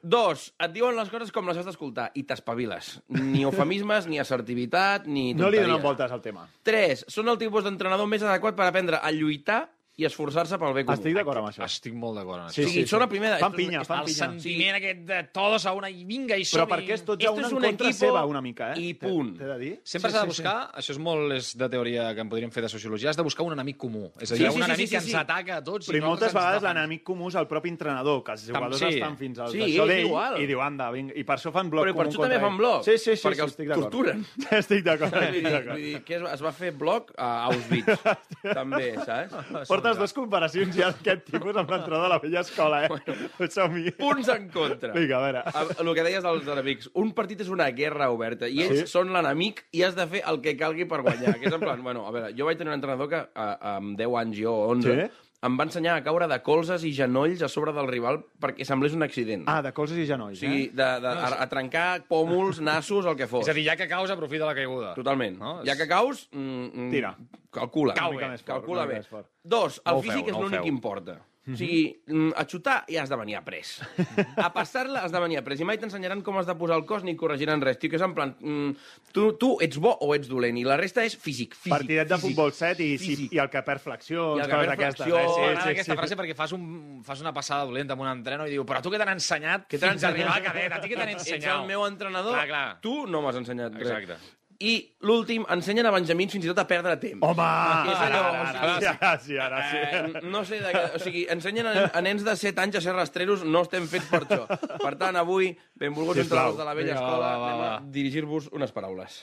Dos, 0.01 0.53
et 0.59 0.71
diuen 0.71 0.95
les 0.95 1.09
coses 1.09 1.31
com 1.33 1.47
les 1.49 1.57
has 1.57 1.65
d'escoltar 1.65 2.11
i 2.15 2.23
t'espaviles. 2.23 3.01
Ni 3.09 3.43
eufemismes, 3.43 4.05
ni 4.07 4.19
assertivitat, 4.19 5.05
ni 5.07 5.33
No 5.33 5.49
li 5.49 5.57
tonteries. 5.57 5.67
donen 5.67 5.83
voltes 5.83 6.11
al 6.11 6.21
tema. 6.21 6.47
Tres, 6.63 7.03
són 7.09 7.27
el 7.27 7.37
tipus 7.37 7.63
d'entrenador 7.65 8.07
més 8.07 8.23
adequat 8.23 8.55
per 8.55 8.65
aprendre 8.69 8.97
a 9.01 9.11
lluitar 9.11 9.69
i 9.97 10.05
esforçar-se 10.05 10.59
pel 10.61 10.73
bé 10.77 10.83
comú. 10.85 10.93
Estic 10.97 11.15
d'acord 11.17 11.39
amb 11.41 11.47
això. 11.49 11.63
Estic 11.65 11.93
molt 11.97 12.19
d'acord 12.19 12.43
amb 12.43 12.51
Sí, 12.53 12.61
això. 12.61 12.67
o 12.67 12.69
sigui, 12.69 12.83
sí, 12.83 12.89
són 12.91 12.99
sí. 12.99 13.03
el 13.03 13.09
primer... 13.09 13.29
de- 13.33 13.39
Fan 13.41 13.53
pinya, 13.57 13.79
fan 13.83 13.99
El 14.03 14.05
pinya. 14.05 14.17
sentiment 14.27 14.75
aquest 14.77 14.99
de 15.09 15.23
todos 15.33 15.65
a 15.65 15.73
una 15.73 15.89
i 15.89 16.03
vinga 16.05 16.37
i 16.37 16.45
som 16.45 16.59
Però 16.61 16.67
perquè 16.69 16.93
és 16.93 17.03
tots 17.03 17.17
a 17.17 17.27
Esto 17.27 17.33
una 17.33 17.47
és 17.47 17.51
en 17.51 17.57
un 17.57 17.63
contra 17.65 17.87
equipo 17.89 18.05
seva, 18.05 18.25
una 18.29 18.41
mica, 18.41 18.73
eh? 18.73 18.79
i 18.79 18.93
punt. 18.93 19.31
T'he 19.39 19.45
de 19.49 19.57
dir? 19.57 19.71
Sempre 19.83 20.11
Sí, 20.11 20.13
s'ha 20.15 20.21
de 20.21 20.27
sí, 20.29 20.35
buscar, 20.35 20.55
això 20.77 20.91
és 20.93 20.99
molt 20.99 21.33
és 21.33 21.49
de 21.57 21.69
teoria 21.69 22.13
que 22.13 22.21
en 22.21 22.29
podríem 22.29 22.51
fer 22.53 22.61
de 22.63 22.69
sociologia, 22.69 23.09
has 23.09 23.17
de 23.17 23.23
buscar 23.25 23.43
un 23.47 23.53
enemic 23.57 23.77
comú. 23.77 24.11
És 24.21 24.31
a 24.31 24.35
dir, 24.35 24.45
Sí, 24.45 24.51
sí, 24.51 24.53
un 24.53 24.61
sí, 24.63 24.69
enemic 24.69 24.87
sí, 24.87 24.93
que 24.95 25.01
sí, 25.01 25.09
ens 25.09 25.11
sí. 25.11 25.17
ataca 25.17 25.57
a 25.57 25.63
tots. 25.63 25.87
i 25.87 25.91
Però 25.91 25.97
i 25.97 26.01
no 26.01 26.07
moltes 26.13 26.31
que 26.31 26.37
vegades 26.37 26.61
l'enemic 26.63 27.03
comú 27.03 27.27
és 27.29 27.35
el 27.41 27.47
propi 27.47 27.69
entrenador, 27.69 28.23
que 28.23 28.31
els 28.37 28.45
jugadors 28.47 28.77
sí. 28.77 28.85
estan 28.93 29.17
fins 29.17 29.39
al 29.39 29.49
Sí, 29.51 29.57
d'això 29.63 29.81
és 29.81 29.87
d'ell 29.95 30.05
igual. 30.05 30.39
i 30.41 30.45
diu, 30.45 30.61
anda, 30.61 30.91
vinga, 30.91 31.13
i 31.17 31.23
per 31.23 31.35
això 31.39 31.51
fan 31.51 31.69
bloc 31.73 31.85
Però 31.87 31.95
per 31.97 32.05
això 32.07 32.21
també 32.21 32.39
fan 32.39 32.57
bloc, 32.57 32.83
Sí, 32.85 32.97
sí, 32.99 33.15
sí, 33.17 33.27
perquè 33.27 33.35
sí, 33.35 33.41
els 33.41 33.51
estic 33.51 33.67
d'acord. 33.67 33.89
torturen. 33.89 34.25
Estic 34.61 34.83
d'acord, 34.85 35.13
estic 35.13 35.43
d'acord. 35.43 36.03
que 36.05 36.15
es 36.33 36.41
va 36.43 36.51
fer 36.51 36.71
bloc 36.71 37.11
a 37.17 37.45
Auschwitz, 37.49 37.97
també, 38.53 38.93
saps? 39.03 39.67
Portes 39.87 39.99
dues 40.03 40.13
comparacions 40.17 40.75
ja 40.75 40.89
d'aquest 40.91 41.25
tipus 41.31 41.55
amb 41.55 41.69
l'entrenador 41.71 42.03
de 42.07 42.11
la 42.13 42.19
vella 42.23 42.41
escola, 42.43 42.83
eh? 42.85 42.89
Bueno, 42.91 43.49
Som-hi. 43.53 43.91
Punts 43.99 44.29
en 44.33 44.49
contra. 44.53 44.91
Vinga, 44.93 45.17
a 45.17 45.21
veure. 45.25 45.43
El 45.79 45.93
que 45.95 46.03
deies 46.07 46.23
dels 46.25 46.47
enemics. 46.55 46.89
Un 46.99 47.13
partit 47.17 47.41
és 47.45 47.49
una 47.53 47.69
guerra 47.71 48.09
oberta 48.13 48.47
i 48.51 48.61
ells 48.65 48.83
Sí. 48.83 48.87
són 48.91 49.13
l'enemic 49.15 49.63
i 49.71 49.83
has 49.87 49.95
de 49.95 50.05
fer 50.11 50.21
el 50.27 50.41
que 50.43 50.55
calgui 50.59 50.85
per 50.89 51.01
guanyar. 51.05 51.37
Que 51.39 51.47
és 51.47 51.53
en 51.53 51.61
plan, 51.63 51.81
bueno, 51.83 52.05
a 52.07 52.11
veure, 52.11 52.33
jo 52.37 52.45
vaig 52.45 52.57
tenir 52.59 52.73
un 52.73 52.79
entrenador 52.81 53.09
que 53.09 53.23
a, 53.33 53.47
amb 53.77 53.97
10 53.97 54.15
anys, 54.23 54.37
jo, 54.41 54.53
o 54.53 54.67
11, 54.75 54.87
Sí? 54.97 55.23
Em 55.45 55.57
va 55.57 55.67
ensenyar 55.67 55.97
a 55.99 56.03
caure 56.05 56.25
de 56.29 56.37
colzes 56.41 56.83
i 56.87 56.91
genolls 56.97 57.43
a 57.45 57.49
sobre 57.51 57.73
del 57.75 57.87
rival 57.91 58.17
perquè 58.41 58.65
semblés 58.65 58.95
un 58.97 59.05
accident. 59.05 59.43
Ah, 59.51 59.59
de 59.61 59.71
colzes 59.77 59.99
i 60.01 60.07
genolls, 60.09 60.39
o 60.39 60.41
sigui, 60.41 60.63
eh? 60.65 60.71
de, 60.73 60.87
de, 61.03 61.13
a, 61.13 61.29
a 61.43 61.47
trencar 61.51 61.85
pòmuls, 62.09 62.61
nassos, 62.65 63.05
el 63.05 63.17
que 63.19 63.29
fos. 63.29 63.45
És 63.45 63.53
a 63.53 63.57
dir, 63.57 63.67
ja 63.69 63.77
que 63.77 63.89
caus, 63.91 64.09
aprofita 64.13 64.49
la 64.49 64.55
caiguda. 64.57 64.95
Totalment. 64.97 65.37
No? 65.41 65.53
Ja 65.67 65.77
que 65.77 65.87
caus, 65.89 66.25
mm, 66.33 66.67
mm, 66.73 66.89
Tira. 66.93 67.13
calcula. 67.53 67.93
Cau 67.97 68.15
bé. 68.15 68.23
fort, 68.25 68.45
calcula 68.49 68.87
bé. 68.89 69.03
Dos, 69.43 69.81
el 69.85 69.99
No 69.99 70.05
físic 70.05 70.25
feu, 70.25 70.33
és 70.33 70.41
l'únic 70.41 70.65
que 70.65 70.73
importa. 70.73 71.19
O 71.47 71.55
sigui, 71.55 72.01
mm, 72.07 72.33
a 72.35 72.43
xutar 72.43 72.83
ja 72.91 73.01
has 73.03 73.09
de 73.09 73.15
venir 73.15 73.37
après. 73.37 73.63
A 74.37 74.49
passar-la 74.51 75.05
has 75.05 75.11
de 75.13 75.19
venir 75.23 75.37
après. 75.39 75.55
I 75.61 75.63
mai 75.63 75.77
t'ensenyaran 75.79 76.19
com 76.21 76.35
has 76.41 76.45
de 76.49 76.55
posar 76.59 76.75
el 76.75 76.85
cos 76.85 77.05
ni 77.07 77.15
corregiran 77.15 77.61
res. 77.63 77.77
Tio, 77.79 77.89
que 77.89 77.95
és 77.95 78.03
en 78.03 78.13
plan, 78.13 78.33
mm, 78.39 78.71
tu, 79.15 79.29
tu 79.39 79.53
ets 79.63 79.77
bo 79.79 79.93
o 80.03 80.13
ets 80.15 80.27
dolent, 80.27 80.57
i 80.59 80.65
la 80.67 80.75
resta 80.75 81.05
és 81.07 81.15
físic. 81.15 81.55
físic 81.55 81.71
Partidet 81.71 82.09
de 82.11 82.15
físic. 82.17 82.35
futbol 82.35 82.51
set 82.51 82.79
i, 82.83 82.89
si, 82.97 83.13
Físic. 83.15 83.33
i 83.33 83.39
el 83.39 83.49
que 83.49 83.61
perd 83.63 83.79
flexions, 83.85 84.37
I 84.37 84.43
el 84.43 84.49
que 84.49 84.51
coses 84.51 84.67
perd 84.67 84.73
d'aquestes. 84.75 85.05
flexió, 85.05 85.17
eh? 85.17 85.45
M'agrada 85.47 85.71
aquesta 85.71 85.95
frase 86.01 86.17
perquè 86.19 86.35
fas, 86.35 86.51
un, 86.57 86.67
fas 87.07 87.21
una 87.23 87.33
passada 87.33 87.65
dolenta 87.65 87.93
amb 87.95 88.03
un 88.03 88.11
entreno 88.11 88.45
i 88.47 88.51
diu 88.51 88.65
però 88.67 88.81
tu 88.83 88.91
què 88.91 88.99
t'han 88.99 89.13
ensenyat 89.15 89.67
Que 89.71 89.79
t'han 89.79 89.95
arribar 89.97 90.35
a 90.35 90.37
ensenyat? 90.37 90.51
cadet? 90.51 90.71
A 90.73 90.81
ti 90.81 90.89
què 90.91 90.99
t'han 90.99 91.09
Ets 91.15 91.23
ensenyat? 91.27 91.61
el 91.61 91.67
meu 91.67 91.85
entrenador, 91.87 92.33
Clar, 92.33 92.47
clar. 92.47 92.67
tu 92.81 93.07
no 93.07 93.21
m'has 93.23 93.35
ensenyat 93.39 93.73
res. 93.79 94.36
I 94.59 94.71
l'últim, 95.05 95.43
ensenyen 95.53 95.85
a 95.85 95.91
benjamins 95.93 96.31
fins 96.33 96.45
i 96.45 96.49
tot 96.49 96.57
a 96.57 96.65
perdre 96.65 96.95
temps. 96.97 97.21
Home! 97.21 97.45
És 97.91 97.99
allò, 98.07 98.21
Ara, 98.21 98.21
o 98.21 98.33
ara, 98.47 98.95
ara, 98.95 99.11
sí, 99.21 99.37
ara 99.37 99.59
sí. 99.69 99.77
Eh, 99.77 100.21
no 100.25 100.41
sé, 100.49 100.57
de, 100.63 100.71
o 100.97 101.01
sigui, 101.03 101.27
ensenyen 101.29 101.69
a, 101.69 101.75
a 101.93 102.01
nens 102.01 102.25
de 102.25 102.33
7 102.35 102.63
anys 102.65 102.79
a 102.79 102.81
ser 102.81 102.95
rastreros, 102.97 103.43
no 103.45 103.61
estem 103.67 103.85
fets 103.91 104.09
per 104.09 104.23
això. 104.25 104.47
Per 104.81 104.95
tant, 104.97 105.15
avui, 105.21 105.51
benvolguts 105.77 106.23
Sisplau. 106.23 106.53
entrenadors 106.55 106.57
de 106.63 106.69
la 106.71 106.73
vella 106.73 106.93
Vinga, 106.95 107.05
escola, 107.05 107.27
va, 107.27 107.37
va, 107.37 107.51
anem 107.53 107.61
a 107.61 107.71
va. 107.77 107.91
dirigir-vos 107.99 108.49
unes 108.57 108.73
paraules. 108.73 109.21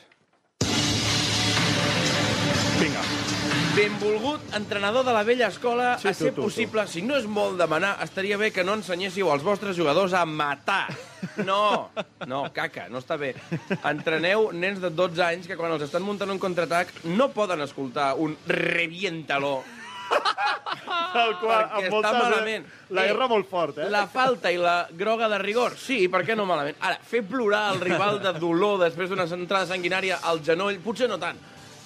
Vinga. 2.78 3.02
Benvolgut 3.74 4.40
entrenador 4.54 5.02
de 5.04 5.12
la 5.12 5.24
vella 5.26 5.48
escola, 5.48 5.98
Sí, 5.98 6.06
a 6.06 6.12
tu, 6.12 6.18
ser 6.18 6.30
tu, 6.30 6.36
tu. 6.36 6.42
possible, 6.46 6.84
si 6.86 7.02
no 7.02 7.16
és 7.18 7.24
molt 7.26 7.56
demanar, 7.58 7.96
estaria 8.04 8.36
bé 8.38 8.52
que 8.54 8.62
no 8.62 8.76
ensenyéssiu 8.78 9.32
als 9.32 9.42
vostres 9.42 9.74
jugadors 9.76 10.12
a 10.14 10.22
matar. 10.24 10.86
No, 11.42 11.90
no, 12.30 12.44
caca, 12.54 12.86
no 12.92 13.00
està 13.02 13.16
bé. 13.18 13.32
Entreneu 13.82 14.52
nens 14.54 14.78
de 14.82 14.90
12 14.94 15.22
anys 15.26 15.48
que 15.50 15.56
quan 15.58 15.74
els 15.74 15.82
estan 15.88 16.04
muntant 16.06 16.30
un 16.30 16.38
contraatac 16.38 16.92
no 17.10 17.32
poden 17.34 17.64
escoltar 17.66 18.12
un 18.14 18.36
reviéntalo 18.46 19.64
Tal 21.14 21.32
qual, 21.40 21.64
perquè 21.64 21.88
amb 21.88 21.88
està 21.88 21.90
moltes... 22.12 22.20
malament. 22.20 22.66
La 22.94 23.02
Eh, 23.04 23.08
guerra 23.10 23.26
molt 23.30 23.48
fort, 23.50 23.78
eh? 23.80 23.88
La 23.90 24.04
falta 24.06 24.50
i 24.52 24.58
la 24.60 24.84
groga 24.94 25.26
de 25.32 25.38
rigor, 25.42 25.74
sí, 25.80 26.04
per 26.12 26.20
què 26.26 26.36
no 26.38 26.44
malament? 26.46 26.76
Ara, 26.84 27.00
fer 27.02 27.24
plorar 27.26 27.72
el 27.72 27.80
rival 27.82 28.20
de 28.22 28.32
dolor 28.38 28.78
després 28.84 29.10
d'una 29.10 29.26
entrada 29.26 29.66
sanguinària 29.72 30.20
al 30.22 30.42
genoll, 30.46 30.78
potser 30.84 31.08
no 31.10 31.18
tant, 31.18 31.40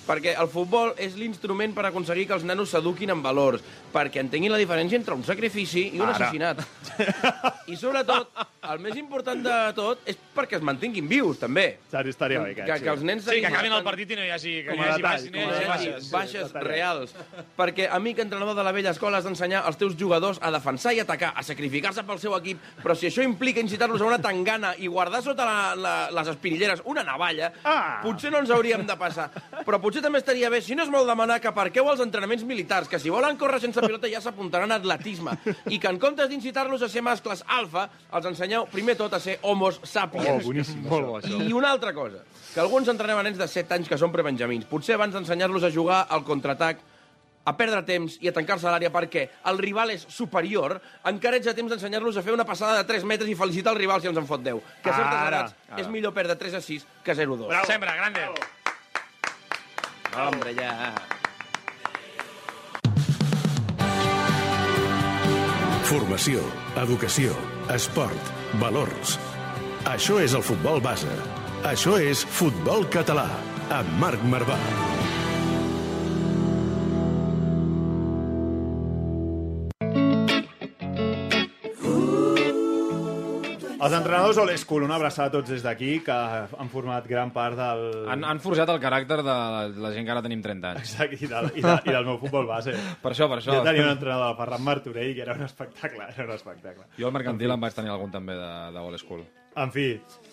perquè 0.09 0.33
el 0.41 0.49
futbol 0.49 0.95
és 0.97 1.15
l'instrument 1.21 1.75
per 1.77 1.85
aconseguir 1.91 2.27
que 2.31 2.37
els 2.39 2.45
nanos 2.49 2.73
s'eduquin 2.73 3.13
en 3.13 3.21
valors, 3.23 3.61
perquè 3.93 4.23
entenguin 4.25 4.53
la 4.55 4.59
diferència 4.61 4.97
entre 4.97 5.15
un 5.15 5.23
sacrifici 5.27 5.91
i 5.93 6.01
un 6.01 6.09
Ara. 6.09 6.17
assassinat. 6.17 6.65
I 7.73 7.77
sobretot, 7.77 8.31
el 8.73 8.81
més 8.81 8.97
important 8.97 9.43
de 9.45 9.57
tot 9.77 10.01
és 10.09 10.17
perquè 10.35 10.57
es 10.59 10.65
mantinguin 10.65 11.07
vius, 11.09 11.39
també. 11.41 11.67
Sari, 11.93 12.11
estaria 12.15 12.41
bé, 12.43 12.55
Que, 12.57 12.65
que 12.83 12.91
els 12.91 13.03
nens 13.05 13.27
Sí, 13.29 13.41
que 13.43 13.51
acabin 13.51 13.73
el 13.77 13.85
partit 13.85 14.11
i 14.15 14.17
no 14.17 14.25
hi 14.25 14.31
hagi, 14.33 14.55
que 14.65 14.73
no 14.77 14.81
hi 14.83 14.89
hagi, 14.89 15.03
detall, 15.03 15.03
baixes, 15.03 15.33
no 15.33 15.39
hi 15.39 15.45
hagi 15.45 15.69
baixes. 15.69 15.93
baixes, 15.93 16.11
baixes 16.13 16.47
detallat. 16.53 16.69
reals. 16.69 17.15
Perquè, 17.59 17.89
amic 17.93 18.23
entrenador 18.25 18.57
de 18.57 18.65
la 18.65 18.73
vella 18.73 18.95
escola, 18.97 19.19
has 19.21 19.29
d'ensenyar 19.29 19.63
als 19.69 19.77
teus 19.81 19.97
jugadors 20.01 20.41
a 20.41 20.51
defensar 20.55 20.95
i 20.97 21.03
atacar, 21.05 21.33
a 21.37 21.45
sacrificar-se 21.45 22.05
pel 22.09 22.19
seu 22.23 22.35
equip, 22.39 22.63
però 22.83 22.97
si 22.97 23.09
això 23.11 23.23
implica 23.27 23.61
incitar-los 23.61 24.01
a 24.01 24.09
una 24.09 24.21
tangana 24.23 24.73
i 24.79 24.89
guardar 24.89 25.21
sota 25.23 25.45
la, 25.45 25.59
la, 25.77 25.95
les 26.17 26.33
espirilleres 26.35 26.83
una 26.89 27.05
navalla, 27.05 27.53
Ah! 27.65 28.01
potser 28.03 28.31
no 28.33 28.39
ens 28.41 28.51
hauríem 28.55 28.87
de 28.89 28.97
passar. 28.97 29.29
Però 29.67 29.81
potser 29.83 29.98
també 30.05 30.21
estaria 30.23 30.51
bé, 30.51 30.61
si 30.65 30.77
no 30.77 30.85
és 30.85 30.91
molt 30.93 31.09
demanar, 31.09 31.39
que 31.41 31.51
aparqueu 31.51 31.89
els 31.91 32.03
entrenaments 32.05 32.45
militars, 32.49 32.89
que 32.89 32.99
si 32.99 33.11
volen 33.13 33.39
córrer 33.41 33.61
sense 33.63 33.81
pilota 33.85 34.11
ja 34.11 34.21
s'apuntaran 34.25 34.73
a 34.73 34.79
atletisme, 34.81 35.37
i 35.69 35.79
que 35.79 35.89
en 35.91 35.99
comptes 36.03 36.29
d'incitar-los 36.31 36.83
a 36.83 36.89
ser 36.89 37.03
mascles 37.07 37.45
alfa, 37.47 37.89
els 38.13 38.29
ensenyeu 38.33 38.67
primer 38.73 38.97
tot 38.99 39.15
a 39.15 39.21
ser 39.21 39.39
homos 39.43 39.81
sapiens. 39.83 40.29
Oh, 40.29 40.51
boníssim, 40.51 40.85
Molt 40.89 41.07
bo, 41.07 41.17
això. 41.21 41.41
I 41.43 41.53
una 41.57 41.73
altra 41.73 41.95
cosa, 41.95 42.25
que 42.53 42.61
alguns 42.61 42.89
entrenem 42.89 43.19
a 43.19 43.27
nens 43.27 43.39
de 43.39 43.49
7 43.49 43.79
anys 43.79 43.89
que 43.89 43.99
són 44.01 44.15
prebenjamins. 44.15 44.69
Potser 44.69 44.97
abans 44.99 45.15
d'ensenyar-los 45.15 45.67
a 45.69 45.73
jugar 45.75 46.07
al 46.09 46.25
contraatac, 46.25 46.81
a 47.49 47.55
perdre 47.57 47.81
temps 47.89 48.19
i 48.21 48.29
a 48.29 48.35
tancar-se 48.37 48.67
a 48.69 48.75
l'àrea 48.75 48.91
perquè 48.93 49.25
el 49.49 49.61
rival 49.63 49.95
és 49.95 50.05
superior, 50.13 50.77
encara 51.09 51.39
ets 51.41 51.49
a 51.49 51.55
temps 51.57 51.73
d'ensenyar-los 51.73 52.19
a 52.21 52.25
fer 52.27 52.35
una 52.35 52.45
passada 52.45 52.77
de 52.77 52.85
3 52.91 53.09
metres 53.09 53.31
i 53.31 53.39
felicitar 53.39 53.73
el 53.73 53.81
rival 53.81 54.05
si 54.05 54.11
ens 54.11 54.21
en 54.21 54.29
fot 54.29 54.45
10. 54.45 54.61
Que 54.85 54.93
a 54.93 54.99
certes 54.99 55.19
Ara. 55.23 55.41
edats 55.47 55.81
és 55.81 55.89
millor 55.89 56.13
perdre 56.13 56.37
3 56.37 56.61
a 56.61 56.63
6 56.65 56.87
que 57.05 57.17
0 57.17 57.39
a 57.39 57.43
2. 57.47 57.49
Bravo. 57.55 57.73
Sempre, 57.73 57.97
grande. 57.97 58.29
Hombre, 60.17 60.55
ja... 60.57 60.95
Formació, 65.89 66.43
educació, 66.77 67.37
esport, 67.73 68.33
valors. 68.61 69.17
Això 69.89 70.19
és 70.21 70.35
el 70.37 70.45
futbol 70.45 70.83
base. 70.85 71.15
Això 71.69 71.97
és 72.01 72.25
Futbol 72.39 72.85
Català, 72.93 73.29
amb 73.73 73.97
Marc 74.03 74.25
Marvà. 74.29 74.59
Els 83.89 83.97
entrenadors 83.97 84.37
Old 84.43 84.53
School, 84.61 84.85
una 84.85 84.99
abraçada 84.99 85.31
a 85.31 85.33
tots 85.39 85.49
des 85.55 85.63
d'aquí, 85.65 85.95
que 86.05 86.13
han 86.13 86.69
format 86.69 87.07
gran 87.09 87.31
part 87.33 87.57
del... 87.57 87.83
Han, 88.13 88.27
han 88.29 88.41
forjat 88.45 88.69
el 88.75 88.81
caràcter 88.83 89.23
de 89.25 89.37
la 89.81 89.93
gent 89.95 90.05
que 90.05 90.13
ara 90.13 90.23
tenim 90.25 90.43
30 90.45 90.75
anys. 90.75 90.93
Exacte, 90.93 91.17
i, 91.25 91.31
del, 91.31 91.51
i, 91.57 91.65
de, 91.65 91.75
i 91.89 91.95
del 91.97 92.05
meu 92.05 92.19
futbol 92.21 92.47
base. 92.51 92.77
Per 93.03 93.15
això, 93.15 93.31
per 93.33 93.41
això. 93.41 93.57
Jo 93.57 93.65
tenia 93.65 93.87
un 93.89 93.95
entrenador, 93.97 94.35
el 94.35 94.39
Ferran 94.43 94.65
Martorell, 94.69 95.15
que 95.17 95.25
era 95.25 95.35
un 95.41 95.47
espectacle, 95.49 96.05
era 96.15 96.29
un 96.29 96.37
espectacle. 96.37 96.85
Jo 97.01 97.09
al 97.09 97.17
mercantil 97.17 97.57
en 97.57 97.65
vaig 97.65 97.75
tenir 97.81 97.95
algun 97.97 98.13
també 98.13 98.37
de, 98.37 98.53
de 98.77 98.85
old 98.85 99.01
school. 99.01 99.25
En 99.59 99.73
fi, 99.75 99.87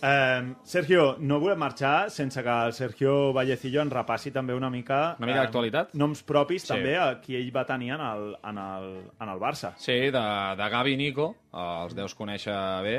eh, 0.05 0.41
Sergio, 0.69 1.15
no 1.23 1.39
volem 1.41 1.57
marxar 1.57 2.11
sense 2.13 2.43
que 2.45 2.55
el 2.67 2.73
Sergio 2.77 3.31
Vallecillo 3.33 3.81
ens 3.81 3.93
repassi 3.95 4.29
també 4.35 4.53
una 4.53 4.69
mica... 4.69 5.13
eh, 5.15 5.23
Una 5.23 5.29
mica 5.31 5.45
d'actualitat? 5.47 5.95
Noms 5.97 6.21
propis 6.27 6.61
Sí. 6.67 6.73
també 6.75 6.93
a 6.99 7.07
qui 7.23 7.39
ell 7.39 7.49
va 7.55 7.63
tenir 7.65 7.93
en 7.95 8.03
el, 8.05 8.27
en 8.43 8.59
el, 8.61 8.85
en 9.17 9.31
el 9.31 9.39
Barça. 9.41 9.71
Sí, 9.81 9.95
de, 10.13 10.21
de 10.59 10.67
Gavi 10.75 10.93
i 10.93 10.99
Nico, 10.99 11.31
eh, 11.49 11.63
els 11.87 11.95
deus 11.97 12.13
conèixer 12.13 12.59
bé, 12.85 12.95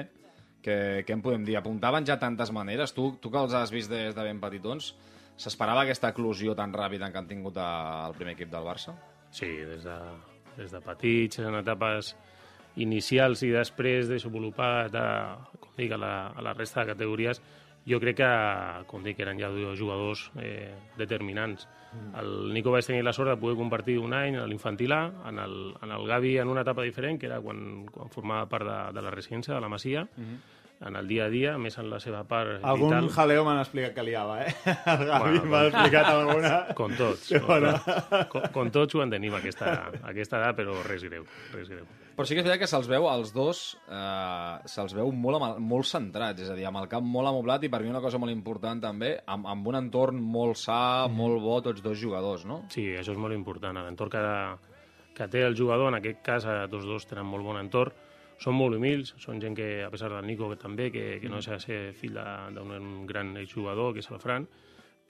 que, 0.66 0.76
què 1.06 1.14
en 1.14 1.22
podem 1.24 1.44
dir? 1.46 1.56
Apuntaven 1.58 2.06
ja 2.08 2.18
tantes 2.20 2.52
maneres. 2.54 2.94
Tu, 2.96 3.08
tu 3.22 3.30
que 3.32 3.42
els 3.42 3.54
has 3.56 3.72
vist 3.74 3.92
des 3.92 4.16
de 4.16 4.26
ben 4.26 4.42
petitons, 4.42 4.92
s'esperava 5.38 5.84
aquesta 5.84 6.10
eclosió 6.14 6.56
tan 6.58 6.74
ràpida 6.74 7.10
que 7.12 7.20
han 7.20 7.28
tingut 7.30 7.60
al 7.62 8.16
primer 8.18 8.34
equip 8.36 8.50
del 8.52 8.66
Barça? 8.66 8.96
Sí, 9.30 9.48
des 9.68 9.84
de, 9.84 9.98
des 10.56 10.72
de 10.72 10.80
petits, 10.84 11.42
en 11.44 11.60
etapes 11.60 12.14
inicials 12.80 13.42
i 13.46 13.52
després 13.54 14.08
desenvolupat 14.10 14.96
a, 15.00 15.06
com 15.60 15.72
dic, 15.78 15.94
a, 15.96 16.00
la, 16.00 16.16
a 16.36 16.44
la 16.44 16.52
resta 16.56 16.82
de 16.82 16.92
categories, 16.92 17.40
jo 17.86 18.00
crec 18.02 18.18
que, 18.18 18.30
com 18.90 19.04
dic, 19.04 19.20
eren 19.22 19.38
ja 19.38 19.48
dos 19.52 19.78
jugadors 19.78 20.26
eh, 20.42 20.74
determinants. 20.98 21.68
El 22.18 22.50
Nico 22.52 22.72
vaig 22.74 22.84
tenir 22.84 23.04
la 23.06 23.14
sort 23.16 23.30
de 23.30 23.38
poder 23.40 23.56
compartir 23.56 23.94
un 24.02 24.12
any 24.12 24.36
a 24.36 24.44
l'infantil 24.50 24.92
A, 24.92 25.04
en 25.30 25.38
el, 25.40 25.54
en 25.80 25.94
el 25.94 26.06
Gavi 26.08 26.34
en 26.42 26.50
una 26.52 26.64
etapa 26.66 26.84
diferent, 26.84 27.20
que 27.20 27.30
era 27.30 27.38
quan, 27.40 27.86
quan 27.92 28.10
formava 28.12 28.50
part 28.50 28.66
de, 28.68 28.78
de 28.98 29.04
la 29.06 29.14
residència, 29.14 29.54
de 29.54 29.62
la 29.62 29.70
Masia, 29.72 30.02
en 30.84 30.96
el 30.96 31.06
dia 31.08 31.24
a 31.24 31.28
dia, 31.32 31.54
més 31.56 31.78
en 31.80 31.86
la 31.88 31.96
seva 31.98 32.18
part 32.28 32.60
Algun 32.62 32.90
vital. 32.90 33.06
jaleo 33.14 33.44
m'han 33.46 33.62
explicat 33.62 33.94
que 33.96 34.02
liava, 34.04 34.42
eh? 34.44 34.50
El 34.92 35.04
Gavi 35.08 35.38
Bueno, 35.38 35.44
m'ha 35.48 35.60
com- 35.62 35.68
explicat 35.70 36.08
alguna... 36.10 36.50
Com 36.76 36.96
tots. 36.98 37.22
Sí, 37.30 37.38
Com, 37.40 37.46
bueno. 37.48 37.70
tots. 37.80 38.26
com, 38.34 38.42
com 38.52 38.70
tots 38.74 38.94
ho 38.98 39.02
en 39.02 39.14
tenim, 39.14 39.32
aquesta, 39.38 39.70
aquesta 40.04 40.36
edat, 40.42 40.58
però 40.58 40.74
res 40.84 41.06
greu, 41.08 41.24
res 41.54 41.70
greu. 41.72 41.86
Però 42.16 42.24
sí 42.28 42.32
que 42.36 42.40
és 42.40 42.46
veritat 42.46 42.62
que 42.62 42.68
se'ls 42.68 42.86
veu, 42.88 43.08
els 43.12 43.32
dos, 43.32 43.62
eh, 43.92 44.68
se'ls 44.68 44.94
veu 44.96 45.10
molt, 45.12 45.58
molt 45.60 45.88
centrats, 45.88 46.40
és 46.44 46.52
a 46.52 46.54
dir, 46.56 46.64
amb 46.68 46.80
el 46.80 46.88
cap 46.92 47.04
molt 47.04 47.28
amoblat 47.28 47.64
i 47.64 47.72
per 47.72 47.80
mi 47.84 47.90
una 47.92 48.00
cosa 48.04 48.20
molt 48.20 48.32
important 48.32 48.80
també, 48.84 49.14
amb, 49.26 49.48
amb 49.52 49.68
un 49.72 49.80
entorn 49.80 50.20
molt 50.20 50.56
sa, 50.60 51.08
molt 51.12 51.40
bo, 51.44 51.58
tots 51.64 51.80
dos 51.84 51.96
jugadors, 52.00 52.44
no? 52.48 52.62
Sí, 52.72 52.86
això 52.96 53.12
és 53.16 53.20
molt 53.20 53.36
important. 53.36 53.76
L'entorn 53.84 54.12
que, 54.12 54.24
que 55.16 55.28
té 55.32 55.44
el 55.44 55.56
jugador, 55.56 55.88
en 55.92 56.00
aquest 56.02 56.20
cas, 56.24 56.44
eh, 56.48 56.62
tots 56.72 56.84
dos 56.88 57.04
tenen 57.08 57.28
molt 57.28 57.44
bon 57.44 57.60
entorn, 57.60 57.92
són 58.38 58.54
molt 58.54 58.76
humils, 58.76 59.14
són 59.18 59.40
gent 59.40 59.54
que, 59.56 59.82
a 59.84 59.90
pesar 59.90 60.10
del 60.12 60.26
Nico 60.26 60.48
que 60.50 60.56
també, 60.60 60.90
que, 60.92 61.18
que 61.20 61.28
no 61.28 61.36
deixa 61.40 61.52
de 61.56 61.60
ser 61.60 61.80
fill 61.96 62.14
de- 62.14 62.50
d'un 62.54 63.06
gran 63.06 63.36
exjugador, 63.36 63.92
que 63.94 64.00
és 64.00 64.10
el 64.10 64.20
Fran, 64.20 64.46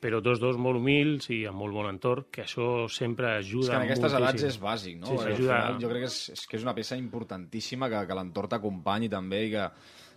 però 0.00 0.20
tots 0.22 0.38
dos 0.38 0.58
molt 0.60 0.76
humils 0.78 1.30
i 1.32 1.44
amb 1.48 1.56
molt 1.58 1.72
bon 1.74 1.88
entorn, 1.88 2.26
que 2.30 2.42
això 2.44 2.86
sempre 2.92 3.32
ajuda 3.38 3.64
És 3.64 3.70
que 3.70 3.76
en 3.76 3.82
aquestes 3.88 4.12
edats 4.12 4.22
moltíssim. 4.26 4.48
és 4.48 4.60
bàsic, 4.60 4.98
no? 5.00 5.06
Sí, 5.06 5.12
al 5.16 5.22
s'ajuda... 5.24 5.56
final 5.62 5.80
jo 5.80 5.88
crec 5.88 6.02
que 6.04 6.10
és, 6.12 6.18
és 6.36 6.46
que 6.46 6.56
és 6.60 6.62
una 6.68 6.74
peça 6.76 6.96
importantíssima 7.00 7.88
que, 7.88 8.02
que 8.06 8.14
l'entorn 8.14 8.48
t'acompanyi 8.52 9.08
també 9.08 9.46
i 9.46 9.50
que, 9.50 9.64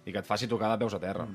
i 0.05 0.11
que 0.11 0.19
et 0.19 0.27
faci 0.27 0.47
tocar 0.51 0.69
de 0.73 0.77
peus 0.83 0.93
a 0.93 0.99
terra. 0.99 1.25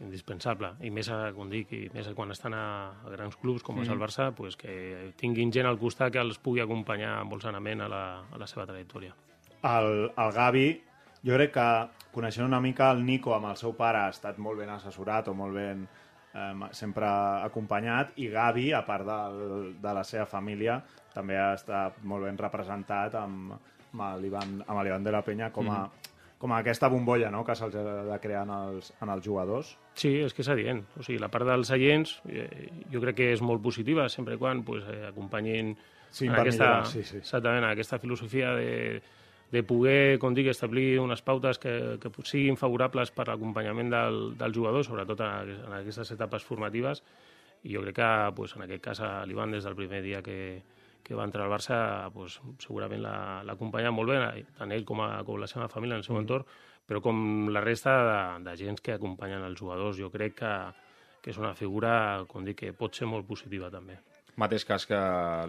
indispensable, 0.00 0.76
i 0.86 0.90
més, 0.94 1.08
a, 1.10 1.32
com 1.34 1.48
dic, 1.50 1.72
i 1.74 1.88
més 1.92 2.06
a 2.06 2.12
quan 2.14 2.30
estan 2.30 2.54
a, 2.54 2.64
a 3.04 3.10
grans 3.10 3.34
clubs 3.36 3.64
com 3.66 3.80
és 3.82 3.88
el 3.88 3.96
Mhm. 3.96 4.02
Barça, 4.04 4.32
pues, 4.34 4.56
que 4.56 5.12
tinguin 5.16 5.50
gent 5.52 5.66
al 5.66 5.78
costat 5.78 6.12
que 6.12 6.20
els 6.20 6.38
pugui 6.38 6.60
acompanyar 6.60 7.24
molt 7.24 7.42
sanament 7.42 7.80
a 7.82 7.88
la, 7.88 8.02
a 8.30 8.38
la 8.38 8.46
seva 8.46 8.64
trajectòria. 8.66 9.14
El, 9.64 10.12
el 10.16 10.32
Gavi, 10.32 10.80
jo 11.24 11.38
crec 11.38 11.54
que 11.54 11.68
coneixent 12.14 12.46
una 12.46 12.60
mica 12.60 12.90
el 12.94 13.04
Nico 13.06 13.34
amb 13.36 13.50
el 13.50 13.56
seu 13.60 13.74
pare 13.78 14.04
ha 14.04 14.12
estat 14.14 14.38
molt 14.42 14.60
ben 14.62 14.70
assessorat 14.74 15.28
o 15.28 15.34
molt 15.38 15.54
ben 15.54 15.86
eh, 16.34 16.68
sempre 16.72 17.08
acompanyat 17.44 18.18
i 18.22 18.28
Gavi, 18.32 18.72
a 18.72 18.84
part 18.86 19.06
del, 19.06 19.72
de 19.80 19.94
la 19.94 20.04
seva 20.04 20.26
família, 20.26 20.78
també 21.14 21.38
ha 21.38 21.52
estat 21.56 22.02
molt 22.02 22.28
ben 22.28 22.38
representat 22.38 23.18
amb, 23.18 23.56
amb 23.98 24.20
l'Ivan 24.22 25.04
de 25.04 25.14
la 25.14 25.24
Penya 25.26 25.50
com 25.52 25.70
a, 25.72 25.82
com 26.38 26.52
a 26.54 26.62
aquesta 26.62 26.88
bombolla 26.88 27.30
no? 27.34 27.44
que 27.44 27.56
se'ls 27.58 27.74
ha 27.74 27.84
de 28.06 28.18
crear 28.22 28.44
en 28.46 28.54
els, 28.54 28.92
en 29.02 29.10
els 29.10 29.24
jugadors. 29.24 29.74
Sí, 29.98 30.14
és 30.22 30.34
que 30.34 30.44
és 30.44 30.50
adient. 30.54 30.84
O 30.96 31.02
sigui, 31.02 31.18
la 31.18 31.30
part 31.32 31.48
dels 31.48 31.70
seients 31.72 32.18
eh, 32.30 32.68
jo 32.92 33.02
crec 33.02 33.18
que 33.18 33.30
és 33.34 33.42
molt 33.42 33.62
positiva, 33.64 34.06
sempre 34.12 34.38
quan 34.38 34.62
pues, 34.66 34.86
eh, 34.86 35.06
acompanyin 35.10 35.76
Sí, 36.10 36.24
en 36.24 36.32
aquesta, 36.32 36.64
millorar, 36.64 36.86
sí, 36.88 37.02
sí. 37.04 37.18
Exactament, 37.20 37.66
aquesta 37.68 37.98
filosofia 38.00 38.54
de, 38.56 39.02
de 39.52 39.62
poder, 39.64 40.18
com 40.20 40.34
dic, 40.36 40.50
establir 40.52 40.98
unes 41.00 41.22
pautes 41.24 41.58
que, 41.62 41.72
que 42.02 42.12
siguin 42.28 42.58
favorables 42.60 43.12
per 43.16 43.28
l'acompanyament 43.30 43.92
del, 43.94 44.18
del 44.38 44.54
jugador, 44.54 44.84
sobretot 44.84 45.22
en, 45.24 45.54
en 45.64 45.76
aquestes 45.78 46.12
etapes 46.16 46.44
formatives, 46.44 47.02
i 47.64 47.74
jo 47.74 47.82
crec 47.86 47.96
que 47.96 48.10
pues, 48.36 48.54
en 48.56 48.66
aquest 48.66 48.84
cas 48.84 49.00
a 49.00 49.12
l'Ivan 49.26 49.56
des 49.56 49.64
del 49.64 49.76
primer 49.78 50.02
dia 50.04 50.20
que, 50.22 50.60
que 51.02 51.16
va 51.16 51.24
entrar 51.24 51.46
al 51.46 51.54
Barça 51.54 51.78
pues, 52.12 52.38
segurament 52.60 53.00
l'acompanya 53.48 53.90
molt 53.94 54.12
bé, 54.12 54.44
tant 54.58 54.74
ell 54.76 54.84
com, 54.84 55.00
a, 55.02 55.24
com 55.24 55.40
la 55.40 55.48
seva 55.50 55.70
família 55.72 55.96
en 55.96 56.04
el 56.04 56.06
seu 56.06 56.20
entorn, 56.20 56.44
però 56.88 57.00
com 57.04 57.48
la 57.52 57.64
resta 57.64 57.96
de, 58.04 58.20
de 58.44 58.56
gens 58.60 58.84
que 58.84 58.94
acompanyen 58.96 59.44
els 59.48 59.58
jugadors, 59.60 59.96
jo 59.96 60.12
crec 60.12 60.38
que, 60.42 60.52
que 61.24 61.32
és 61.32 61.40
una 61.40 61.54
figura, 61.56 62.24
com 62.28 62.44
dic, 62.44 62.60
que 62.62 62.76
pot 62.76 62.94
ser 62.96 63.08
molt 63.08 63.26
positiva 63.28 63.72
també. 63.72 63.98
Mateix 64.38 64.62
cas 64.64 64.84
que 64.86 64.94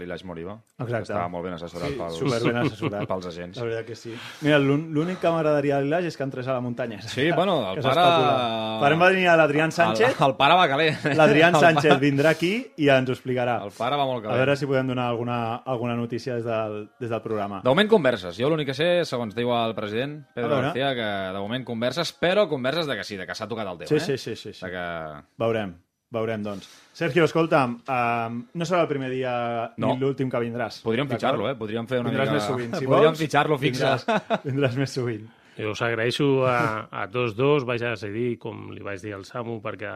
l'Ilaix 0.02 0.24
Moriba. 0.26 0.56
Exacte. 0.82 1.12
Estava 1.12 1.28
molt 1.30 1.46
ben 1.46 1.54
assessorat 1.54 1.92
Sí, 1.92 1.98
pels, 2.00 2.16
superben 2.18 2.58
assessorat. 2.64 3.04
pels 3.12 3.28
agents. 3.30 3.58
La 3.60 3.66
veritat 3.68 3.86
que 3.86 3.96
sí. 3.96 4.16
Mira, 4.42 4.58
l'ún- 4.58 4.88
l'únic 4.96 5.20
que 5.22 5.30
m'agradaria 5.30 5.76
a 5.78 5.82
l'Ilaix 5.84 6.08
és 6.10 6.18
que 6.18 6.24
entrés 6.26 6.48
a 6.50 6.56
la 6.56 6.62
muntanya. 6.66 6.98
Sí, 7.04 7.28
bueno, 7.32 7.60
el 7.70 7.76
Que 7.80 7.84
pare- 7.86 8.02
s'especula. 8.02 8.80
Farem 8.82 9.00
venir 9.04 9.28
a 9.30 9.36
l'Adrián 9.38 9.72
Sánchez. 9.72 10.16
El, 10.20 10.26
el 10.32 10.36
pare 10.40 10.56
va 10.58 10.68
caler. 10.72 10.88
L'Adrián 11.16 11.54
El 11.60 11.62
Sánchez 11.62 11.92
pare- 11.94 12.02
vindrà 12.02 12.32
aquí 12.34 12.52
i 12.82 12.90
ens 12.90 13.10
ho 13.10 13.14
explicarà. 13.14 13.60
El 13.68 13.76
pare 13.78 13.96
va 14.00 14.08
molt 14.10 14.24
A 14.24 14.28
calent. 14.30 14.40
veure 14.42 14.56
si 14.58 14.66
podem 14.66 14.88
donar 14.90 15.06
alguna, 15.14 15.38
alguna 15.70 15.94
notícia 15.96 16.34
des 16.40 16.46
del, 16.50 16.90
des 17.00 17.10
del 17.14 17.22
programa. 17.22 17.62
De 17.62 17.70
moment 17.70 17.90
converses. 17.92 18.34
Jo 18.42 18.50
l'únic 18.50 18.72
que 18.72 18.78
sé, 18.80 18.90
segons 19.06 19.36
diu 19.38 19.54
el 19.54 19.76
president 19.78 20.24
A 20.24 20.34
Pedro. 20.34 20.56
García, 20.64 20.96
que 20.98 21.08
de 21.38 21.40
moment 21.46 21.64
converses, 21.68 22.10
però 22.18 22.48
converses 22.50 22.88
de 22.90 22.98
que 22.98 23.04
sí, 23.06 23.18
de 23.22 23.28
que 23.30 23.36
s'ha 23.38 23.48
tocat 23.48 23.70
el 23.70 23.78
teu, 23.84 23.88
Sí, 23.94 23.98
eh? 23.98 24.00
sí, 24.00 24.18
sí, 24.18 24.36
sí, 24.36 24.54
sí. 24.54 24.66
De 24.66 24.72
que... 24.74 24.88
Veurem, 25.38 25.76
veurem, 26.12 26.42
doncs. 26.44 26.68
Sergio, 26.94 27.24
escolta'm, 27.28 27.76
um, 27.86 28.40
no 28.54 28.66
serà 28.66 28.82
el 28.84 28.88
primer 28.90 29.10
dia 29.12 29.74
No. 29.78 29.94
ni 29.94 30.00
l'últim 30.02 30.30
que 30.30 30.40
vindràs. 30.42 30.82
Podríem 30.84 31.08
fitxar-lo, 31.08 31.50
eh? 31.50 31.56
Podríem 31.56 31.88
fer 31.88 32.00
una 32.02 32.10
vindràs 32.10 32.30
mica- 32.30 32.34
més 32.40 32.48
sovint. 32.48 32.74
Si 32.76 32.86
Podríem 32.86 33.12
vols, 33.14 33.20
fitxar-lo 33.20 33.58
fixe. 33.62 33.84
Vindràs, 33.86 34.42
vindràs 34.50 34.76
més 34.78 34.92
sovint. 34.98 35.28
Jo 35.60 35.72
us 35.76 35.82
agraeixo 35.84 36.46
a, 36.48 36.88
a 36.92 37.08
tots 37.12 37.36
dos, 37.36 37.66
vaig 37.68 37.84
a 37.84 37.92
decidir, 37.96 38.38
com 38.40 38.70
li 38.72 38.80
vaig 38.82 39.02
dir 39.04 39.14
al 39.14 39.26
Samu, 39.28 39.60
perquè 39.62 39.90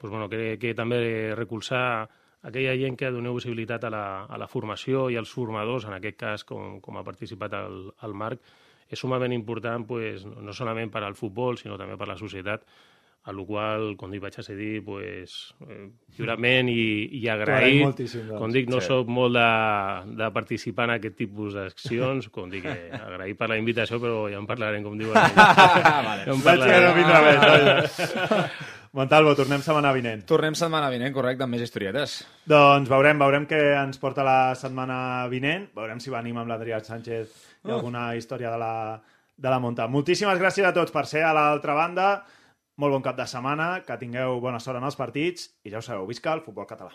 pues, 0.00 0.10
bueno, 0.10 0.28
crec 0.28 0.58
que 0.60 0.74
també 0.74 1.34
recolzar 1.38 2.08
aquella 2.42 2.74
gent 2.78 2.96
que 2.98 3.10
doneu 3.10 3.34
visibilitat 3.34 3.84
a 3.84 3.90
la, 3.90 4.04
a 4.26 4.38
la 4.38 4.46
formació 4.46 5.08
i 5.10 5.16
als 5.16 5.30
formadors, 5.30 5.86
en 5.86 5.94
aquest 5.96 6.16
cas, 6.18 6.44
com, 6.44 6.80
com 6.80 6.96
ha 6.98 7.04
participat 7.06 7.52
el, 7.58 7.88
el 8.02 8.14
Marc, 8.14 8.40
és 8.88 8.98
sumament 8.98 9.32
important 9.34 9.84
pues, 9.86 10.24
no 10.24 10.40
no 10.42 10.52
solament 10.52 10.90
per 10.90 11.02
al 11.04 11.14
futbol, 11.18 11.58
sinó 11.58 11.76
també 11.76 11.96
per 11.98 12.08
la 12.08 12.16
societat, 12.16 12.62
a 13.28 13.32
la 13.36 13.44
qual, 13.44 13.82
com 14.00 14.08
dic, 14.14 14.22
vaig 14.24 14.38
a 14.40 14.42
cedir 14.46 14.78
pues, 14.86 15.34
eh, 15.68 15.90
lliurement 16.16 16.70
i, 16.72 16.78
i 17.20 17.26
agraïm 17.28 17.82
moltíssim, 17.90 18.22
doncs. 18.30 18.40
Com 18.40 18.54
dic, 18.54 18.70
no 18.72 18.80
Sí. 18.80 18.86
sóc 18.88 19.10
molt 19.12 19.36
de, 19.36 19.48
de 20.16 20.30
participar 20.32 20.86
en 20.88 20.94
aquest 20.96 21.16
tipus 21.18 21.52
d'accions, 21.58 22.28
com 22.34 22.48
dic, 22.48 22.64
eh, 22.64 22.88
agrair 22.96 23.36
per 23.36 23.50
la 23.52 23.58
invitació, 23.60 24.00
però 24.00 24.24
ja 24.32 24.40
en 24.40 24.46
parlarem, 24.48 24.82
com 24.86 24.96
diuen. 24.96 25.12
vale. 26.08 26.24
Ja 26.24 26.32
en 26.32 26.42
parlarem. 26.42 27.84
Montalvo, 28.98 29.34
tornem 29.36 29.60
setmana 29.62 29.90
vinent. 29.92 30.22
Tornem 30.26 30.54
setmana 30.56 30.88
vinent, 30.90 31.12
correcte, 31.14 31.44
amb 31.44 31.52
més 31.54 31.62
historietes. 31.66 32.14
Doncs 32.48 32.88
veurem, 32.88 33.18
veurem 33.20 33.44
què 33.46 33.58
ens 33.82 34.00
porta 34.00 34.24
la 34.24 34.54
setmana 34.56 35.26
vinent. 35.30 35.68
Veurem 35.76 36.00
si 36.00 36.10
venim 36.10 36.38
amb 36.40 36.48
l'Adrià 36.50 36.80
Sánchez 36.82 37.28
i 37.28 37.68
Oh. 37.68 37.74
alguna 37.76 38.14
història 38.16 38.50
de 38.54 38.58
la, 38.58 38.72
de 39.36 39.50
la 39.52 39.58
munta. 39.60 39.86
Moltíssimes 39.92 40.38
gràcies 40.40 40.64
a 40.64 40.72
tots 40.72 40.94
per 40.94 41.04
ser 41.06 41.20
a 41.26 41.34
l'altra 41.36 41.74
banda. 41.76 42.08
Molt 42.78 42.94
bon 42.94 43.02
cap 43.02 43.16
de 43.18 43.26
setmana, 43.26 43.68
que 43.86 43.98
tingueu 43.98 44.38
bona 44.44 44.62
sort 44.62 44.78
en 44.78 44.86
els 44.86 44.98
partits 44.98 45.50
i 45.66 45.74
ja 45.74 45.82
ho 45.82 45.86
sabeu, 45.86 46.06
visca 46.06 46.36
el 46.38 46.44
futbol 46.46 46.68
català. 46.70 46.94